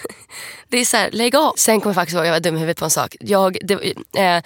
Det 0.68 0.78
är 0.78 0.84
så 0.84 0.96
här, 0.96 1.10
lägg 1.10 1.36
av. 1.36 1.52
Sen 1.56 1.80
kommer 1.80 1.90
jag 1.90 1.94
faktiskt 1.94 2.16
ihåg, 2.16 2.26
jag 2.26 2.32
var 2.32 2.40
dum 2.40 2.56
i 2.56 2.58
huvudet 2.58 2.78
på 2.78 2.84
en 2.84 2.90
sak. 2.90 3.16
Jag, 3.20 3.58
det, 3.62 3.74
eh, 4.18 4.42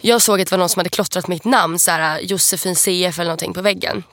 jag 0.00 0.22
såg 0.22 0.40
att 0.40 0.46
det 0.48 0.50
var 0.50 0.58
någon 0.58 0.68
som 0.68 0.80
hade 0.80 0.90
klottrat 0.90 1.28
mitt 1.28 1.44
namn, 1.44 1.78
så 1.78 1.90
här, 1.90 2.20
Josefin 2.20 2.76
CF 2.76 3.18
eller 3.18 3.24
någonting 3.24 3.52
på 3.52 3.62
väggen. 3.62 4.04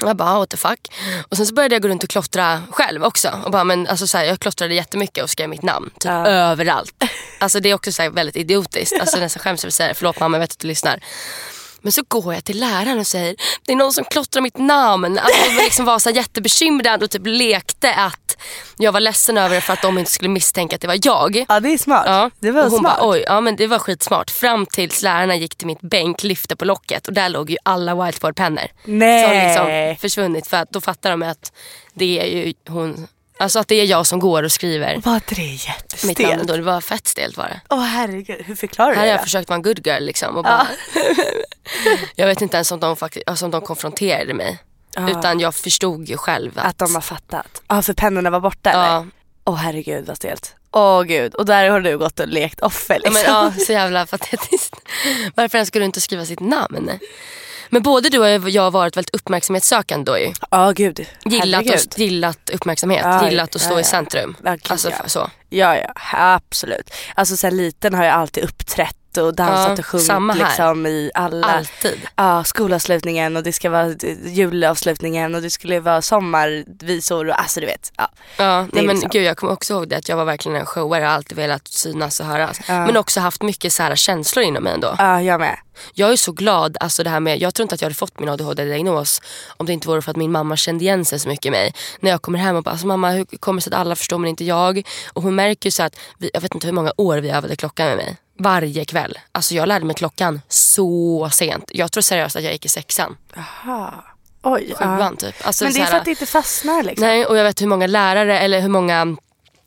Jag 0.00 0.16
bara, 0.16 0.38
what 0.38 0.50
the 0.50 0.56
fuck. 0.56 0.92
Och 1.28 1.36
sen 1.36 1.46
så 1.46 1.54
började 1.54 1.74
jag 1.74 1.82
gå 1.82 1.88
runt 1.88 2.02
och 2.02 2.08
klottra 2.08 2.62
själv 2.70 3.04
också. 3.04 3.40
Och 3.44 3.50
bara, 3.50 3.64
men, 3.64 3.86
alltså, 3.86 4.06
så 4.06 4.18
här, 4.18 4.24
jag 4.24 4.40
klottrade 4.40 4.74
jättemycket 4.74 5.24
och 5.24 5.30
skrev 5.30 5.48
mitt 5.48 5.62
namn 5.62 5.90
typ, 6.00 6.10
överallt. 6.26 7.04
Alltså, 7.38 7.60
det 7.60 7.70
är 7.70 7.74
också 7.74 7.92
så 7.92 8.02
här, 8.02 8.10
väldigt 8.10 8.36
idiotiskt. 8.36 9.00
Alltså, 9.00 9.18
nästan 9.18 9.42
skäms 9.42 9.64
över 9.64 9.68
att 9.68 9.74
säga 9.74 9.88
det. 9.88 9.94
Förlåt 9.94 10.20
mamma, 10.20 10.36
jag 10.36 10.40
vet 10.40 10.52
att 10.52 10.58
du 10.58 10.68
lyssnar. 10.68 11.00
Men 11.84 11.92
så 11.92 12.02
går 12.08 12.34
jag 12.34 12.44
till 12.44 12.60
läraren 12.60 12.98
och 12.98 13.06
säger 13.06 13.36
det 13.66 13.72
är 13.72 13.76
någon 13.76 13.92
som 13.92 14.04
klottrar 14.04 14.42
mitt 14.42 14.58
namn. 14.58 15.18
Alltså, 15.18 15.50
jag 15.50 15.64
liksom 15.64 15.84
var 15.84 15.98
så 15.98 16.10
jättebekymrad 16.10 17.02
och 17.02 17.10
typ 17.10 17.22
lekte 17.24 17.94
att 17.94 18.36
jag 18.76 18.92
var 18.92 19.00
ledsen 19.00 19.38
över 19.38 19.54
det 19.54 19.60
för 19.60 19.72
att 19.72 19.82
de 19.82 19.98
inte 19.98 20.10
skulle 20.10 20.30
misstänka 20.30 20.76
att 20.76 20.82
det 20.82 20.86
var 20.86 20.98
jag. 21.02 21.44
Ja 21.48 21.60
det 21.60 21.72
är 21.72 21.78
smart. 21.78 22.04
Ja. 22.06 22.30
Det 22.40 22.50
var 22.50 22.64
och 22.64 22.70
hon 22.70 22.80
smart. 22.80 22.98
bara 22.98 23.10
oj, 23.10 23.24
ja 23.26 23.40
men 23.40 23.56
det 23.56 23.66
var 23.66 23.78
skitsmart. 23.78 24.30
Fram 24.30 24.66
tills 24.66 25.02
lärarna 25.02 25.36
gick 25.36 25.54
till 25.54 25.66
mitt 25.66 25.80
bänk, 25.80 26.22
lyfte 26.22 26.56
på 26.56 26.64
locket 26.64 27.08
och 27.08 27.14
där 27.14 27.28
låg 27.28 27.50
ju 27.50 27.56
alla 27.62 28.04
whiteboardpennor. 28.04 28.64
Nej. 28.84 29.26
Har 29.26 29.44
liksom 29.44 29.96
försvunnit 30.00 30.46
för 30.46 30.56
att 30.56 30.70
då 30.70 30.80
fattar 30.80 31.10
de 31.10 31.22
att 31.22 31.52
det 31.94 32.20
är 32.20 32.26
ju 32.26 32.52
hon, 32.68 33.08
alltså 33.44 33.58
att 33.58 33.68
det 33.68 33.74
är 33.74 33.84
jag 33.84 34.06
som 34.06 34.18
går 34.20 34.42
och 34.42 34.52
skriver 34.52 35.00
Var 35.04 35.14
inte 35.14 35.34
det 35.34 35.42
mitt 35.42 35.66
namn 36.18 36.30
jättestelt? 36.30 36.48
då. 36.48 36.56
Det 36.56 36.62
var 36.62 36.80
fett 36.80 37.06
stelt 37.06 37.36
var 37.36 37.44
det. 37.44 37.60
Åh 37.70 37.80
herregud, 37.82 38.42
hur 38.46 38.54
förklarar 38.56 38.90
du 38.90 38.94
Här 38.94 39.00
har 39.00 39.06
det? 39.06 39.12
jag 39.12 39.22
försökt 39.22 39.48
vara 39.48 39.56
en 39.56 39.62
good 39.62 39.86
girl 39.86 40.02
liksom. 40.02 40.36
Och 40.36 40.42
bara, 40.44 40.66
jag 42.16 42.26
vet 42.26 42.42
inte 42.42 42.56
ens 42.56 42.72
om 42.72 42.80
de, 42.80 42.96
alltså 43.26 43.44
om 43.44 43.50
de 43.50 43.60
konfronterade 43.60 44.34
mig. 44.34 44.58
Utan 45.10 45.40
jag 45.40 45.54
förstod 45.54 46.08
ju 46.08 46.16
själv 46.16 46.58
att, 46.58 46.64
Att 46.64 46.78
de 46.78 46.94
har 46.94 47.02
fattat. 47.02 47.62
Ja 47.68 47.82
för 47.82 47.92
pennorna 47.92 48.30
var 48.30 48.40
borta 48.40 48.70
eller? 48.70 48.84
ja, 48.84 49.06
Åh 49.44 49.56
herregud 49.56 50.06
vad 50.06 50.16
stelt. 50.16 50.54
Åh 50.72 51.02
gud, 51.02 51.34
och 51.34 51.46
där 51.46 51.68
har 51.70 51.80
du 51.80 51.98
gått 51.98 52.20
och 52.20 52.28
lekt 52.28 52.60
offer 52.60 52.94
ja, 53.04 53.10
liksom. 53.10 53.14
men, 53.34 53.52
ja, 53.58 53.64
så 53.66 53.72
jävla 53.72 54.06
patetiskt. 54.06 54.76
Varför 55.34 55.58
ens 55.58 55.70
gå 55.70 55.80
runt 55.80 55.96
och 55.96 56.02
skriva 56.02 56.24
sitt 56.26 56.40
namn? 56.40 56.90
Men 57.68 57.82
både 57.82 58.08
du 58.08 58.18
och 58.18 58.50
jag 58.50 58.62
har 58.62 58.70
varit 58.70 58.96
väldigt 58.96 59.14
uppmärksamhetssökande 59.14 60.12
då 60.12 60.18
ju. 60.18 60.32
Ja 60.50 60.70
gud, 60.70 61.06
Gillat, 61.24 61.64
och, 61.64 61.98
gillat 61.98 62.50
uppmärksamhet, 62.50 63.00
Ja, 63.04 63.28
gillat 63.28 63.54
att 63.54 63.60
stå 63.60 63.74
ja, 63.74 63.78
i 63.78 63.82
ja. 63.82 63.84
centrum. 63.84 64.36
Ja, 64.44 64.50
gud, 64.50 64.60
Alltså 64.68 64.90
ja. 64.90 65.08
så. 65.08 65.30
Ja 65.48 65.76
ja, 65.76 65.92
absolut. 66.12 66.90
Alltså 67.14 67.36
sen 67.36 67.56
liten 67.56 67.94
har 67.94 68.04
jag 68.04 68.14
alltid 68.14 68.44
uppträtt 68.44 68.96
och 69.18 69.34
dansat 69.34 69.68
Ja, 69.68 69.72
och 69.78 69.86
sjungit 69.86 70.36
liksom 70.36 70.86
i 70.86 71.10
alla 71.14 71.46
Alltid. 71.46 72.00
Ja, 72.16 72.44
skolavslutningen 72.44 73.36
och 73.36 73.42
det 73.42 73.52
ska 73.52 73.70
vara 73.70 73.94
julavslutningen 74.24 75.34
och 75.34 75.42
det 75.42 75.50
skulle 75.50 75.80
vara 75.80 76.02
sommarvisor 76.02 77.28
och 77.28 77.40
alltså 77.40 77.60
du 77.60 77.66
vet. 77.66 77.92
Ja. 77.96 78.08
Ja, 78.36 78.60
nej, 78.60 78.68
men 78.72 78.86
liksom- 78.86 79.10
gud, 79.12 79.22
jag 79.22 79.36
kommer 79.36 79.52
också 79.52 79.74
ihåg 79.74 79.88
det 79.88 79.96
att 79.96 80.08
jag 80.08 80.16
var 80.16 80.24
verkligen 80.24 80.58
en 80.60 80.66
showare. 80.66 81.04
Har 81.04 81.10
alltid 81.10 81.36
velat 81.36 81.68
synas 81.68 82.20
och 82.20 82.26
höras. 82.26 82.60
Men 82.68 82.96
också 82.96 83.20
haft 83.20 83.42
mycket 83.42 83.72
så 83.72 83.82
här 83.82 83.96
känslor 83.96 84.44
inom 84.44 84.62
mig 84.62 84.72
ändå. 84.72 84.94
ja, 84.98 85.22
jag 85.22 85.40
med. 85.40 85.58
Jag 85.94 86.12
är 86.12 86.16
så 86.16 86.32
glad, 86.32 86.76
alltså 86.80 87.04
det 87.04 87.10
här 87.10 87.20
med, 87.20 87.40
jag 87.40 87.54
tror 87.54 87.64
inte 87.64 87.74
att 87.74 87.80
jag 87.80 87.86
hade 87.86 87.94
fått 87.94 88.20
min 88.20 88.28
ADHD-diagnos 88.28 89.20
om 89.56 89.66
det 89.66 89.72
inte 89.72 89.88
vore 89.88 90.02
för 90.02 90.10
att 90.10 90.16
min 90.16 90.32
mamma 90.32 90.56
kände 90.56 90.84
igen 90.84 91.04
sig 91.04 91.20
så 91.20 91.28
mycket 91.28 91.46
i 91.46 91.50
mig. 91.50 91.74
När 92.00 92.10
jag 92.10 92.22
kommer 92.22 92.38
hem 92.38 92.56
och 92.56 92.62
bara, 92.62 92.70
alltså, 92.70 92.86
mamma 92.86 93.10
hur 93.10 93.24
kommer 93.24 93.60
det 93.60 93.64
sig 93.64 93.74
att 93.74 93.80
alla 93.80 93.96
förstår 93.96 94.18
men 94.18 94.30
inte 94.30 94.44
jag? 94.44 94.82
Och 95.12 95.22
hon 95.22 95.34
märker 95.34 95.66
ju 95.66 95.70
så 95.70 95.82
att, 95.82 95.96
vi, 96.18 96.30
jag 96.34 96.40
vet 96.40 96.54
inte 96.54 96.66
hur 96.66 96.74
många 96.74 96.92
år 96.96 97.18
vi 97.18 97.30
övade 97.30 97.56
klockan 97.56 97.86
med 97.86 97.96
mig. 97.96 98.16
Varje 98.38 98.84
kväll. 98.84 99.18
Alltså 99.32 99.54
jag 99.54 99.68
lärde 99.68 99.84
mig 99.84 99.96
klockan 99.96 100.40
så 100.48 101.30
sent. 101.32 101.64
Jag 101.72 101.92
tror 101.92 102.02
seriöst 102.02 102.36
att 102.36 102.42
jag 102.42 102.52
gick 102.52 102.64
i 102.64 102.68
sexan. 102.68 103.16
Oj. 104.42 104.74
ja. 104.80 104.96
Sjuan 104.96 105.16
typ. 105.16 105.34
Alltså, 105.46 105.64
Men 105.64 105.72
det 105.72 105.80
är 105.80 105.86
för 105.86 105.96
att 105.96 106.04
det 106.04 106.10
inte 106.10 106.26
fastnar 106.26 106.82
liksom. 106.82 107.06
Nej, 107.06 107.26
och 107.26 107.36
jag 107.36 107.44
vet 107.44 107.62
hur 107.62 107.66
många 107.66 107.86
lärare 107.86 108.38
eller 108.38 108.60
hur 108.60 108.68
många 108.68 109.16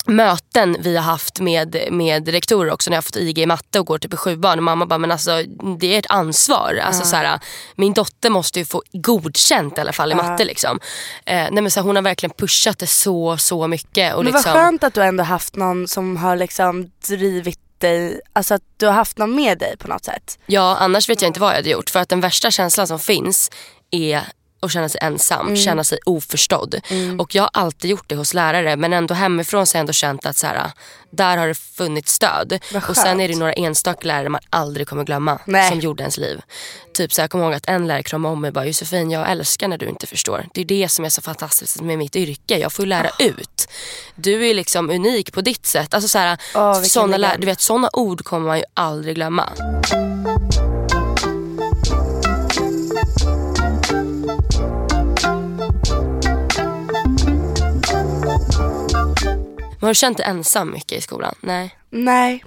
möten 0.07 0.77
vi 0.79 0.95
har 0.95 1.03
haft 1.03 1.39
med, 1.39 1.87
med 1.91 2.27
rektorer 2.27 2.71
också 2.71 2.89
när 2.89 2.95
jag 2.95 2.97
har 2.97 3.03
fått 3.03 3.15
IG 3.15 3.39
i 3.39 3.45
matte 3.45 3.79
och 3.79 3.85
går 3.85 3.97
typ 3.97 4.13
i 4.13 4.17
sjuan 4.17 4.59
och 4.59 4.63
mamma 4.63 4.85
bara 4.85 4.97
men 4.97 5.11
alltså 5.11 5.43
det 5.79 5.95
är 5.95 5.99
ett 5.99 6.09
ansvar. 6.09 6.79
Alltså, 6.83 7.05
så 7.05 7.15
här, 7.15 7.39
min 7.75 7.93
dotter 7.93 8.29
måste 8.29 8.59
ju 8.59 8.65
få 8.65 8.83
godkänt 8.93 9.77
i 9.77 9.81
alla 9.81 9.93
fall 9.93 10.11
i 10.11 10.15
matte 10.15 10.45
liksom. 10.45 10.79
Eh, 11.25 11.35
nej, 11.35 11.61
men, 11.61 11.71
så 11.71 11.79
här, 11.79 11.85
hon 11.85 11.95
har 11.95 12.03
verkligen 12.03 12.33
pushat 12.37 12.79
det 12.79 12.87
så 12.87 13.37
så 13.37 13.67
mycket. 13.67 14.15
Och, 14.15 14.23
Men 14.23 14.33
liksom, 14.33 14.53
vad 14.53 14.63
skönt 14.63 14.83
att 14.83 14.93
du 14.93 15.03
ändå 15.03 15.23
haft 15.23 15.55
någon 15.55 15.87
som 15.87 16.17
har 16.17 16.35
liksom 16.35 16.91
drivit 17.07 17.59
dig, 17.79 18.21
alltså 18.33 18.53
att 18.53 18.61
du 18.77 18.85
har 18.85 18.93
haft 18.93 19.17
någon 19.17 19.35
med 19.35 19.57
dig 19.57 19.77
på 19.77 19.87
något 19.87 20.05
sätt. 20.05 20.39
Ja, 20.45 20.77
annars 20.79 21.09
vet 21.09 21.21
jag 21.21 21.29
inte 21.29 21.39
vad 21.39 21.49
jag 21.49 21.55
hade 21.55 21.69
gjort. 21.69 21.89
För 21.89 21.99
att 21.99 22.09
den 22.09 22.21
värsta 22.21 22.51
känslan 22.51 22.87
som 22.87 22.99
finns 22.99 23.51
är 23.91 24.21
att 24.59 24.71
känna 24.71 24.89
sig 24.89 25.01
ensam, 25.03 25.55
känna 25.55 25.83
sig 25.83 25.99
oförstådd. 26.05 26.75
Och 27.19 27.35
jag 27.35 27.43
har 27.43 27.49
alltid 27.53 27.91
gjort 27.91 28.09
det 28.09 28.15
hos 28.15 28.33
lärare 28.33 28.75
men 28.75 28.93
ändå 28.93 29.13
hemifrån 29.13 29.65
så 29.65 29.75
har 29.75 29.79
jag 29.79 29.81
ändå 29.81 29.93
känt 29.93 30.25
att 30.25 30.37
så 30.37 30.47
här, 30.47 30.71
där 31.11 31.37
har 31.37 31.47
det 31.47 31.55
funnits 31.55 32.13
stöd. 32.13 32.59
Och 32.89 32.97
sen 32.97 33.19
är 33.19 33.27
det 33.27 33.35
några 33.35 33.53
enstaka 33.53 34.07
lärare 34.07 34.29
man 34.29 34.41
aldrig 34.49 34.87
kommer 34.87 35.03
glömma 35.03 35.39
Nej. 35.45 35.69
som 35.69 35.79
gjorde 35.79 36.03
ens 36.03 36.17
liv. 36.17 36.41
Typ 36.93 37.13
så 37.13 37.21
här, 37.21 37.23
jag 37.23 37.31
kommer 37.31 37.45
ihåg 37.45 37.53
att 37.53 37.69
en 37.69 37.87
lärare 37.87 38.03
kramade 38.03 38.33
om 38.33 38.41
mig 38.41 38.47
och 38.47 38.53
bara 38.53 38.65
Josefin 38.65 39.11
jag 39.11 39.31
älskar 39.31 39.67
när 39.67 39.77
du 39.77 39.89
inte 39.89 40.07
förstår. 40.07 40.45
Det 40.53 40.61
är 40.61 40.65
det 40.65 40.89
som 40.89 41.05
är 41.05 41.09
så 41.09 41.21
fantastiskt 41.21 41.81
med 41.81 41.97
mitt 41.97 42.15
yrke. 42.15 42.57
Jag 42.57 42.73
får 42.73 42.85
lära 42.85 43.09
ut. 43.19 43.67
Du 44.15 44.49
är 44.49 44.53
liksom 44.53 44.89
unik 44.89 45.33
på 45.33 45.41
ditt 45.41 45.65
sätt. 45.65 45.93
Alltså 45.93 46.09
så 46.09 46.17
här, 46.17 46.37
vilken 46.73 46.89
såna, 46.89 47.37
du 47.37 47.45
vet, 47.45 47.61
såna 47.61 47.89
ord 47.93 48.23
kommer 48.23 48.47
man 48.47 48.57
ju 48.57 48.63
aldrig 48.73 49.15
glömma. 49.15 49.49
Men 59.79 59.87
har 59.87 59.89
du 59.89 59.95
känt 59.95 60.17
dig 60.17 60.25
ensam 60.25 60.71
mycket 60.71 60.97
i 60.97 61.01
skolan? 61.01 61.35
Nej. 61.41 61.75
Nej, 61.89 62.43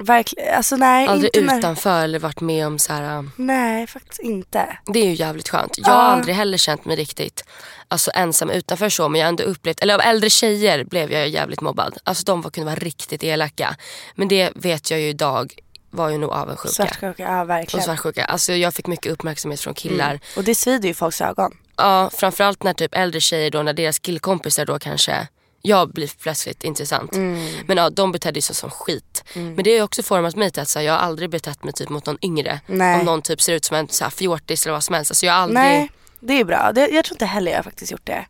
verkligen, 0.00 0.54
alltså 0.54 0.76
nej. 0.76 1.08
Aldrig 1.08 1.36
inte 1.36 1.54
utanför 1.54 2.04
eller 2.04 2.18
varit 2.18 2.40
med 2.40 2.66
om 2.66 2.78
så 2.78 2.92
här. 2.92 3.18
um, 3.18 3.32
Nej, 3.36 3.86
faktiskt 3.86 4.20
inte. 4.20 4.78
Det 4.86 4.98
är 5.00 5.04
ju 5.06 5.14
jävligt 5.14 5.48
skönt. 5.48 5.78
Jag 5.78 5.88
har 5.88 5.94
Ja. 6.02 6.08
aldrig 6.08 6.34
heller 6.34 6.58
känt 6.58 6.84
mig 6.84 6.96
riktigt 6.96 7.44
alltså, 7.88 8.10
ensam 8.14 8.50
utanför 8.50 8.88
så 8.88 9.08
men 9.08 9.18
jag 9.20 9.26
har 9.26 9.28
ändå 9.28 9.44
upplevt, 9.44 9.80
eller 9.80 9.94
av 9.94 10.00
äldre 10.00 10.30
tjejer 10.30 10.84
blev 10.84 11.12
jag 11.12 11.28
jävligt 11.28 11.60
mobbad. 11.60 11.98
Alltså 12.04 12.24
de 12.24 12.42
var- 12.42 12.50
kunde 12.50 12.70
vara 12.70 12.80
riktigt 12.80 13.24
elaka. 13.24 13.76
Men 14.14 14.28
det 14.28 14.50
vet 14.54 14.90
jag 14.90 15.00
ju 15.00 15.08
idag 15.08 15.54
var 15.90 16.08
ju 16.08 16.18
nog 16.18 16.30
avundsjuka. 16.30 16.74
Svartsjuka, 16.74 17.22
ja 17.22 17.40
Och 17.42 17.48
verkligen. 17.50 17.84
svartsjuka. 17.84 18.24
Alltså 18.24 18.52
jag 18.52 18.74
fick 18.74 18.86
mycket 18.86 19.12
uppmärksamhet 19.12 19.60
från 19.60 19.74
killar. 19.74 20.20
Och 20.36 20.44
det 20.44 20.54
svider 20.54 20.88
ju 20.88 20.94
folks 20.94 21.20
ögon. 21.20 21.52
Ja, 21.76 22.10
framförallt 22.14 22.62
när 22.62 22.72
typ 22.72 22.94
äldre 22.94 23.20
tjejer 23.20 23.50
då, 23.50 23.62
när 23.62 23.72
deras 23.72 23.98
killkompisar 23.98 24.64
då 24.66 24.78
kanske 24.78 25.28
jag 25.62 25.92
blir 25.92 26.10
plötsligt 26.22 26.64
intressant. 26.64 27.14
Mm. 27.14 27.48
Men 27.66 27.76
ja, 27.76 27.90
de 27.90 28.12
betedde 28.12 28.42
sig 28.42 28.54
som 28.56 28.70
skit. 28.70 29.24
Men 29.34 29.56
det 29.64 29.78
har 29.78 29.84
också 29.84 30.02
format 30.02 30.36
mig 30.36 30.50
till 30.50 30.62
att 30.62 30.68
så 30.68 30.78
här, 30.78 30.86
jag 30.86 30.92
har 30.92 31.00
aldrig 31.00 31.30
betett 31.30 31.64
mig 31.64 31.72
typ 31.72 31.88
mot 31.88 32.06
någon 32.06 32.18
yngre. 32.22 32.60
Nej. 32.66 32.98
Om 33.00 33.04
någon 33.06 33.22
typ 33.22 33.40
ser 33.42 33.52
ut 33.54 33.64
som 33.64 33.76
en 33.76 33.88
så 33.88 34.04
här, 34.04 34.10
fjortis 34.10 34.66
eller 34.66 34.72
vad 34.72 34.84
som 34.84 34.94
helst. 34.94 35.10
Alltså, 35.10 35.26
jag 35.26 35.32
har 35.32 35.40
aldrig, 35.40 35.54
Nej, 35.54 35.78
nej. 35.78 35.90
det 36.20 36.40
är 36.40 36.44
bra. 36.44 36.72
Det, 36.74 36.80
jag 36.88 37.04
tror 37.04 37.14
inte 37.14 37.26
heller 37.26 37.50
jag 37.52 37.58
har 37.58 37.62
faktiskt 37.62 37.92
gjort 37.92 38.06
det. 38.06 38.26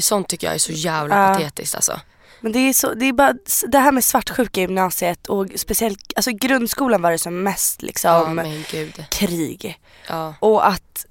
sånt 0.00 0.28
tycker 0.28 0.46
jag 0.46 0.54
är 0.54 0.58
så 0.58 0.72
jävla 0.72 1.28
Ja. 1.28 1.34
patetiskt 1.34 1.74
alltså. 1.74 2.00
Men 2.40 2.52
det 2.52 2.58
är, 2.58 2.72
så, 2.72 2.94
det 2.94 3.04
är 3.06 3.12
bara 3.12 3.34
det 3.68 3.78
här 3.78 3.92
med 3.92 4.04
svartsjuka 4.04 4.60
i 4.60 4.64
gymnasiet 4.64 5.26
och 5.26 5.46
speciellt, 5.56 6.12
alltså 6.16 6.30
grundskolan 6.30 7.02
var 7.02 7.10
det 7.12 7.18
som 7.18 7.42
mest 7.42 7.82
Ja 7.82 7.86
liksom 7.86 8.54
gud. 8.70 9.04
krig. 9.10 9.78
Ja. 10.08 10.34
Och 10.40 10.66
att, 10.68 11.06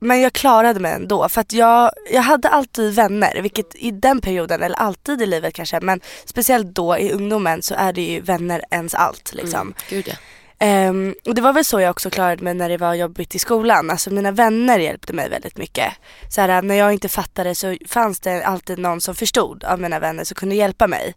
men 0.00 0.20
jag 0.20 0.32
klarade 0.32 0.80
mig 0.80 0.92
ändå 0.92 1.28
för 1.28 1.40
att 1.40 1.52
jag, 1.52 1.90
jag 2.12 2.22
hade 2.22 2.48
alltid 2.48 2.94
vänner, 2.94 3.42
vilket 3.42 3.74
i 3.74 3.90
den 3.90 4.20
perioden, 4.20 4.62
eller 4.62 4.76
alltid 4.76 5.22
i 5.22 5.26
livet 5.26 5.54
kanske, 5.54 5.80
men 5.80 6.00
speciellt 6.24 6.66
då 6.66 6.98
i 6.98 7.12
ungdomen 7.12 7.62
så 7.62 7.74
är 7.74 7.92
det 7.92 8.02
ju 8.02 8.20
vänner 8.20 8.62
ens 8.70 8.94
allt 8.94 9.34
liksom. 9.34 9.60
Mm, 9.60 9.74
gud 9.88 10.08
ja. 10.08 10.14
Ehm, 10.62 11.14
och 11.26 11.34
det 11.34 11.40
var 11.40 11.52
väl 11.52 11.64
så 11.64 11.80
jag 11.80 11.90
också 11.90 12.10
klarade 12.10 12.44
mig 12.44 12.54
när 12.54 12.68
det 12.68 12.76
var 12.76 12.94
jobbigt 12.94 13.34
i 13.34 13.38
skolan. 13.38 13.90
Alltså 13.90 14.10
mina 14.10 14.30
vänner 14.30 14.78
hjälpte 14.78 15.12
mig 15.12 15.28
väldigt 15.28 15.58
mycket. 15.58 15.92
Så 16.28 16.40
här, 16.40 16.62
när 16.62 16.74
jag 16.74 16.92
inte 16.92 17.08
fattade 17.08 17.54
så 17.54 17.76
fanns 17.88 18.20
det 18.20 18.42
alltid 18.44 18.78
någon 18.78 19.00
som 19.00 19.14
förstod 19.14 19.64
av 19.64 19.80
mina 19.80 19.98
vänner 19.98 20.24
som 20.24 20.34
kunde 20.34 20.54
hjälpa 20.54 20.86
mig. 20.86 21.14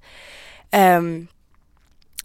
Ehm, 0.72 1.28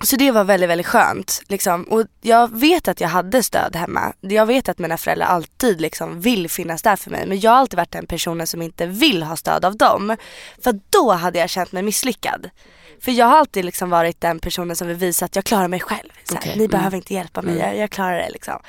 så 0.03 0.17
det 0.17 0.31
var 0.31 0.45
väldigt, 0.45 0.71
väldigt 0.71 0.87
skönt. 0.87 1.43
Liksom. 1.49 1.83
Och 1.83 2.05
jag 2.21 2.59
vet 2.61 2.89
att 2.89 3.01
jag 3.01 3.09
hade 3.09 3.43
stöd 3.43 3.77
hemma. 3.77 4.13
Jag 4.21 4.47
vet 4.47 4.69
att 4.69 4.79
mina 4.79 4.97
föräldrar 4.97 5.27
alltid 5.27 5.81
liksom 5.81 6.21
vill 6.21 6.51
finnas 6.51 6.83
där 6.83 6.97
för 6.97 7.11
mig. 7.11 7.27
Men 7.27 7.41
jag 7.41 7.51
har 7.51 7.59
alltid 7.59 7.77
varit 7.77 7.93
den 7.93 8.07
personen 8.07 8.47
som 8.47 8.63
inte 8.63 8.87
vill 8.87 9.23
ha 9.23 9.37
stöd 9.37 9.65
av 9.65 9.77
dem. 9.77 10.17
För 10.63 10.81
då 10.91 11.13
hade 11.13 11.39
jag 11.39 11.51
känt 11.51 11.73
mig 11.73 11.83
misslyckad. 11.83 12.51
För 13.01 13.13
jag 13.13 13.27
har 13.27 13.39
alltid 13.39 13.65
liksom 13.65 13.91
varit 13.91 14.21
den 14.21 14.39
personen 14.39 14.77
som 14.77 14.89
vill 14.89 14.97
visa 14.97 15.25
att 15.25 15.37
jag 15.37 15.45
klarar 15.45 15.69
mig 15.69 15.81
själv. 15.81 16.11
Okej, 16.33 16.53
Ni 16.57 16.65
mm. 16.65 16.71
behöver 16.71 16.97
inte 16.97 17.15
hjälpa 17.15 17.43
mig, 17.43 17.59
jag, 17.59 17.77
jag 17.77 17.91
klarar 17.91 18.19
det 18.19 18.31
liksom. 18.31 18.63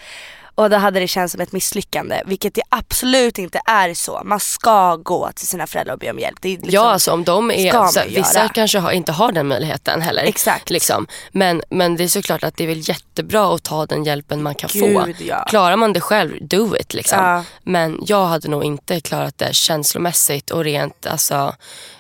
Och 0.60 0.70
då 0.70 0.78
hade 0.78 0.99
det 0.99 1.07
känts 1.07 1.32
som 1.32 1.41
ett 1.41 1.51
misslyckande, 1.51 2.22
vilket 2.26 2.53
det 2.53 2.62
absolut 2.70 3.38
inte 3.38 3.62
är 3.66 3.93
så. 3.93 4.22
Man 4.26 4.39
ska 4.39 4.95
gå 4.95 5.32
till 5.36 5.47
sina 5.47 5.68
föräldrar 5.68 5.93
och 5.93 5.99
be 5.99 6.12
om 6.12 6.20
hjälp. 6.20 6.43
Liksom, 6.43 6.70
ja, 6.72 6.91
alltså 6.91 7.12
om 7.12 7.24
de 7.24 7.51
är, 7.51 7.88
så, 7.88 8.01
vissa 8.07 8.39
göra. 8.39 8.49
kanske 8.49 8.80
har, 8.80 8.91
inte 8.91 9.12
har 9.12 9.32
den 9.32 9.47
möjligheten 9.47 10.01
heller. 10.01 10.24
Exakt. 10.24 10.70
Liksom. 10.70 11.07
Men, 11.32 11.62
men 11.70 11.95
det 11.95 12.03
är 12.03 12.07
såklart 12.07 12.43
att 12.43 12.57
det 12.57 12.64
är 12.64 12.68
väl 12.68 12.89
jättebra 12.89 13.55
att 13.55 13.64
ta 13.64 13.86
den 13.86 14.03
hjälpen 14.03 14.43
man 14.43 14.55
kan 14.55 14.70
få. 14.70 15.03
Gud, 15.05 15.22
ja. 15.22 15.45
Klarar 15.49 15.76
man 15.76 15.93
det 15.93 16.01
själv, 16.01 16.47
do 16.47 16.76
it. 16.76 16.93
Liksom. 16.93 17.20
Ja. 17.20 17.43
Men 17.64 18.03
jag 18.05 18.26
hade 18.26 18.47
nog 18.47 18.64
inte 18.64 18.99
klarat 18.99 19.38
det 19.38 19.55
känslomässigt 19.55 20.49
och 20.51 20.64
rent 20.64 21.05
alltså, 21.05 21.55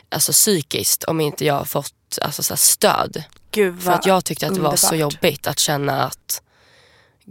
alltså 0.09 0.31
psykiskt 0.31 1.03
om 1.03 1.21
inte 1.21 1.45
jag 1.45 1.67
fått 1.67 2.19
alltså, 2.21 2.55
stöd. 2.55 3.23
Gud 3.51 3.83
För 3.83 3.91
att 3.91 4.05
jag 4.05 4.25
tyckte 4.25 4.47
att 4.47 4.55
det 4.55 4.61
var 4.61 4.75
så 4.75 4.93
underbart. 4.93 5.13
jobbigt 5.13 5.47
att 5.47 5.59
känna 5.59 6.03
att 6.03 6.41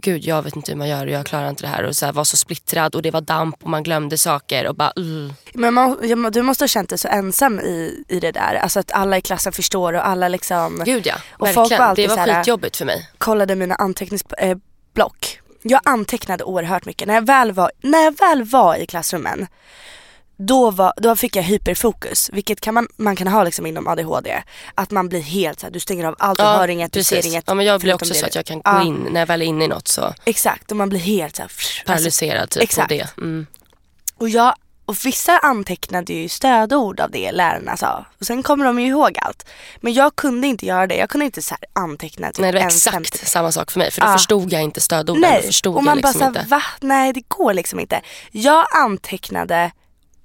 gud 0.01 0.25
jag 0.25 0.41
vet 0.41 0.55
inte 0.55 0.71
hur 0.71 0.77
man 0.77 0.87
gör 0.89 1.05
och 1.05 1.11
jag 1.11 1.25
klarar 1.25 1.49
inte 1.49 1.63
det 1.63 1.67
här 1.67 1.83
och 1.83 1.95
så 1.95 2.05
här, 2.05 2.13
var 2.13 2.23
så 2.23 2.37
splittrad 2.37 2.95
och 2.95 3.01
det 3.01 3.11
var 3.11 3.21
damp 3.21 3.63
och 3.63 3.69
man 3.69 3.83
glömde 3.83 4.17
saker 4.17 4.67
och 4.67 4.75
bara 4.75 4.93
uh. 4.99 5.31
Men 5.53 5.73
man, 5.73 5.97
du 6.31 6.41
måste 6.41 6.63
ha 6.63 6.67
känt 6.67 6.89
dig 6.89 6.97
så 6.97 7.07
ensam 7.07 7.59
i, 7.59 8.03
i 8.07 8.19
det 8.19 8.31
där. 8.31 8.55
Alltså 8.55 8.79
att 8.79 8.91
alla 8.91 9.17
i 9.17 9.21
klassen 9.21 9.53
förstår 9.53 9.93
och 9.93 10.07
alla 10.07 10.27
liksom 10.27 10.81
Gud 10.85 11.07
ja, 11.07 11.15
Och 11.31 11.47
folk 11.49 11.71
verkligen. 11.71 11.79
var 11.79 11.87
alltid 11.87 12.09
det 12.09 12.15
var 12.15 12.35
skitjobbigt 12.35 12.77
för 12.77 12.85
mig. 12.85 13.09
kollade 13.17 13.55
mina 13.55 13.75
anteckningsblock. 13.75 15.39
Jag 15.61 15.81
antecknade 15.85 16.43
oerhört 16.43 16.85
mycket. 16.85 17.07
När 17.07 17.13
jag 17.13 17.25
väl 17.25 17.51
var, 17.51 17.71
när 17.81 18.03
jag 18.03 18.17
väl 18.17 18.43
var 18.43 18.75
i 18.75 18.85
klassrummen 18.85 19.47
då, 20.41 20.71
var, 20.71 20.93
då 20.97 21.15
fick 21.15 21.35
jag 21.35 21.43
hyperfokus, 21.43 22.29
vilket 22.33 22.61
kan 22.61 22.73
man, 22.73 22.87
man 22.97 23.15
kan 23.15 23.27
ha 23.27 23.43
liksom 23.43 23.65
inom 23.65 23.87
ADHD. 23.87 24.43
Att 24.75 24.91
man 24.91 25.09
blir 25.09 25.21
helt 25.21 25.59
såhär, 25.59 25.71
du 25.71 25.79
stänger 25.79 26.05
av 26.05 26.15
allt, 26.19 26.39
du 26.39 26.45
hör 26.45 26.67
inget, 26.67 26.93
du 26.93 27.03
ser 27.03 27.15
precis. 27.15 27.31
inget. 27.31 27.43
Ja, 27.47 27.53
men 27.53 27.65
jag 27.65 27.81
blir 27.81 27.93
också 27.93 28.13
så 28.13 28.25
att 28.25 28.35
jag 28.35 28.45
kan 28.45 28.57
gå 28.57 28.61
Ja, 28.65 28.83
in, 28.83 29.07
när 29.11 29.19
jag 29.19 29.27
väl 29.27 29.41
är 29.41 29.45
inne 29.45 29.65
i 29.65 29.67
något 29.67 29.87
så 29.87 30.13
Exakt, 30.25 30.71
och 30.71 30.77
man 30.77 30.89
blir 30.89 30.99
helt 30.99 31.35
såhär 31.35 31.51
paralyserad 31.85 32.49
typ 32.49 32.63
exakt. 32.63 32.89
det. 32.89 33.07
Mm. 33.17 33.47
Och, 34.17 34.29
jag, 34.29 34.53
och 34.85 35.05
vissa 35.05 35.37
antecknade 35.37 36.13
ju 36.13 36.29
stödord 36.29 36.99
av 36.99 37.11
det 37.11 37.31
lärarna 37.31 37.77
sa. 37.77 38.05
Och 38.19 38.25
sen 38.25 38.43
kommer 38.43 38.65
de 38.65 38.79
ju 38.79 38.87
ihåg 38.87 39.17
allt. 39.21 39.45
Men 39.77 39.93
jag 39.93 40.15
kunde 40.15 40.47
inte 40.47 40.65
göra 40.65 40.87
det. 40.87 40.95
Jag 40.95 41.09
kunde 41.09 41.25
inte 41.25 41.41
så 41.41 41.55
anteckna 41.73 42.27
typ 42.27 42.39
Nej 42.39 42.51
det 42.51 42.59
var 42.59 42.65
exakt 42.65 42.93
femtedel. 42.95 43.27
samma 43.27 43.51
sak 43.51 43.71
för 43.71 43.79
mig 43.79 43.91
för 43.91 44.01
då 44.01 44.07
Ja. 44.07 44.13
förstod 44.13 44.53
jag 44.53 44.61
inte 44.61 44.81
stödorden. 44.81 45.21
Nej, 45.21 45.41
förstod 45.41 45.75
och 45.75 45.83
man 45.83 45.97
jag 45.97 46.05
liksom 46.05 46.33
bara 46.33 46.33
såhär, 46.33 46.47
va? 46.49 46.63
Nej 46.79 47.13
det 47.13 47.23
går 47.27 47.53
liksom 47.53 47.79
inte. 47.79 48.01
Jag 48.31 48.65
antecknade 48.75 49.71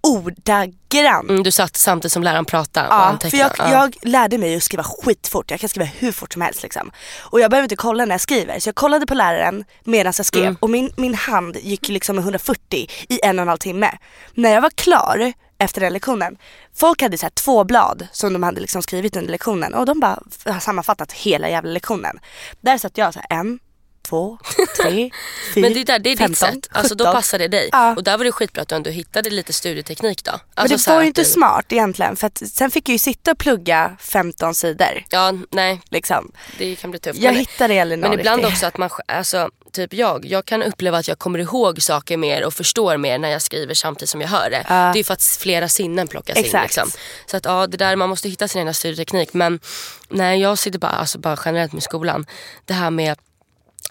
ordagrant. 0.05 1.31
Mm, 1.31 1.43
du 1.43 1.51
satt 1.51 1.77
samtidigt 1.77 2.13
som 2.13 2.23
läraren 2.23 2.45
pratade 2.45 2.89
och 2.89 2.95
Ja, 2.95 2.99
för 3.01 3.07
antecknade. 3.07 3.55
jag, 3.59 3.69
Ja. 3.69 3.73
jag 3.73 3.97
lärde 4.11 4.39
mig 4.39 4.57
att 4.57 4.63
skriva 4.63 4.83
skitfort. 4.85 5.51
Jag 5.51 5.61
kan 5.61 5.69
skriva 5.69 5.85
hur 5.87 6.13
fort 6.13 6.33
som 6.33 6.43
helst 6.43 6.63
liksom. 6.63 6.91
Och 7.21 7.41
jag 7.41 7.51
behöver 7.51 7.65
inte 7.65 7.77
kolla 7.77 8.05
när 8.05 8.15
jag 8.15 8.21
skriver. 8.21 8.61
Så 8.61 8.69
jag 8.69 8.75
kollade 8.75 9.07
på 9.07 9.15
läraren 9.15 9.65
medan 9.85 10.13
jag 10.17 10.27
skrev 10.27 10.43
Mm. 10.45 10.57
och 10.61 10.71
min, 10.71 10.91
min 10.97 11.15
hand 11.15 11.57
gick 11.57 11.89
liksom 11.89 12.17
med 12.17 12.23
140 12.23 12.89
i 13.09 13.21
en 13.25 13.39
och 13.39 13.43
en 13.43 13.49
halv 13.49 13.59
timme. 13.59 13.91
När 14.35 14.51
jag 14.51 14.61
var 14.61 14.71
klar 14.71 15.33
efter 15.59 15.81
den 15.81 15.93
lektionen, 15.93 16.37
folk 16.77 17.03
hade 17.03 17.19
så 17.19 17.29
två 17.35 17.65
blad 17.65 18.07
som 18.13 18.33
de 18.33 18.43
hade 18.43 18.61
liksom 18.61 18.83
skrivit 18.83 19.17
under 19.17 19.31
lektionen 19.31 19.75
och 19.75 19.87
de 19.87 20.01
bara 20.01 20.19
har 20.47 20.61
sammanfattat 20.61 21.13
hela 21.13 21.49
jävla 21.49 21.71
lektionen. 21.71 22.19
Där 22.61 22.79
satt 22.79 22.99
jag 22.99 23.15
så 23.15 23.21
här, 23.29 23.39
en, 23.41 23.59
två, 24.05 24.39
tre, 24.83 25.11
fyra, 25.55 25.63
Men 25.63 25.75
det, 25.75 25.85
där, 25.85 25.99
det 25.99 26.13
är 26.13 26.17
15, 26.17 26.27
ditt 26.55 26.65
sätt, 26.65 26.77
alltså, 26.77 26.95
då 26.95 27.05
17. 27.05 27.15
passar 27.15 27.39
det 27.39 27.49
dig. 27.49 27.69
Ja. 27.73 27.95
Och 27.97 28.05
där 28.05 28.17
var 28.19 28.25
det 28.25 28.33
skitbra 28.33 28.63
att 28.63 28.69
du 28.69 28.75
ändå 28.75 28.91
hittade 28.91 29.31
lite 29.31 29.53
studieteknik 29.53 30.25
då. 30.25 30.31
Alltså, 30.55 30.75
Men 30.75 30.79
det 30.85 30.91
var 30.97 31.01
ju 31.03 31.07
inte 31.07 31.21
du- 31.21 31.25
smart 31.25 31.73
egentligen 31.73 32.17
för 32.17 32.27
att 32.27 32.39
sen 32.39 32.71
fick 32.71 32.89
jag 32.89 32.93
ju 32.93 32.99
sitta 32.99 33.31
och 33.31 33.39
plugga 33.39 33.97
15 34.01 34.55
sidor. 34.55 35.05
Ja, 35.11 35.33
nej 35.51 35.81
Liksom. 35.91 36.33
det 36.59 36.77
kan 36.77 36.91
bli 36.91 37.01
tufft. 37.01 37.19
Jag 37.21 37.33
Men- 37.33 37.41
hittade 37.41 37.85
någon 37.85 38.01
Men 38.01 38.13
ibland 38.21 38.41
riktig. 38.43 38.55
också 38.55 38.67
att 38.67 38.77
man, 38.79 38.91
alltså 39.09 39.51
typ 39.73 39.95
jag, 39.95 40.25
jag 40.27 40.45
kan 40.45 40.63
uppleva 40.63 40.99
att 40.99 41.09
jag 41.09 41.19
kommer 41.19 41.39
ihåg 41.39 41.83
saker 41.83 42.17
mer 42.17 42.45
och 42.45 42.55
förstår 42.55 42.97
mer 42.97 43.19
när 43.19 43.29
jag 43.31 43.43
skriver 43.43 43.75
samtidigt 43.75 44.11
som 44.11 44.21
jag 44.21 44.29
hör 44.29 44.51
det. 44.51 44.65
Det 44.69 44.75
är 44.75 44.97
ju 44.97 45.05
för 45.05 45.15
att 45.15 45.23
flera 45.23 45.69
sinnen 45.69 46.09
plockas 46.09 46.37
in. 46.39 46.45
Exakt. 46.45 46.65
Liksom. 46.77 46.91
Så 47.27 47.37
att 47.37 47.45
ja, 47.45 47.67
det 47.67 47.77
där, 47.77 47.97
man 47.97 48.09
måste 48.09 48.29
hitta 48.29 48.49
sin 48.49 48.63
egen 48.63 48.75
studieteknik. 48.75 49.33
Men 49.33 49.61
nej, 50.09 50.41
jag 50.41 50.59
sitter 50.59 50.79
bara, 50.79 50.91
alltså 50.93 51.19
bara 51.19 51.39
generellt 51.45 51.73
med 51.73 51.83
skolan. 51.83 52.27
Det 52.65 52.75
här 52.75 52.91
med 52.91 53.19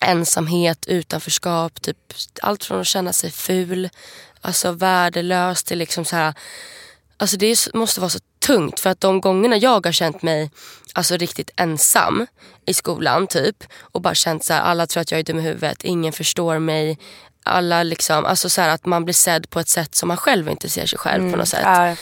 ensamhet, 0.03 0.85
utanförskap, 0.87 1.81
typ 1.81 1.97
allt 2.41 2.63
från 2.63 2.79
att 2.79 2.87
känna 2.87 3.13
sig 3.13 3.31
ful, 3.31 3.89
alltså 4.41 4.71
värdelös 4.71 5.63
till 5.63 5.79
liksom 5.79 6.05
så 6.05 6.15
här 6.15 6.33
Alltså 7.17 7.37
det 7.37 7.73
måste 7.73 7.99
vara 7.99 8.09
så 8.09 8.19
tungt 8.39 8.79
för 8.79 8.89
att 8.89 9.01
de 9.01 9.21
gångerna 9.21 9.57
jag 9.57 9.85
har 9.85 9.91
känt 9.91 10.21
mig 10.21 10.51
alltså 10.93 11.17
riktigt 11.17 11.49
ensam 11.55 12.27
i 12.65 12.73
skolan 12.73 13.27
typ 13.27 13.63
och 13.79 14.01
bara 14.01 14.15
känt 14.15 14.45
så 14.45 14.53
här, 14.53 14.61
alla 14.61 14.87
tror 14.87 15.01
att 15.01 15.11
jag 15.11 15.19
är 15.19 15.23
dum 15.23 15.39
i 15.39 15.41
huvudet, 15.41 15.83
ingen 15.83 16.13
förstår 16.13 16.59
mig. 16.59 16.99
Alla 17.45 17.83
liksom, 17.83 18.25
alltså 18.25 18.49
så 18.49 18.61
här, 18.61 18.69
att 18.69 18.85
man 18.85 19.05
blir 19.05 19.13
sedd 19.13 19.49
på 19.49 19.59
ett 19.59 19.69
sätt 19.69 19.95
som 19.95 20.07
man 20.07 20.17
själv 20.17 20.49
inte 20.49 20.69
ser 20.69 20.85
sig 20.85 20.99
själv 20.99 21.31
på 21.31 21.37
något 21.37 21.47
sätt. 21.47 21.61
Ja, 21.63 21.95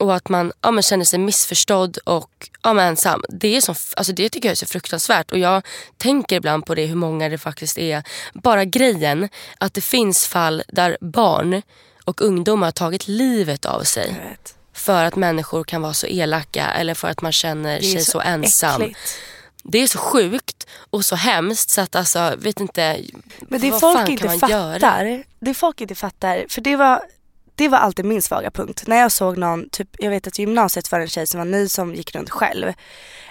Och 0.00 0.14
att 0.14 0.28
man 0.28 0.52
ja, 0.60 0.70
men 0.70 0.82
känner 0.82 1.04
sig 1.04 1.18
missförstådd 1.18 1.98
och 2.04 2.50
ja, 2.62 2.72
men 2.72 2.88
ensam. 2.88 3.24
Det, 3.28 3.56
är 3.56 3.60
som, 3.60 3.74
alltså 3.96 4.12
det 4.12 4.28
tycker 4.28 4.48
jag 4.48 4.52
är 4.52 4.56
så 4.56 4.66
fruktansvärt. 4.66 5.32
Och 5.32 5.38
jag 5.38 5.66
tänker 5.96 6.36
ibland 6.36 6.66
på 6.66 6.74
det 6.74 6.86
hur 6.86 6.96
många 6.96 7.28
det 7.28 7.38
faktiskt 7.38 7.78
är. 7.78 8.02
Bara 8.32 8.64
grejen 8.64 9.28
att 9.58 9.74
det 9.74 9.80
finns 9.80 10.26
fall 10.26 10.62
där 10.68 10.98
barn 11.00 11.62
och 12.04 12.22
ungdomar 12.22 12.66
har 12.66 12.72
tagit 12.72 13.08
livet 13.08 13.66
av 13.66 13.82
sig. 13.82 14.36
För 14.72 15.04
att 15.04 15.16
människor 15.16 15.64
kan 15.64 15.82
vara 15.82 15.94
så 15.94 16.06
elaka 16.06 16.66
eller 16.70 16.94
för 16.94 17.08
att 17.08 17.22
man 17.22 17.32
känner 17.32 17.80
sig 17.80 18.04
så, 18.04 18.20
ensam. 18.20 18.82
äckligt. 18.82 18.98
Det 19.62 19.78
är 19.78 19.86
så 19.86 19.98
sjukt 19.98 20.66
och 20.90 21.04
så 21.04 21.16
hemskt 21.16 21.70
så 21.70 21.80
att 21.80 21.96
alltså, 21.96 22.34
vet 22.38 22.60
inte. 22.60 23.00
Men 23.40 23.60
det 23.60 23.70
vad 23.70 23.80
folk 23.80 23.98
fan 23.98 24.10
inte 24.10 24.26
kan 24.26 24.38
man 24.38 24.50
göra? 24.50 24.80
fattar, 24.80 25.24
det 25.40 25.54
folk 25.54 25.80
inte 25.80 25.94
fattar, 25.94 26.46
för 26.48 26.60
det 26.60 26.76
var, 26.76 27.02
det 27.60 27.68
var 27.68 27.78
alltid 27.78 28.04
min 28.04 28.22
svaga 28.22 28.50
punkt. 28.50 28.84
När 28.86 28.96
jag 28.96 29.12
såg 29.12 29.36
någon, 29.36 29.68
typ, 29.68 29.88
jag 29.98 30.10
vet 30.10 30.26
att 30.26 30.38
gymnasiet 30.38 30.92
var 30.92 31.00
en 31.00 31.08
tjej 31.08 31.26
som 31.26 31.38
var 31.38 31.44
ny 31.44 31.68
som 31.68 31.94
gick 31.94 32.14
runt 32.14 32.30
själv. 32.30 32.72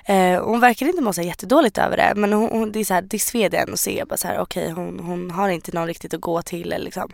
Eh, 0.05 0.43
hon 0.43 0.59
verkade 0.59 0.91
inte 0.91 1.03
må 1.03 1.13
så 1.13 1.21
jättedåligt 1.21 1.77
över 1.77 1.97
det 1.97 2.13
men 2.15 2.33
hon, 2.33 2.49
hon, 2.49 2.71
det, 2.71 2.79
är 2.79 2.85
så 2.85 2.93
här, 2.93 3.01
det 3.01 3.19
sved 3.19 3.53
en 3.53 3.73
att 3.73 3.79
se 3.79 4.03
bara 4.09 4.17
så 4.17 4.27
här, 4.27 4.39
okej 4.39 4.71
hon, 4.71 4.99
hon 4.99 5.31
har 5.31 5.49
inte 5.49 5.71
någon 5.71 5.87
riktigt 5.87 6.13
att 6.13 6.21
gå 6.21 6.41
till 6.41 6.73
eller 6.73 6.85
liksom. 6.85 7.11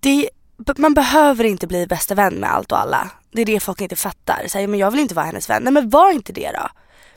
Det, 0.00 0.28
man 0.76 0.94
behöver 0.94 1.44
inte 1.44 1.66
bli 1.66 1.86
bästa 1.86 2.14
vän 2.14 2.34
med 2.34 2.52
allt 2.52 2.72
och 2.72 2.80
alla. 2.80 3.10
Det 3.30 3.42
är 3.42 3.46
det 3.46 3.60
folk 3.60 3.80
inte 3.80 3.96
fattar. 3.96 4.44
Så 4.46 4.58
här, 4.58 4.66
men 4.66 4.80
jag 4.80 4.90
vill 4.90 5.00
inte 5.00 5.14
vara 5.14 5.26
hennes 5.26 5.50
vän. 5.50 5.62
Nej 5.62 5.72
men 5.72 5.90
var 5.90 6.12
inte 6.12 6.32
det 6.32 6.50
då. 6.54 6.68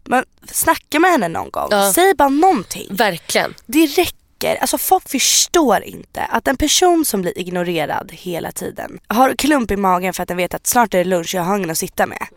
Men 0.04 0.26
snacka 0.52 1.00
med 1.00 1.12
henne 1.12 1.28
någon 1.28 1.50
gång. 1.50 1.68
Ja. 1.72 1.94
Säg 1.94 2.14
bara 2.14 2.30
någonting. 2.30 2.88
Verkligen. 2.96 3.54
Det 3.66 3.86
räcker. 3.86 4.21
Alltså 4.44 4.78
folk 4.78 5.10
förstår 5.10 5.84
inte 5.84 6.22
att 6.22 6.48
en 6.48 6.58
person 6.58 7.06
som 7.06 7.22
blir 7.22 7.38
ignorerad 7.38 8.12
hela 8.14 8.52
tiden 8.52 9.00
har 9.08 9.34
klump 9.34 9.72
i 9.72 9.76
magen 9.76 10.14
för 10.14 10.24
att 10.24 10.28
den 10.28 10.38
vet 10.38 10.54
att 10.54 10.68
snart 10.68 10.94
är 10.94 10.98
det 10.98 11.04
lunch 11.04 11.36
och 11.36 11.40
jag 11.40 11.44
har 11.44 11.58
ingen 11.58 11.70
att 11.70 11.78
sitta 11.78 12.06
med. 12.06 12.28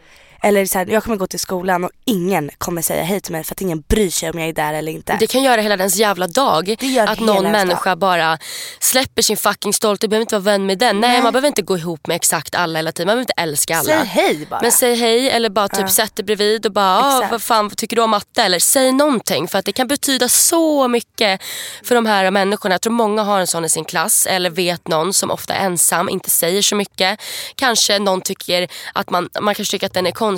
Eller 0.45 0.67
så 0.67 0.79
här, 0.79 0.87
jag 0.87 1.05
kommer 1.05 1.17
gå 1.17 1.27
till 1.27 1.41
skolan 1.41 1.85
och 1.85 1.91
ingen 2.05 2.51
kommer 2.59 2.83
säga 2.83 3.03
hej 3.03 3.21
till 3.21 3.33
mig 3.33 3.45
för 3.45 3.55
att 3.55 3.61
ingen 3.61 3.81
bryr 3.81 4.11
sig 4.11 4.31
om 4.31 4.39
jag 4.39 4.49
är 4.49 4.53
där 4.53 4.75
eller 4.75 4.93
inte. 4.93 5.17
Det 5.21 5.27
kan 5.27 5.43
göra 5.43 5.61
hela 5.61 5.77
dens 5.77 5.97
jävla 5.97 6.27
dag. 6.27 6.77
Att 7.09 7.21
någon 7.21 7.47
ens 7.47 7.53
människa 7.53 7.97
bara 7.97 8.39
släpper 8.81 9.23
sin 9.23 9.37
fucking 9.37 9.73
stolthet. 9.73 10.11
behöver 10.11 10.23
inte 10.23 10.35
vara 10.35 10.45
vän 10.45 10.67
med 10.67 10.79
den. 10.79 11.01
Nej, 11.01 11.11
Nej. 11.11 11.23
man 11.23 11.33
behöver 11.33 11.49
inte 11.49 11.63
gå 11.63 11.79
ihop 11.79 12.07
med 12.07 12.15
exakt 12.15 12.55
alla 12.55 12.79
hela 12.79 12.93
tiden. 12.93 13.07
Man 13.07 13.13
behöver 13.13 13.23
inte 13.23 13.43
älska 13.43 13.77
alla. 13.77 13.85
Säg 13.85 14.05
hej 14.05 14.47
bara. 14.51 14.61
Men 14.63 14.73
säg 14.73 14.95
hej 14.95 15.31
eller 15.31 15.51
bara 15.51 15.69
typ 15.69 15.91
sätt 15.91 16.17
dig 16.17 16.25
bredvid 16.25 16.67
och 16.67 16.73
bara 16.73 16.99
ah, 16.99 17.29
vad 17.31 17.43
fan 17.43 17.71
tycker 17.71 17.97
du 17.97 18.03
om 18.03 18.11
matte? 18.11 18.43
Eller 18.43 18.59
säg 18.59 18.93
någonting 18.93 19.49
för 19.49 19.59
att 19.59 19.65
det 19.65 19.73
kan 19.73 19.89
betyda 19.89 20.29
så 20.29 20.89
mycket 20.89 21.43
för 21.83 21.95
de 21.95 22.07
här 22.07 22.31
människorna. 22.31 22.75
Jag 22.75 22.81
tror 22.81 22.93
många 22.93 23.23
har 23.23 23.41
en 23.41 23.47
sån 23.47 23.65
i 23.65 23.69
sin 23.69 23.85
klass 23.85 24.27
eller 24.27 24.51
vet 24.51 24.89
någon 24.89 25.15
som 25.15 25.31
ofta 25.31 25.55
är 25.55 25.67
ensam, 25.67 26.09
inte 26.09 26.31
säger 26.31 26.63
så 26.63 26.77
mycket. 26.77 27.21
Kanske 27.55 27.99
någon 27.99 28.21
tycker 28.21 28.69
att 28.93 29.11
man, 29.11 29.29
man 29.41 29.55
kanske 29.55 29.73
tycker 29.73 29.87
att 29.87 29.95
den 29.95 30.07
är 30.07 30.11
konstig. 30.11 30.34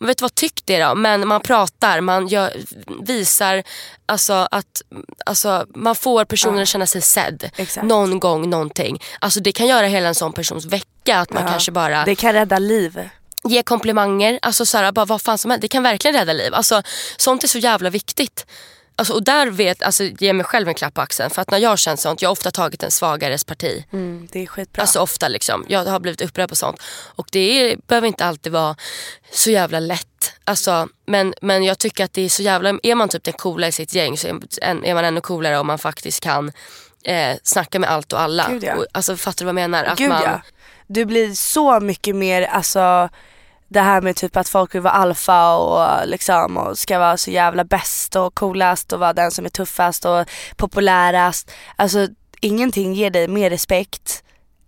Men 0.00 0.06
vet 0.06 0.18
du 0.18 0.22
vad, 0.22 0.34
tyck 0.34 0.62
det 0.64 0.84
då. 0.84 0.94
Men 0.94 1.28
man 1.28 1.40
pratar, 1.40 2.00
man 2.00 2.28
gör, 2.28 2.52
visar 3.02 3.62
alltså 4.06 4.48
att 4.50 4.82
alltså, 5.26 5.66
man 5.74 5.94
får 5.94 6.24
personen 6.24 6.62
att 6.62 6.68
känna 6.68 6.86
sig 6.86 7.00
sedd. 7.02 7.50
Exakt. 7.56 7.86
Någon 7.86 8.20
gång 8.20 8.50
någonting. 8.50 9.02
Alltså 9.18 9.40
det 9.40 9.52
kan 9.52 9.66
göra 9.66 9.86
hela 9.86 10.08
en 10.08 10.14
sån 10.14 10.32
persons 10.32 10.64
vecka 10.64 11.18
att 11.18 11.32
man 11.32 11.42
Ja. 11.42 11.48
kanske 11.48 11.72
bara 11.72 12.04
Det 12.04 12.14
kan 12.14 12.32
rädda 12.32 12.58
liv. 12.58 13.08
ge 13.44 13.62
komplimanger, 13.62 14.38
alltså 14.42 14.66
så 14.66 14.78
här, 14.78 14.92
bara 14.92 15.04
vad 15.04 15.22
fan 15.22 15.38
som 15.38 15.50
helst. 15.50 15.62
Det 15.62 15.68
kan 15.68 15.82
verkligen 15.82 16.16
rädda 16.16 16.32
liv. 16.32 16.54
Alltså, 16.54 16.82
sånt 17.16 17.44
är 17.44 17.48
så 17.48 17.58
jävla 17.58 17.90
viktigt. 17.90 18.46
Alltså, 18.98 19.14
och 19.14 19.24
där 19.24 19.50
vet, 19.50 19.82
alltså, 19.82 20.04
ge 20.04 20.32
mig 20.32 20.44
själv 20.44 20.68
en 20.68 20.74
klapp 20.74 20.94
på 20.94 21.00
axeln. 21.00 21.30
För 21.30 21.42
att 21.42 21.50
när 21.50 21.58
jag 21.58 21.68
har 21.68 21.76
känt 21.76 22.00
sånt, 22.00 22.22
jag 22.22 22.28
har 22.28 22.32
ofta 22.32 22.50
tagit 22.50 22.82
en 22.82 22.90
svagares 22.90 23.44
parti. 23.44 23.84
Mm, 23.92 24.28
det 24.32 24.42
är 24.42 24.46
skitbra. 24.46 24.82
Alltså 24.82 25.00
ofta 25.00 25.28
liksom. 25.28 25.64
Jag 25.68 25.84
har 25.84 26.00
blivit 26.00 26.20
upprörd 26.20 26.48
på 26.48 26.56
sånt. 26.56 26.82
Och 27.14 27.26
det 27.32 27.38
är, 27.40 27.76
behöver 27.86 28.08
inte 28.08 28.24
alltid 28.24 28.52
vara 28.52 28.76
så 29.32 29.50
jävla 29.50 29.80
lätt. 29.80 30.32
Alltså, 30.44 30.88
men, 31.06 31.34
men 31.42 31.64
jag 31.64 31.78
tycker 31.78 32.04
att 32.04 32.12
det 32.12 32.22
är 32.22 32.28
så 32.28 32.42
jävla, 32.42 32.78
är 32.82 32.94
man 32.94 33.08
typ 33.08 33.24
den 33.24 33.34
coola 33.34 33.68
i 33.68 33.72
sitt 33.72 33.94
gäng 33.94 34.16
så 34.16 34.28
är, 34.28 34.84
är 34.84 34.94
man 34.94 35.04
ännu 35.04 35.20
coolare 35.20 35.58
om 35.58 35.66
man 35.66 35.78
faktiskt 35.78 36.20
kan 36.20 36.52
eh, 37.04 37.36
snacka 37.42 37.78
med 37.78 37.90
allt 37.90 38.12
och 38.12 38.20
alla. 38.20 38.48
Gud, 38.50 38.64
ja. 38.64 38.74
och, 38.74 38.86
alltså 38.92 39.16
fattar 39.16 39.38
du 39.38 39.44
vad 39.44 39.62
jag 39.62 39.70
menar? 39.70 39.84
Att 39.84 39.98
Gud 39.98 40.08
man, 40.08 40.22
ja. 40.22 40.40
Du 40.86 41.04
blir 41.04 41.32
så 41.32 41.80
mycket 41.80 42.16
mer, 42.16 42.42
alltså 42.42 43.08
det 43.68 43.80
här 43.80 44.00
med 44.00 44.16
typ 44.16 44.36
att 44.36 44.48
folk 44.48 44.74
vill 44.74 44.82
vara 44.82 44.94
alfa 44.94 45.56
och 45.56 46.08
liksom 46.08 46.56
och 46.56 46.78
ska 46.78 46.98
vara 46.98 47.16
så 47.16 47.30
jävla 47.30 47.64
bäst 47.64 48.16
och 48.16 48.34
coolast 48.34 48.92
och 48.92 49.00
vara 49.00 49.12
den 49.12 49.30
som 49.30 49.44
är 49.44 49.48
tuffast 49.48 50.04
och 50.04 50.24
populärast. 50.56 51.50
Alltså 51.76 52.08
ingenting 52.40 52.94
ger 52.94 53.10
dig 53.10 53.28
mer 53.28 53.50
respekt 53.50 54.22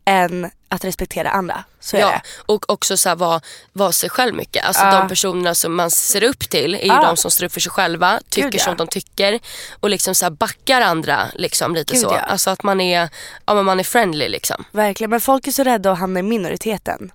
än 0.04 0.50
att 0.68 0.84
respektera 0.84 1.30
andra. 1.30 1.64
Så 1.80 1.96
Ja, 1.96 2.08
det. 2.10 2.20
och 2.46 2.70
också 2.70 2.96
så 2.96 3.14
vara, 3.14 3.40
vara 3.72 3.92
sig 3.92 4.10
själv 4.10 4.34
mycket. 4.34 4.64
Alltså 4.64 4.82
Ja. 4.84 4.98
de 4.98 5.08
personerna 5.08 5.54
som 5.54 5.74
man 5.76 5.90
ser 5.90 6.24
upp 6.24 6.38
till 6.50 6.74
är 6.74 6.78
ju 6.78 6.86
Ja. 6.86 7.02
de 7.06 7.16
som 7.16 7.30
står 7.30 7.46
upp 7.46 7.52
för 7.52 7.60
sig 7.60 7.72
själva, 7.72 8.20
tycker 8.28 8.48
Gud, 8.50 8.60
ja. 8.60 8.64
som 8.64 8.76
de 8.76 8.86
tycker 8.86 9.40
och 9.80 9.90
liksom 9.90 10.14
så 10.14 10.30
backar 10.30 10.80
andra 10.80 11.26
liksom 11.34 11.74
lite 11.74 11.92
Gud, 11.94 12.02
så. 12.02 12.08
ja. 12.12 12.18
Alltså 12.20 12.50
att 12.50 12.62
man 12.62 12.80
är, 12.80 13.08
ja, 13.46 13.54
men 13.54 13.64
man 13.64 13.80
är 13.80 13.84
friendly 13.84 14.28
liksom. 14.28 14.64
Verkligen, 14.72 15.10
men 15.10 15.20
folk 15.20 15.46
är 15.46 15.52
så 15.52 15.62
rädda 15.64 15.92
att 15.92 15.98
hamna 15.98 16.20
i 16.20 16.22
minoriteten. 16.22 17.10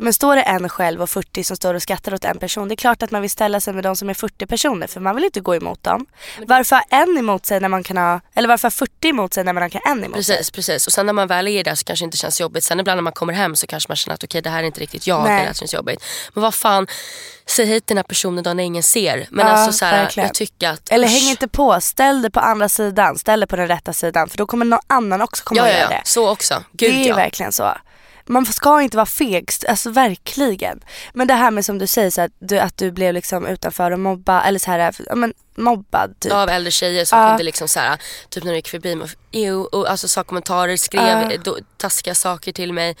Men 0.00 0.12
står 0.12 0.36
det 0.36 0.42
en 0.42 0.68
själv 0.68 1.02
och 1.02 1.10
40 1.10 1.44
som 1.44 1.56
står 1.56 1.74
och 1.74 1.82
skrattar 1.82 2.14
åt 2.14 2.24
en 2.24 2.38
person, 2.38 2.68
det 2.68 2.74
är 2.74 2.76
klart 2.76 3.02
att 3.02 3.10
man 3.10 3.20
vill 3.20 3.30
ställa 3.30 3.60
sig 3.60 3.74
med 3.74 3.84
de 3.84 3.96
som 3.96 4.10
är 4.10 4.14
40 4.14 4.46
personer 4.46 4.86
för 4.86 5.00
man 5.00 5.14
vill 5.14 5.24
inte 5.24 5.40
gå 5.40 5.54
emot 5.54 5.84
dem. 5.84 6.06
Varför 6.46 6.76
ha 6.76 6.82
en 6.90 7.18
emot 7.18 7.46
sig 7.46 7.60
när 7.60 7.68
man 7.68 7.82
kan 7.82 7.96
ha, 7.96 8.20
eller 8.34 8.48
varför 8.48 8.66
ha 8.68 8.70
40 8.70 9.08
emot 9.08 9.34
sig 9.34 9.44
när 9.44 9.52
man 9.52 9.70
kan 9.70 9.80
ha 9.84 9.90
en 9.92 10.04
emot 10.04 10.24
sig? 10.24 10.36
Precis, 10.36 10.50
precis. 10.50 10.86
Och 10.86 10.92
sen 10.92 11.06
när 11.06 11.12
man 11.12 11.28
väl 11.28 11.48
är 11.48 11.64
där 11.64 11.74
så 11.74 11.84
kanske 11.84 12.04
det 12.04 12.06
inte 12.06 12.16
känns 12.16 12.40
jobbigt. 12.40 12.64
Sen 12.64 12.80
ibland 12.80 12.96
när 12.96 13.02
man 13.02 13.12
kommer 13.12 13.32
hem 13.32 13.56
så 13.56 13.66
kanske 13.66 13.90
man 13.90 13.96
känner 13.96 14.14
att 14.14 14.24
okej 14.24 14.42
det 14.42 14.50
här 14.50 14.58
är 14.62 14.66
inte 14.66 14.80
riktigt 14.80 15.06
jag 15.06 15.24
Nej. 15.24 15.46
det 15.48 15.56
känns 15.56 15.74
jobbigt. 15.74 16.04
Men 16.34 16.42
vad 16.42 16.54
fan, 16.54 16.86
säg 17.46 17.66
hit 17.66 17.86
den 17.86 17.96
här 17.96 18.04
personen 18.04 18.44
då 18.44 18.52
när 18.52 18.64
ingen 18.64 18.82
ser. 18.82 19.26
Men 19.30 19.46
Ja, 19.46 19.52
alltså 19.52 19.72
så 19.78 19.84
här, 19.84 20.02
verkligen. 20.02 20.26
jag 20.26 20.34
tycker 20.34 20.68
att... 20.68 20.90
Eller 20.90 21.08
häng 21.08 21.30
inte 21.30 21.48
på, 21.48 21.80
ställ 21.80 22.22
dig 22.22 22.30
på 22.30 22.40
andra 22.40 22.68
sidan, 22.68 23.18
ställ 23.18 23.40
dig 23.40 23.46
på 23.46 23.56
den 23.56 23.68
rätta 23.68 23.92
sidan 23.92 24.28
för 24.28 24.38
då 24.38 24.46
kommer 24.46 24.64
någon 24.64 24.80
annan 24.86 25.22
också 25.22 25.44
komma 25.44 25.58
Ja, 25.58 25.64
och 25.64 25.68
ja, 25.68 25.72
göra 25.72 25.92
ja. 25.92 25.96
det. 25.98 26.02
Så 26.04 26.28
också. 26.30 26.64
Gud 26.72 26.94
det 26.94 27.04
är 27.04 27.08
ja. 27.08 27.16
verkligen 27.16 27.52
så. 27.52 27.72
Man 28.30 28.46
ska 28.46 28.82
inte 28.82 28.96
vara 28.96 29.06
feg, 29.06 29.50
alltså 29.68 29.90
verkligen. 29.90 30.80
Men 31.12 31.26
det 31.26 31.34
här 31.34 31.50
med 31.50 31.64
som 31.64 31.78
du 31.78 31.86
säger 31.86 32.10
så 32.10 32.20
att 32.20 32.32
du, 32.38 32.58
att 32.58 32.76
du 32.76 32.90
blev 32.90 33.14
liksom 33.14 33.46
utanför 33.46 33.90
och 33.90 34.00
mobba, 34.00 34.42
eller 34.42 34.58
så 34.58 34.70
här, 34.70 35.14
men 35.16 35.32
mobbad 35.54 36.20
typ. 36.20 36.32
Av 36.32 36.48
äldre 36.48 36.70
tjejer 36.70 37.04
som 37.04 37.18
Ja. 37.18 37.28
kunde 37.28 37.42
liksom 37.44 37.68
så 37.68 37.80
här, 37.80 37.98
typ 38.28 38.44
när 38.44 38.52
de 38.52 38.56
gick 38.56 38.68
förbi 38.68 38.94
mig, 38.94 39.08
och 39.72 39.90
alltså 39.90 40.08
sa 40.08 40.24
kommentarer, 40.24 40.76
skrev 40.76 41.42
då, 41.42 41.58
taskiga 41.76 42.14
saker 42.14 42.52
till 42.52 42.72
mig. 42.72 42.96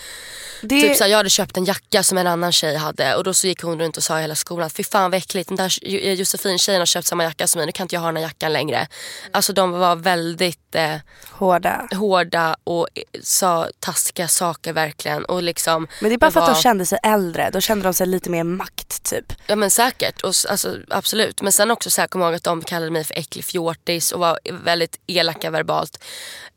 det, 0.62 0.80
Typ 0.80 0.96
så 0.96 1.04
här, 1.04 1.10
jag 1.10 1.16
hade 1.16 1.30
köpt 1.30 1.56
en 1.56 1.64
jacka 1.64 2.02
som 2.02 2.18
en 2.18 2.26
annan 2.26 2.52
tjej 2.52 2.76
hade 2.76 3.14
och 3.16 3.24
då 3.24 3.34
så 3.34 3.46
gick 3.46 3.62
hon 3.62 3.80
runt 3.80 3.96
och 3.96 4.02
sa 4.02 4.18
i 4.18 4.20
hela 4.22 4.34
skolan 4.34 4.66
att 4.66 4.72
fy 4.72 4.84
fan 4.84 5.10
vad 5.10 5.18
äckligt, 5.18 5.48
den 5.48 5.56
där 5.56 5.72
Jo- 5.82 6.12
Josefin 6.14 6.58
tjejen 6.58 6.80
har 6.80 6.86
köpt 6.86 7.06
samma 7.06 7.24
jacka 7.24 7.46
som 7.46 7.58
mig, 7.58 7.66
nu 7.66 7.72
kan 7.72 7.84
inte 7.84 7.94
jag 7.94 8.00
ha 8.00 8.08
den 8.08 8.16
här 8.16 8.22
jackan 8.22 8.52
längre. 8.52 8.88
Alltså 9.32 9.52
de 9.52 9.70
var 9.70 9.96
väldigt 9.96 10.74
eh, 10.74 10.94
hårda. 11.30 11.88
hårda 11.92 12.56
och 12.64 12.88
eh, 12.94 13.02
sa 13.22 13.68
taskiga 13.80 14.28
saker 14.28 14.72
verkligen. 14.72 15.24
Och 15.24 15.42
liksom, 15.42 15.88
Men 16.00 16.08
det 16.10 16.14
är 16.14 16.18
bara 16.18 16.30
för 16.30 16.40
att 16.40 16.46
var- 16.48 16.54
de 16.54 16.60
kände 16.62 16.86
sig 16.86 16.98
äldre, 17.02 17.50
då 17.52 17.60
kände 17.60 17.84
de 17.84 17.94
sig 17.94 18.06
lite 18.06 18.30
mer 18.30 18.44
makt 18.44 19.02
typ. 19.02 19.32
Ja 19.46 19.56
men 19.56 19.70
säkert, 19.70 20.20
och, 20.22 20.32
alltså, 20.48 20.76
absolut. 20.90 21.42
Men 21.42 21.52
sen 21.52 21.70
också 21.70 21.90
så 21.90 22.00
här, 22.00 22.08
kom 22.08 22.22
ihåg 22.22 22.34
att 22.34 22.44
de 22.50 22.62
kallade 22.64 22.90
mig 22.90 23.04
för 23.04 23.18
äcklig 23.18 23.44
fjortis 23.44 24.12
och 24.12 24.20
var 24.20 24.38
väldigt 24.52 25.00
elaka 25.06 25.50
verbalt. 25.50 26.04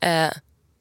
Eh, 0.00 0.28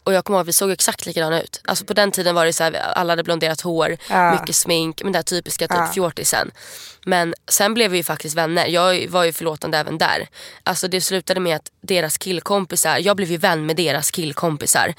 och 0.06 0.14
jag 0.14 0.26
kommer 0.26 0.38
ihåg 0.40 0.42
att 0.44 0.48
vi 0.48 0.54
såg 0.54 0.72
exakt 0.72 1.06
likadana 1.06 1.42
ut. 1.42 1.62
Alltså 1.66 1.86
på 1.86 1.94
den 1.94 2.12
tiden 2.12 2.36
var 2.36 2.46
det 2.46 2.54
så 2.54 2.64
här, 2.64 2.74
alla 2.74 3.12
hade 3.12 3.24
blonderat 3.24 3.62
hår, 3.62 3.98
Ja. 4.10 4.32
mycket 4.40 4.56
smink, 4.56 5.04
men 5.04 5.12
det 5.12 5.18
här 5.18 5.24
typiska 5.24 5.68
typ 5.68 5.78
Ja. 5.78 5.88
fjortisen. 5.94 6.52
Men 7.06 7.34
sen 7.48 7.74
blev 7.74 7.92
vi 7.92 7.98
ju 7.98 8.04
faktiskt 8.04 8.36
vänner. 8.36 8.68
Jag 8.68 9.08
var 9.10 9.24
ju 9.24 9.34
förlåtande 9.34 9.78
även 9.78 9.98
där. 9.98 10.28
Alltså 10.64 10.88
det 10.88 11.02
slutade 11.02 11.40
med 11.40 11.56
att 11.56 11.72
deras 11.82 12.18
killkompisar, 12.18 12.98
jag 13.00 13.16
blev 13.18 13.32
ju 13.32 13.38
vän 13.38 13.66
med 13.66 13.76
deras 13.76 14.12
killkompisar. 14.12 14.94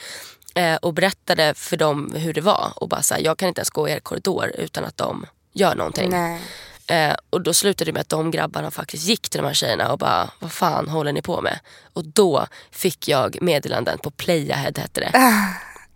Eh, 0.54 0.74
och 0.76 0.94
berättade 0.94 1.54
för 1.54 1.76
dem 1.76 2.12
hur 2.16 2.32
det 2.32 2.40
var. 2.40 2.72
Och 2.76 2.88
bara 2.88 3.02
så 3.02 3.14
här, 3.14 3.20
jag 3.22 3.38
kan 3.38 3.48
inte 3.48 3.58
ens 3.60 3.70
gå 3.70 3.88
i 3.88 3.92
er 3.92 4.00
korridor 4.00 4.52
utan 4.58 4.84
att 4.84 4.96
de 4.96 5.26
gör 5.52 5.74
någonting. 5.74 6.10
Nej. 6.10 6.40
Eh, 6.86 7.14
och 7.30 7.40
då 7.40 7.54
slutade 7.54 7.88
det 7.88 7.92
med 7.92 8.00
att 8.00 8.08
de 8.08 8.30
grabbarna 8.30 8.70
faktiskt 8.70 9.04
gick 9.04 9.28
till 9.28 9.40
de 9.40 9.46
här 9.46 9.54
tjejerna 9.54 9.92
och 9.92 9.98
bara, 9.98 10.30
vad 10.38 10.52
fan 10.52 10.88
håller 10.88 11.12
ni 11.12 11.22
på 11.22 11.40
med? 11.40 11.58
Och 11.92 12.04
då 12.04 12.46
fick 12.70 13.08
jag 13.08 13.42
meddelanden 13.42 13.98
på 13.98 14.10
Playahead 14.10 14.72
hette 14.76 15.00
det. 15.00 15.12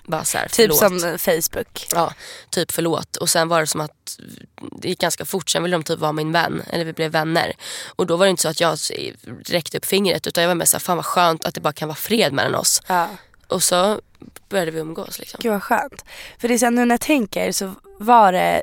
Bara 0.05 0.25
så 0.25 0.39
här, 0.39 0.49
Typ 0.49 0.75
som 0.75 1.01
Facebook. 1.19 1.87
Ja, 1.93 2.13
typ 2.51 2.73
förlåt. 2.73 3.17
Och 3.17 3.29
sen 3.29 3.49
var 3.49 3.61
det 3.61 3.67
som 3.67 3.81
att 3.81 4.19
det 4.81 4.89
gick 4.89 5.01
ganska 5.01 5.25
fort. 5.25 5.51
Sen 5.51 5.63
ville 5.63 5.77
de 5.77 5.83
typ 5.83 5.99
vara 5.99 6.13
min 6.13 6.33
vän. 6.33 6.63
Eller 6.71 6.85
vi 6.85 6.93
blev 6.93 7.11
vänner. 7.11 7.53
Och 7.97 8.07
då 8.07 8.17
var 8.17 8.27
det 8.27 8.31
inte 8.31 8.43
så 8.43 8.49
att 8.49 8.61
jag 8.61 8.79
räckte 9.47 9.79
upp 9.79 9.85
fingret. 9.85 10.27
Utan 10.27 10.43
jag 10.43 10.49
var 10.49 10.55
mer 10.55 10.65
såhär, 10.65 10.81
fan 10.81 10.97
vad 10.97 11.07
skönt 11.07 11.45
att 11.45 11.55
det 11.55 11.61
bara 11.61 11.73
kan 11.73 11.89
vara 11.89 11.97
fred 11.97 12.33
mellan 12.33 12.55
oss. 12.55 12.83
Ja. 12.87 13.09
Och 13.47 13.63
så 13.63 14.01
började 14.49 14.71
vi 14.71 14.79
umgås 14.79 15.19
liksom. 15.19 15.41
Gud 15.43 15.53
vad 15.53 15.63
skönt. 15.63 16.05
För 16.39 16.49
det 16.49 16.55
är 16.55 16.59
så 16.59 16.67
här, 16.67 16.71
nu 16.71 16.85
när 16.85 16.93
jag 16.93 17.01
tänker 17.01 17.53
så 17.53 17.75
var 17.99 18.33
det 18.33 18.63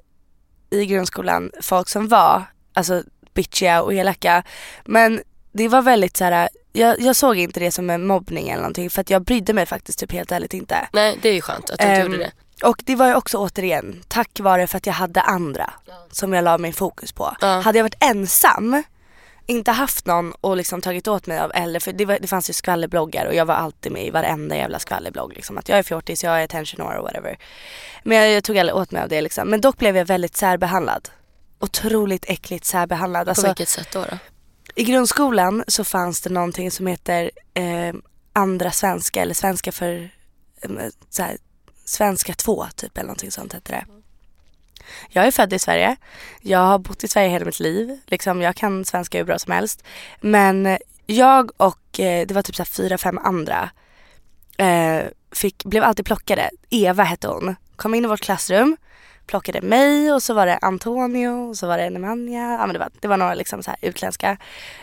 i 0.69 0.85
grundskolan 0.85 1.51
folk 1.61 1.89
som 1.89 2.07
var 2.07 2.43
alltså 2.73 3.03
bitchiga 3.33 3.81
och 3.81 3.93
elaka. 3.93 4.43
Men 4.85 5.21
det 5.51 5.67
var 5.67 5.81
väldigt 5.81 6.17
så 6.17 6.23
här. 6.23 6.49
Jag, 6.73 6.99
jag 6.99 7.15
såg 7.15 7.37
inte 7.37 7.59
det 7.59 7.71
som 7.71 7.89
en 7.89 8.07
mobbning 8.07 8.49
eller 8.49 8.61
någonting 8.61 8.89
för 8.89 9.01
att 9.01 9.09
jag 9.09 9.21
brydde 9.23 9.53
mig 9.53 9.65
faktiskt 9.65 9.99
typ 9.99 10.11
helt 10.11 10.31
ärligt 10.31 10.53
inte. 10.53 10.87
Nej, 10.93 11.19
det 11.21 11.29
är 11.29 11.33
ju 11.33 11.41
skönt 11.41 11.69
att 11.69 11.79
du 11.79 11.85
inte 11.85 11.95
Ehm, 11.95 12.11
gjorde 12.11 12.17
det. 12.23 12.31
Och 12.67 12.81
det 12.85 12.95
var 12.95 13.07
ju 13.07 13.15
också 13.15 13.37
återigen 13.37 14.03
tack 14.07 14.39
vare 14.39 14.67
för 14.67 14.77
att 14.77 14.85
jag 14.85 14.93
hade 14.93 15.21
andra 15.21 15.73
som 16.11 16.33
jag 16.33 16.43
la 16.43 16.57
min 16.57 16.73
fokus 16.73 17.11
på. 17.11 17.35
Ja. 17.41 17.47
Hade 17.59 17.77
jag 17.77 17.83
varit 17.83 18.03
ensam, 18.03 18.83
inte 19.45 19.71
haft 19.71 20.05
någon 20.05 20.33
och 20.41 20.57
liksom 20.57 20.81
tagit 20.81 21.07
åt 21.07 21.27
mig 21.27 21.39
av 21.39 21.51
eller 21.55 21.79
för 21.79 21.93
det, 21.93 22.05
var, 22.05 22.19
det 22.21 22.27
fanns 22.27 22.49
ju 22.49 22.53
skvallerbloggar 22.53 23.25
och 23.25 23.35
jag 23.35 23.45
var 23.45 23.55
alltid 23.55 23.91
med 23.91 24.05
i 24.05 24.09
varenda 24.09 24.55
jävla 24.55 24.79
skvallerblogg. 24.79 25.33
Liksom, 25.35 25.57
att 25.57 25.69
jag 25.69 25.79
är 25.79 25.83
fjortis, 25.83 26.23
jag 26.23 26.39
är 26.39 26.43
attention 26.43 26.81
or 26.81 27.01
whatever. 27.01 27.37
Men 28.03 28.17
jag, 28.17 28.31
jag 28.31 28.43
tog 28.43 28.57
aldrig 28.57 28.75
åt 28.75 28.91
mig 28.91 29.01
av 29.03 29.09
det 29.09 29.21
liksom. 29.21 29.49
Men 29.49 29.61
dock 29.61 29.77
blev 29.77 29.97
jag 29.97 30.05
väldigt 30.05 30.35
särbehandlad. 30.35 31.09
Otroligt 31.59 32.25
äckligt 32.27 32.65
särbehandlad. 32.65 33.25
På 33.25 33.29
Alltså, 33.29 33.47
vilket 33.47 33.69
sätt 33.69 33.87
då? 33.93 34.01
då? 34.11 34.17
I 34.75 34.83
grundskolan 34.83 35.63
så 35.67 35.83
fanns 35.83 36.21
det 36.21 36.29
någonting 36.29 36.71
som 36.71 36.87
heter 36.87 37.31
eh, 37.53 37.95
andra 38.33 38.71
svenska 38.71 39.21
eller 39.21 39.33
svenska 39.33 39.71
för 39.71 40.09
eh, 40.61 40.69
så 41.09 41.23
här, 41.23 41.37
svenska 41.85 42.33
2 42.33 42.65
typ 42.75 42.97
eller 42.97 43.07
någonting 43.07 43.31
sånt 43.31 43.53
heter 43.53 43.73
det. 43.73 43.85
Jag 45.09 45.27
är 45.27 45.31
född 45.31 45.53
i 45.53 45.59
Sverige. 45.59 45.95
Jag 46.41 46.59
har 46.59 46.79
bott 46.79 47.03
i 47.03 47.07
Sverige 47.07 47.29
hela 47.29 47.45
mitt 47.45 47.59
liv. 47.59 47.99
Liksom, 48.07 48.41
jag 48.41 48.55
kan 48.55 48.85
svenska 48.85 49.17
hur 49.17 49.25
bra 49.25 49.39
som 49.39 49.53
helst. 49.53 49.83
Men 50.21 50.65
eh, 50.65 50.77
jag 51.05 51.51
och 51.57 51.99
eh, 51.99 52.27
det 52.27 52.33
var 52.33 52.41
typ 52.41 52.55
så 52.55 52.63
här 52.63 52.65
fyra, 52.65 52.97
fem 52.97 53.17
andra 53.17 53.69
eh, 54.57 55.03
fick, 55.31 55.65
blev 55.65 55.83
alltid 55.83 56.05
plockade. 56.05 56.49
Eva 56.69 57.03
hette 57.03 57.27
hon. 57.27 57.55
Kom 57.75 57.93
in 57.93 58.05
i 58.05 58.07
vårt 58.07 58.21
klassrum, 58.21 58.77
plockade 59.27 59.61
mig 59.61 60.13
och 60.13 60.23
så 60.23 60.33
var 60.33 60.45
det 60.45 60.57
Antonio 60.57 61.29
och 61.29 61.57
så 61.57 61.67
var 61.67 61.77
det 61.77 61.89
Nemanja. 61.89 62.57
Ja, 62.59 62.65
men 62.65 62.73
det, 62.73 62.79
var, 62.79 62.89
det 62.99 63.07
var 63.07 63.17
några 63.17 63.33
liksom 63.33 63.63
så 63.63 63.69
här 63.69 63.79
utländska. 63.81 64.37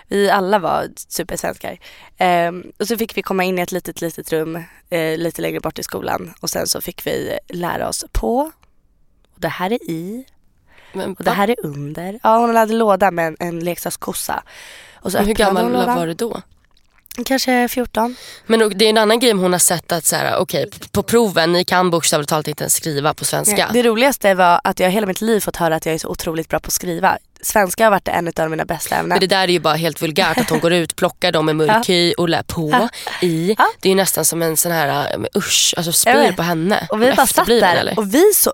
Vi 0.09 0.31
alla 0.31 0.59
var 0.59 0.89
supersvenskar. 0.97 1.79
Eh, 2.17 2.53
och 2.79 2.89
så 2.89 2.97
fick 2.97 3.17
vi 3.17 3.23
komma 3.23 3.45
in 3.45 3.59
i 3.59 3.63
ett 3.63 3.73
litet, 3.73 4.01
litet 4.01 4.33
rum 4.33 4.57
eh, 4.91 5.19
lite 5.19 5.43
längre 5.43 5.61
bort 5.61 5.79
i 5.79 5.83
skolan 5.83 6.35
och 6.41 6.51
sen 6.51 6.67
så 6.67 6.81
fick 6.81 7.07
vi 7.07 7.39
lära 7.49 7.89
oss 7.89 8.05
på. 8.13 8.53
Och 9.43 9.49
det 9.49 9.49
här 9.49 9.73
är 9.73 9.91
i 9.91 10.25
Men, 10.93 11.15
och 11.19 11.25
det 11.25 11.31
här 11.31 11.51
är 11.51 11.57
under. 11.63 12.21
Ja 12.23 12.39
hon 12.39 12.57
hade 12.57 12.73
låda 12.73 13.11
med 13.11 13.27
en, 13.27 13.37
en 13.39 13.61
leksakskossa. 13.61 14.43
Och 14.95 15.13
så 15.13 15.19
hur 15.19 15.35
gammal 15.35 15.73
var 15.73 16.07
du 16.07 16.15
då? 16.15 16.43
Kanske 17.25 17.69
14. 17.69 18.17
Men 18.47 18.79
det 18.79 18.85
är 18.85 18.91
en 18.91 18.99
annan 18.99 19.19
grej 19.19 19.33
om 19.33 19.39
hon 19.39 19.53
har 19.53 19.59
sett 19.59 19.93
att 19.93 20.05
så 20.05 20.17
här, 20.17 20.39
okej 20.39 20.71
på 20.93 21.03
proven, 21.03 21.53
ni 21.53 21.65
kan 21.65 21.91
bokstavligt 21.91 22.29
talat 22.29 22.49
inte 22.49 22.65
ens 22.65 22.75
skriva 22.75 23.15
på 23.15 23.25
svenska. 23.25 23.71
Det 23.73 23.83
roligaste 23.83 24.35
var 24.35 24.61
att 24.65 24.81
jag 24.81 24.91
hela 24.91 25.07
mitt 25.07 25.21
liv 25.21 25.41
fått 25.41 25.57
höra 25.57 25.77
att 25.77 25.87
jag 25.87 25.95
är 25.95 25.99
så 25.99 26.09
otroligt 26.09 26.49
bra 26.49 26.61
på 26.61 26.67
att 26.67 26.73
skriva. 26.73 27.19
Svenska 27.43 27.85
har 27.85 27.91
varit 27.91 28.09
en 28.09 28.33
av 28.37 28.51
mina 28.51 28.65
bästa 28.65 28.95
ämnen. 28.95 29.09
Men 29.09 29.21
det 29.21 29.27
där 29.27 29.43
är 29.43 29.49
ju 29.49 29.61
bara 29.61 29.75
helt 29.75 30.03
vulgärt 30.03 30.39
att 30.39 30.51
hon 30.51 30.61
går 30.61 30.73
ut, 30.73 30.97
plockar 30.97 31.33
dem 31.33 31.47
med 31.47 31.57
mörk 31.67 31.89
hy 31.89 32.13
och 32.13 32.29
lär 32.29 32.43
på 32.43 32.89
i. 33.23 33.57
Det 33.81 33.89
är 33.89 33.91
ju 33.91 33.95
nästan 33.95 34.25
som 34.25 34.43
en 34.43 34.57
sån 34.57 34.73
här, 34.73 35.19
men 35.19 35.29
usch, 35.37 35.75
alltså 35.77 35.93
spyr 35.93 36.33
på 36.33 36.43
henne. 36.43 36.87
Och 36.91 37.03
vi 37.03 37.13
bara 37.13 37.27
satt 37.27 37.47
där 37.47 37.77
eller? 37.77 37.99
och 37.99 38.15
vi 38.15 38.33
så, 38.35 38.53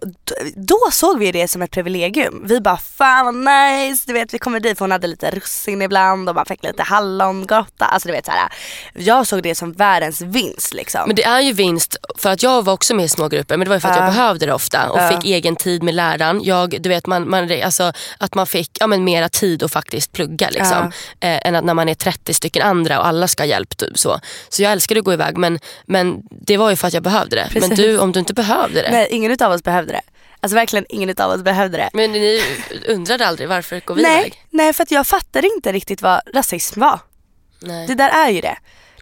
då 0.56 0.78
såg 0.92 1.18
vi 1.18 1.32
det 1.32 1.48
som 1.48 1.62
ett 1.62 1.70
privilegium. 1.70 2.42
Vi 2.44 2.60
bara 2.60 2.76
fan 2.76 3.24
vad 3.24 3.34
nice, 3.54 4.04
du 4.06 4.12
vet 4.12 4.34
vi 4.34 4.38
kommer 4.38 4.60
dit 4.60 4.78
för 4.78 4.84
hon 4.84 4.92
hade 4.92 5.06
lite 5.06 5.30
russin 5.30 5.82
ibland 5.82 6.28
och 6.28 6.34
man 6.34 6.46
fick 6.46 6.64
lite 6.64 6.82
hallongrotta. 6.82 7.84
Alltså 7.84 8.08
du 8.08 8.12
vet 8.12 8.26
såhär, 8.26 8.48
jag 8.94 9.26
såg 9.26 9.42
det 9.42 9.54
som 9.54 9.72
världens 9.72 10.20
vinst 10.20 10.74
liksom. 10.74 11.02
Men 11.06 11.16
det 11.16 11.24
är 11.24 11.40
ju 11.40 11.52
vinst, 11.52 11.96
för 12.18 12.30
att 12.30 12.42
jag 12.42 12.64
var 12.64 12.72
också 12.72 12.94
med 12.94 13.04
i 13.04 13.08
små 13.08 13.28
grupper 13.28 13.56
men 13.56 13.64
det 13.64 13.68
var 13.68 13.76
ju 13.76 13.80
för 13.80 13.88
att 13.88 13.96
Ja. 13.96 14.04
jag 14.04 14.14
behövde 14.14 14.46
det 14.46 14.52
ofta 14.54 14.90
och 14.90 15.00
Ja. 15.00 15.08
fick 15.08 15.24
egen 15.24 15.56
tid 15.56 15.82
med 15.82 15.94
läraren. 15.94 16.40
Jag, 16.44 16.82
du 16.82 16.88
vet, 16.88 17.06
man, 17.06 17.30
man, 17.30 17.62
alltså, 17.64 17.92
att 18.18 18.34
man 18.34 18.46
fick 18.46 18.77
ja, 18.80 18.86
men 18.86 19.04
mera 19.04 19.28
tid 19.28 19.62
att 19.62 19.72
faktiskt 19.72 20.12
plugga 20.12 20.50
liksom. 20.50 20.92
eh, 21.20 21.46
än 21.46 21.54
att 21.54 21.64
när 21.64 21.74
man 21.74 21.88
är 21.88 21.94
30 21.94 22.34
stycken 22.34 22.62
andra 22.62 23.00
och 23.00 23.06
alla 23.06 23.28
ska 23.28 23.42
ha 23.42 23.48
hjälp. 23.48 23.76
Typ, 23.76 23.98
så. 23.98 24.20
så 24.48 24.62
jag 24.62 24.72
älskade 24.72 25.00
att 25.00 25.04
gå 25.04 25.12
iväg 25.12 25.36
men, 25.36 25.58
men 25.86 26.22
det 26.30 26.56
var 26.56 26.70
ju 26.70 26.76
för 26.76 26.88
att 26.88 26.94
jag 26.94 27.02
behövde 27.02 27.36
det. 27.36 27.48
Men 27.52 27.62
Precis. 27.62 27.78
du, 27.78 27.98
om 27.98 28.12
du 28.12 28.20
inte 28.20 28.34
behövde 28.34 28.82
det. 28.82 28.90
Nej 28.90 29.08
ingen 29.10 29.36
av 29.42 29.52
oss 29.52 29.62
behövde 29.62 29.92
det. 29.92 30.00
Alltså 30.40 30.54
verkligen 30.54 30.86
ingen 30.88 31.14
av 31.18 31.30
oss 31.30 31.42
behövde 31.42 31.76
det. 31.76 31.90
Men 31.92 32.12
ni 32.12 32.42
undrade 32.86 33.26
aldrig 33.26 33.48
varför 33.48 33.80
går 33.80 33.94
vi 33.94 34.02
nej, 34.02 34.20
iväg? 34.20 34.44
nej 34.50 34.72
för 34.72 34.82
att 34.82 34.90
jag 34.90 35.06
fattade 35.06 35.48
inte 35.56 35.72
riktigt 35.72 36.02
vad 36.02 36.20
rasism 36.34 36.80
var. 36.80 37.00
Nej. 37.60 37.86
Det 37.86 37.94
där 37.94 38.08
är 38.08 38.30
ju 38.30 38.40
det. 38.40 38.58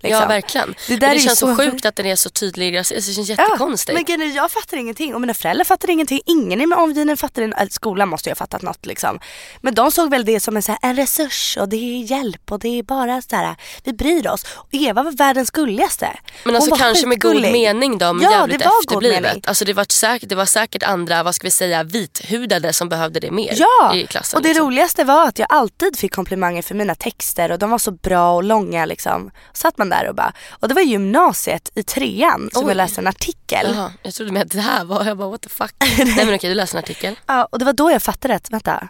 Liksom. 0.06 0.22
Ja 0.22 0.28
verkligen. 0.28 0.74
Det 0.88 0.96
där 0.96 1.08
är 1.10 1.14
det 1.14 1.20
känns 1.20 1.38
så 1.38 1.46
så- 1.46 1.56
sjukt 1.62 1.86
att 1.86 1.96
den 1.96 2.06
är 2.06 2.16
så 2.16 2.30
tydlig. 2.30 2.74
Det 2.74 2.84
känns 2.84 3.18
Ja, 3.18 3.22
jättekonstigt. 3.24 3.94
men 3.94 4.04
grejen 4.04 4.22
är, 4.22 4.36
jag 4.36 4.50
fattar 4.52 4.76
ingenting 4.76 5.14
och 5.14 5.20
mina 5.20 5.34
föräldrar 5.34 5.64
fattar 5.64 5.90
ingenting. 5.90 6.20
Ingen 6.26 6.60
i 6.60 6.66
min 6.66 6.72
omgivning 6.78 7.16
fattar 7.16 7.42
det. 7.42 7.56
Äh, 7.56 7.68
Skolan 7.70 8.08
måste 8.08 8.28
ju 8.28 8.30
ha 8.30 8.36
fattat 8.36 8.62
något 8.62 8.86
liksom. 8.86 9.20
Men 9.60 9.74
de 9.74 9.90
såg 9.90 10.10
väl 10.10 10.24
det 10.24 10.40
som 10.40 10.56
en, 10.56 10.62
så 10.62 10.72
här, 10.72 10.78
en 10.82 10.96
resurs 10.96 11.56
och 11.60 11.68
det 11.68 11.76
är 11.76 12.10
hjälp 12.10 12.52
och 12.52 12.58
det 12.58 12.78
är 12.78 12.82
bara 12.82 13.22
så 13.22 13.36
här, 13.36 13.56
vi 13.84 13.92
bryr 13.92 14.28
oss. 14.28 14.44
Och 14.54 14.68
Eva 14.72 15.02
var 15.02 15.12
världens 15.12 15.50
gulligaste. 15.50 16.08
Men 16.44 16.56
alltså 16.56 16.74
kanske 16.76 17.06
med 17.06 17.20
god 17.22 17.42
mening 17.42 17.98
då, 17.98 18.12
men 18.12 18.22
Ja, 18.24 18.30
jävligt 18.30 18.58
det 18.58 18.64
var 18.64 18.72
efterblivet. 18.82 19.48
Alltså 19.48 19.64
det 19.64 19.72
var, 19.72 19.86
säkert, 19.92 20.28
det 20.28 20.34
var 20.34 20.46
säkert 20.46 20.82
andra, 20.82 21.22
vad 21.22 21.34
ska 21.34 21.46
vi 21.46 21.50
säga, 21.50 21.82
vithudade 21.82 22.72
som 22.72 22.88
behövde 22.88 23.20
det 23.20 23.30
mer 23.30 23.54
Ja, 23.56 23.94
i 23.94 24.06
klassen. 24.06 24.36
och 24.36 24.42
det 24.42 24.48
liksom. 24.48 24.66
roligaste 24.66 25.04
var 25.04 25.28
att 25.28 25.38
jag 25.38 25.46
alltid 25.50 25.98
fick 25.98 26.14
komplimanger 26.14 26.62
för 26.62 26.74
mina 26.74 26.94
texter 26.94 27.52
och 27.52 27.58
de 27.58 27.70
var 27.70 27.78
så 27.78 27.90
bra 27.90 28.32
och 28.34 28.44
långa 28.44 28.84
liksom. 28.86 29.30
Satt 29.52 29.78
man 29.78 29.88
där 29.88 29.95
och 30.04 30.14
bara, 30.14 30.32
och 30.50 30.68
det 30.68 30.74
var 30.74 30.82
gymnasiet 30.82 31.70
i 31.74 31.82
trean 31.82 32.50
som 32.52 32.64
Oj. 32.64 32.70
jag 32.70 32.76
läste 32.76 33.00
en 33.00 33.06
artikel. 33.06 33.66
Jaha, 33.74 33.92
jag 34.02 34.14
trodde 34.14 34.32
med 34.32 34.42
att 34.42 34.50
det 34.50 34.60
här 34.60 34.84
var, 34.84 35.04
jag 35.04 35.18
bara 35.18 35.28
what 35.28 35.42
the 35.42 35.48
fuck. 35.48 35.74
Nej 35.98 36.26
men 36.26 36.34
okej, 36.34 36.50
du 36.50 36.54
läste 36.54 36.76
en 36.76 36.84
artikel. 36.84 37.14
Ja, 37.26 37.44
och 37.44 37.58
det 37.58 37.64
var 37.64 37.72
då 37.72 37.90
jag 37.90 38.02
fattade 38.02 38.34
att, 38.34 38.50
vänta, 38.50 38.88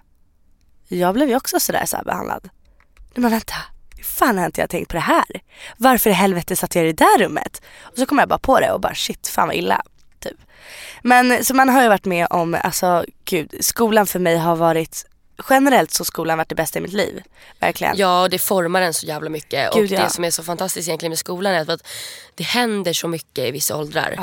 jag 0.88 1.14
blev 1.14 1.28
ju 1.28 1.36
också 1.36 1.60
sådär 1.60 1.86
så 1.86 1.96
behandlad. 2.04 2.48
Men 3.14 3.30
vänta, 3.30 3.54
hur 3.96 4.04
fan 4.04 4.38
har 4.38 4.46
inte 4.46 4.60
jag 4.60 4.70
tänkt 4.70 4.88
på 4.88 4.96
det 4.96 5.00
här? 5.00 5.40
Varför 5.76 6.10
i 6.10 6.12
helvete 6.12 6.56
satt 6.56 6.74
jag 6.74 6.84
i 6.84 6.92
det 6.92 7.04
där 7.04 7.18
rummet? 7.18 7.62
Och 7.82 7.98
så 7.98 8.06
kom 8.06 8.18
jag 8.18 8.28
bara 8.28 8.38
på 8.38 8.60
det 8.60 8.72
och 8.72 8.80
bara 8.80 8.94
shit, 8.94 9.28
fan 9.28 9.48
vad 9.48 9.56
illa. 9.56 9.82
Typ. 10.20 10.36
Men 11.02 11.44
så 11.44 11.54
man 11.54 11.68
har 11.68 11.82
ju 11.82 11.88
varit 11.88 12.04
med 12.04 12.26
om, 12.30 12.56
alltså 12.62 13.04
gud, 13.24 13.54
skolan 13.60 14.06
för 14.06 14.18
mig 14.18 14.36
har 14.36 14.56
varit 14.56 15.06
Generellt 15.50 15.90
så 15.90 16.00
har 16.00 16.04
skolan 16.04 16.38
varit 16.38 16.48
det 16.48 16.54
bästa 16.54 16.78
i 16.78 16.82
mitt 16.82 16.92
liv. 16.92 17.22
Verkligen. 17.58 17.96
Ja, 17.96 18.28
det 18.30 18.38
formar 18.38 18.82
en 18.82 18.94
så 18.94 19.06
jävla 19.06 19.30
mycket. 19.30 19.72
Gud, 19.74 19.84
och 19.84 19.98
ja. 19.98 20.04
det 20.04 20.10
som 20.10 20.24
är 20.24 20.30
så 20.30 20.42
fantastiskt 20.42 20.88
egentligen 20.88 21.10
med 21.10 21.18
skolan 21.18 21.54
är 21.54 21.70
att 21.70 21.86
det 22.34 22.44
händer 22.44 22.92
så 22.92 23.08
mycket 23.08 23.44
i 23.44 23.50
vissa 23.50 23.76
åldrar. 23.76 24.18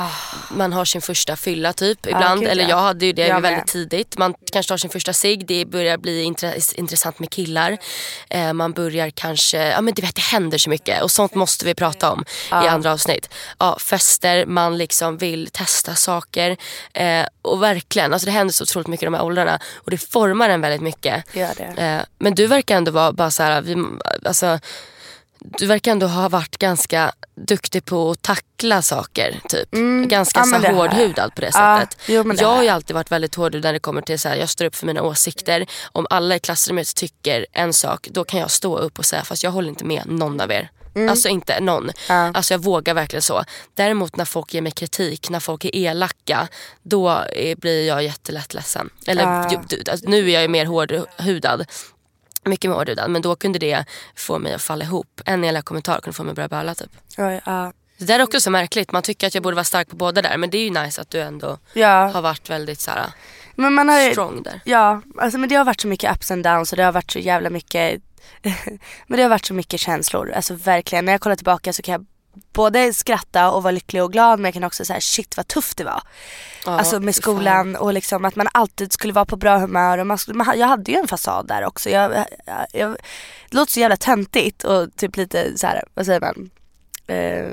Man 0.50 0.72
har 0.72 0.84
sin 0.84 1.02
första 1.02 1.36
fylla 1.36 1.72
typ 1.72 2.06
ibland. 2.06 2.24
Ah. 2.24 2.34
gud, 2.36 2.48
eller 2.48 2.62
ja. 2.62 2.68
jag 2.68 2.76
hade 2.76 3.06
ju 3.06 3.12
det 3.12 3.26
Jag 3.26 3.42
med. 3.42 3.50
väldigt 3.50 3.66
tidigt. 3.66 4.18
Man 4.18 4.34
kanske 4.52 4.68
tar 4.68 4.76
sin 4.76 4.90
första 4.90 5.12
cigg, 5.12 5.46
det 5.46 5.64
börjar 5.64 5.98
bli 5.98 6.24
intre- 6.24 6.74
intressant 6.74 7.18
med 7.18 7.30
killar. 7.30 7.78
Eh, 8.30 8.52
man 8.52 8.72
börjar 8.72 9.10
kanske, 9.10 9.58
ja 9.58 9.80
men 9.80 9.94
du 9.94 10.02
vet 10.02 10.14
det 10.14 10.22
händer 10.22 10.58
så 10.58 10.70
mycket. 10.70 11.02
Och 11.02 11.10
sånt 11.10 11.34
måste 11.34 11.64
vi 11.64 11.74
prata 11.74 12.12
om 12.12 12.24
i 12.50 12.54
andra 12.54 12.92
avsnitt. 12.92 13.30
Ja, 13.58 13.78
fester, 13.78 14.46
man 14.46 14.78
liksom 14.78 15.16
vill 15.16 15.50
testa 15.52 15.94
saker. 15.94 16.56
Eh, 16.92 17.26
och 17.42 17.62
verkligen, 17.62 18.12
alltså 18.12 18.26
det 18.26 18.32
händer 18.32 18.54
så 18.54 18.62
otroligt 18.62 18.88
mycket 18.88 19.02
i 19.02 19.06
de 19.06 19.14
här 19.14 19.24
åldrarna. 19.24 19.60
Och 19.74 19.90
det 19.90 19.98
formar 19.98 20.48
en 20.48 20.60
väldigt 20.60 20.82
mycket. 20.82 21.03
Gör 21.32 21.50
det. 21.56 21.82
Eh, 21.82 22.02
men 22.18 22.34
du 22.34 22.46
verkar 22.46 22.76
ändå 22.76 22.90
vara 22.90 23.12
bara 23.12 23.30
så 23.30 23.42
här, 23.42 23.62
vi, 23.62 23.76
alltså, 24.24 24.58
du 25.58 25.66
verkar 25.66 25.92
ändå 25.92 26.06
ha 26.06 26.28
varit 26.28 26.58
ganska 26.58 27.12
duktig 27.34 27.84
på 27.84 28.10
att 28.10 28.22
tackla 28.22 28.82
saker. 28.82 29.40
Typ. 29.48 29.70
Ganska 30.08 30.40
Mm. 30.40 30.50
Ja, 30.52 30.58
men 30.58 30.62
så 30.62 30.68
det 30.68 30.74
hårdhudad 30.74 31.34
på 31.34 31.40
det 31.40 31.50
Ja, 31.54 31.80
sättet. 31.80 31.98
jo, 32.08 32.22
det 32.22 32.40
jag 32.42 32.48
har 32.48 32.62
ju 32.62 32.68
alltid 32.68 32.94
varit 32.94 33.12
väldigt 33.12 33.34
hårdhudad 33.34 33.68
när 33.68 33.72
det 33.72 33.78
kommer 33.78 34.02
till 34.02 34.18
så 34.18 34.28
här, 34.28 34.36
jag 34.36 34.48
står 34.48 34.64
upp 34.64 34.74
för 34.76 34.86
mina 34.86 35.02
åsikter. 35.02 35.66
Om 35.92 36.06
alla 36.10 36.36
i 36.36 36.38
klassrummet 36.38 36.94
tycker 36.96 37.46
en 37.52 37.72
sak, 37.72 38.08
då 38.10 38.24
kan 38.24 38.40
jag 38.40 38.50
stå 38.50 38.78
upp 38.78 38.98
och 38.98 39.04
säga 39.04 39.22
fast 39.24 39.42
jag 39.42 39.50
håller 39.50 39.68
inte 39.68 39.84
med 39.84 40.02
någon 40.06 40.40
av 40.40 40.50
er. 40.52 40.70
Alltså 41.08 41.28
inte 41.28 41.60
någon. 41.60 41.82
Mm. 41.82 41.94
Ja. 42.08 42.30
Alltså 42.34 42.54
jag 42.54 42.58
vågar 42.58 42.94
verkligen 42.94 43.22
så. 43.22 43.44
Däremot 43.74 44.16
när 44.16 44.24
folk 44.24 44.54
ger 44.54 44.62
mig 44.62 44.72
kritik, 44.72 45.30
när 45.30 45.40
folk 45.40 45.64
är 45.64 45.76
elaka, 45.76 46.48
då 46.82 47.10
eh, 47.22 47.58
blir 47.58 47.88
jag 47.88 48.02
jättelätt 48.04 48.54
ledsen. 48.54 48.90
Eller 49.06 49.22
Ja. 49.22 49.62
alltså, 49.90 50.08
nu 50.08 50.28
är 50.30 50.34
jag 50.34 50.42
ju 50.42 50.48
mer 50.48 50.66
hårdhudad. 50.66 51.66
Mycket 52.44 52.70
mer 52.70 52.76
hårdhudad. 52.76 53.10
Men 53.10 53.22
då 53.22 53.36
kunde 53.36 53.58
det 53.58 53.84
få 54.16 54.38
mig 54.38 54.54
att 54.54 54.62
falla 54.62 54.84
ihop. 54.84 55.20
En 55.24 55.44
elak 55.44 55.64
kommentar 55.64 56.00
kunde 56.00 56.16
få 56.16 56.22
mig 56.22 56.30
att 56.30 56.36
börja 56.36 56.48
böla 56.48 56.74
typ. 56.74 56.90
Ja. 57.16 57.72
Det 57.98 58.04
där 58.04 58.18
är 58.18 58.22
också 58.22 58.40
så 58.40 58.50
märkligt. 58.50 58.92
Man 58.92 59.02
tycker 59.02 59.26
att 59.26 59.34
jag 59.34 59.42
borde 59.42 59.54
vara 59.54 59.64
stark 59.64 59.88
på 59.90 59.96
båda 59.96 60.22
där. 60.22 60.36
Men 60.36 60.50
det 60.50 60.58
är 60.58 60.64
ju 60.64 60.70
nice 60.70 61.00
att 61.00 61.10
du 61.10 61.20
ändå 61.20 61.58
har 62.12 62.22
varit 62.22 62.50
väldigt 62.50 62.80
så 62.80 62.90
här, 62.90 63.06
Men 63.54 63.72
man 63.74 63.88
har 63.88 64.10
strong 64.10 64.42
där. 64.42 64.60
Ja, 64.64 65.02
alltså, 65.18 65.38
men 65.38 65.48
det 65.48 65.54
har 65.54 65.64
varit 65.64 65.80
så 65.80 65.88
mycket 65.88 66.12
ups 66.16 66.30
and 66.30 66.44
downs 66.44 66.72
och 66.72 66.76
det 66.76 66.84
har 66.84 66.92
varit 66.92 67.10
så 67.10 67.18
jävla 67.18 67.50
mycket 67.50 68.00
Men 69.06 69.16
det 69.16 69.22
har 69.22 69.30
varit 69.30 69.46
så 69.46 69.54
mycket 69.54 69.80
känslor, 69.80 70.32
alltså 70.32 70.54
verkligen. 70.54 71.04
När 71.04 71.12
jag 71.12 71.20
kollar 71.20 71.36
tillbaka 71.36 71.72
så 71.72 71.82
kan 71.82 71.92
jag 71.92 72.06
både 72.52 72.92
skratta 72.92 73.50
och 73.50 73.62
vara 73.62 73.70
lycklig 73.70 74.02
och 74.02 74.12
glad 74.12 74.38
men 74.38 74.44
jag 74.44 74.54
kan 74.54 74.64
också 74.64 74.84
säga 74.84 75.00
shit 75.00 75.36
vad 75.36 75.48
tufft 75.48 75.78
det 75.78 75.84
var. 75.84 76.02
Ja, 76.66 76.78
alltså 76.78 77.00
med 77.00 77.14
fy 77.14 77.22
fan. 77.22 77.34
skolan 77.34 77.76
och 77.76 77.92
liksom 77.92 78.24
att 78.24 78.36
man 78.36 78.48
alltid 78.52 78.92
skulle 78.92 79.12
vara 79.12 79.24
på 79.24 79.36
bra 79.36 79.58
humör 79.58 79.98
och 79.98 80.06
man, 80.06 80.18
man, 80.26 80.58
jag 80.58 80.66
hade 80.66 80.92
ju 80.92 80.98
en 80.98 81.08
fasad 81.08 81.46
där 81.46 81.64
också. 81.64 81.90
Jag, 81.90 82.12
jag, 82.46 82.66
jag, 82.72 82.90
det 83.50 83.56
låter 83.56 83.72
så 83.72 83.80
jävla 83.80 83.96
töntigt 83.96 84.64
och 84.64 84.96
typ 84.96 85.16
lite 85.16 85.58
så 85.58 85.66
här, 85.66 85.84
vad 85.94 86.06
säger 86.06 86.20
man? 86.20 86.50
Eh. 87.06 87.46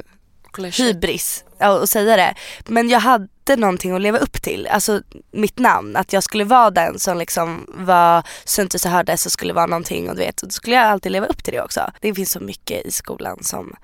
Hybris 0.58 1.44
att 1.58 1.90
säga 1.90 2.18
det. 2.18 2.36
Men 2.68 2.90
jag 2.90 3.00
hade 3.00 3.56
någonting 3.58 3.92
att 3.96 4.02
leva 4.02 4.18
upp 4.18 4.42
till. 4.42 4.68
Alltså 4.68 5.02
mitt 5.32 5.60
namn. 5.60 5.96
Att 5.96 6.14
jag 6.14 6.24
skulle 6.24 6.44
vara 6.44 6.70
den 6.72 7.00
som 7.00 7.18
liksom 7.18 7.66
var 7.74 8.24
syntes 8.46 8.86
och 8.86 8.92
hördes 8.92 9.26
och 9.26 9.32
skulle 9.32 9.54
vara 9.54 9.66
någonting 9.66 10.10
och 10.10 10.16
du 10.16 10.22
vet. 10.22 10.42
Och 10.42 10.48
då 10.48 10.52
skulle 10.52 10.76
jag 10.76 10.86
alltid 10.86 11.12
leva 11.12 11.26
upp 11.26 11.44
till 11.44 11.54
det 11.54 11.62
också. 11.62 11.92
Det 12.02 12.14
finns 12.14 12.32
så 12.32 12.40
mycket 12.40 12.86
i 12.86 12.92
skolan 12.92 13.44
som 13.44 13.76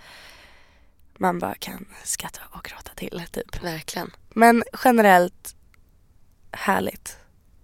man 1.19 1.39
bara 1.39 1.55
kan 1.55 1.85
skratta 2.03 2.41
och 2.51 2.63
gråta 2.63 2.91
till 2.95 3.23
typ. 3.31 3.63
Verkligen. 3.63 4.11
Men 4.29 4.63
generellt 4.83 5.55
härligt. 6.51 7.17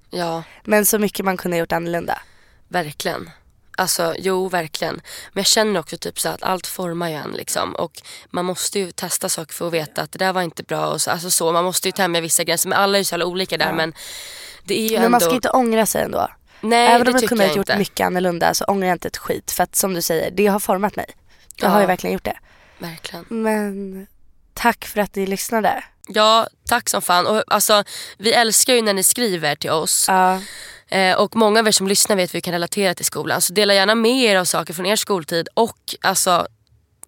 Ja, 0.10 0.44
Men 0.64 0.86
så 0.86 1.00
mycket 1.00 1.26
man 1.26 1.38
kunde 1.38 1.58
ha 1.58 1.60
gjort 1.60 1.72
annorlunda. 1.72 2.22
verkligen. 2.68 3.30
Alltså 3.78 4.16
jo, 4.20 4.50
verkligen. 4.50 4.94
Men 5.34 5.42
jag 5.42 5.46
känner 5.46 5.80
också 5.80 5.98
typ 5.98 6.20
så 6.20 6.30
att 6.30 6.44
allt 6.44 6.68
formar 6.68 7.10
ju 7.10 7.16
en 7.16 7.32
liksom. 7.32 7.76
Och 7.76 8.02
man 8.30 8.46
måste 8.46 8.80
ju 8.80 8.92
testa 8.92 9.30
saker 9.30 9.54
för 9.54 9.68
att 9.68 9.74
veta 9.74 10.02
att 10.02 10.12
det 10.12 10.18
där 10.20 10.34
var 10.34 10.42
inte 10.42 10.64
bra. 10.64 10.88
Och 10.88 11.02
så, 11.02 11.12
alltså 11.12 11.32
så, 11.32 11.52
man 11.52 11.64
måste 11.64 11.88
ju 11.88 11.92
tämja 11.92 12.22
vissa 12.22 12.44
gränser. 12.44 12.70
Men 12.70 12.78
alla 12.80 12.98
är 12.98 13.00
ju 13.00 13.06
så 13.06 13.24
olika 13.24 13.58
där. 13.58 13.74
Men 13.74 13.94
det 14.64 14.80
är 14.80 14.84
ju 14.88 14.90
Men 14.96 14.98
ändå... 14.98 15.10
man 15.10 15.22
ska 15.22 15.32
inte 15.36 15.50
ångra 15.50 15.86
sig 15.86 16.04
ändå. 16.04 16.28
Nej, 16.62 16.88
Även 16.88 17.06
det 17.06 17.12
om 17.12 17.18
jag 17.20 17.30
kunde 17.30 17.44
ha 17.44 17.50
gjort 17.56 17.70
inte. 17.70 17.78
mycket 17.78 18.06
annorlunda 18.08 18.54
så 18.54 18.66
ångrar 18.66 18.88
jag 18.88 18.96
inte 18.96 19.08
ett 19.08 19.18
skit. 19.18 19.52
För 19.52 19.64
att 19.64 19.76
som 19.76 19.94
du 19.94 20.02
säger, 20.02 20.32
det 20.32 20.48
har 20.48 20.60
format 20.60 20.96
mig. 20.96 21.06
Jag 21.56 21.70
har 21.70 21.76
Ja. 21.78 21.82
ju 21.82 21.88
verkligen 21.88 22.14
gjort 22.14 22.24
det. 22.26 22.38
Verkligen. 22.78 23.26
Men 23.30 24.08
tack 24.54 24.86
för 24.86 25.00
att 25.02 25.16
ni 25.16 25.26
lyssnade. 25.26 25.84
Ja, 26.08 26.48
tack 26.70 26.90
som 26.90 27.02
fan. 27.02 27.28
Och, 27.28 27.44
alltså, 27.48 27.84
vi 28.18 28.34
älskar 28.34 28.74
ju 28.74 28.82
när 28.82 28.94
ni 28.94 29.04
skriver 29.04 29.56
till 29.56 29.70
oss. 29.72 30.06
Ja, 30.08 30.42
Eh, 30.88 31.16
och 31.18 31.36
många 31.36 31.60
av 31.60 31.68
er 31.68 31.72
som 31.72 31.88
lyssnar 31.88 32.16
vet 32.16 32.30
att 32.30 32.36
vi 32.36 32.42
kan 32.42 32.54
relatera 32.54 32.94
till 32.96 33.06
skolan. 33.06 33.42
Så 33.42 33.54
dela 33.54 33.74
gärna 33.74 33.96
med 33.96 34.24
er 34.24 34.36
av 34.36 34.46
saker 34.46 34.74
från 34.74 34.86
er 34.86 34.96
skoltid. 34.96 35.48
Och 35.54 35.96
alltså, 36.02 36.48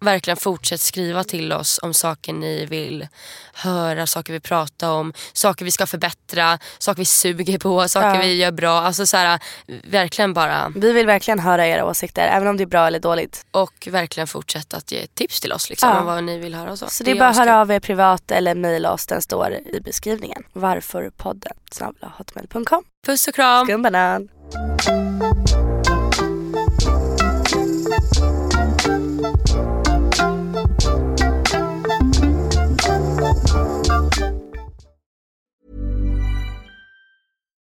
verkligen 0.00 0.36
fortsätt 0.36 0.80
skriva 0.80 1.24
till 1.24 1.52
oss 1.52 1.80
om 1.82 1.94
saker 1.94 2.32
ni 2.32 2.66
vill 2.66 3.08
höra, 3.54 4.06
saker 4.06 4.32
vi 4.32 4.40
pratar 4.40 4.90
om, 4.90 5.12
saker 5.32 5.64
vi 5.64 5.70
ska 5.70 5.86
förbättra, 5.86 6.58
saker 6.78 6.98
vi 6.98 7.04
suger 7.04 7.58
på, 7.58 7.88
saker 7.88 8.14
Ja. 8.14 8.20
vi 8.20 8.34
gör 8.34 8.50
bra. 8.52 8.80
Alltså 8.80 9.06
så 9.06 9.16
här, 9.16 9.40
verkligen 9.84 10.34
bara 10.34 10.72
vi 10.76 10.92
vill 10.92 11.06
verkligen 11.06 11.38
höra 11.40 11.66
era 11.66 11.84
åsikter, 11.84 12.26
även 12.28 12.48
om 12.48 12.56
det 12.56 12.64
är 12.64 12.66
bra 12.66 12.86
eller 12.86 13.00
dåligt. 13.00 13.46
och 13.50 13.88
verkligen 13.90 14.26
fortsätta 14.26 14.76
att 14.76 14.92
ge 14.92 15.06
tips 15.06 15.40
till 15.40 15.52
oss 15.52 15.70
liksom, 15.70 15.88
Ja. 15.88 16.00
om 16.00 16.06
vad 16.06 16.24
ni 16.24 16.38
vill 16.38 16.54
höra 16.54 16.72
och 16.72 16.78
så. 16.78 16.86
Så 16.88 17.04
det 17.04 17.10
är 17.10 17.18
bara 17.18 17.28
att 17.28 17.36
höra 17.36 17.60
av 17.60 17.70
er 17.70 17.80
privat 17.80 18.30
eller 18.30 18.54
mejla 18.54 18.92
oss, 18.92 19.06
den 19.06 19.22
står 19.22 19.52
i 19.52 19.80
beskrivningen. 19.84 20.42
Snabel-a 21.70 22.12
hotmail.com. 22.18 22.84
Puss 23.06 23.28
och 23.28 23.34
kram. 23.34 23.66
Skumbanan. 23.66 24.28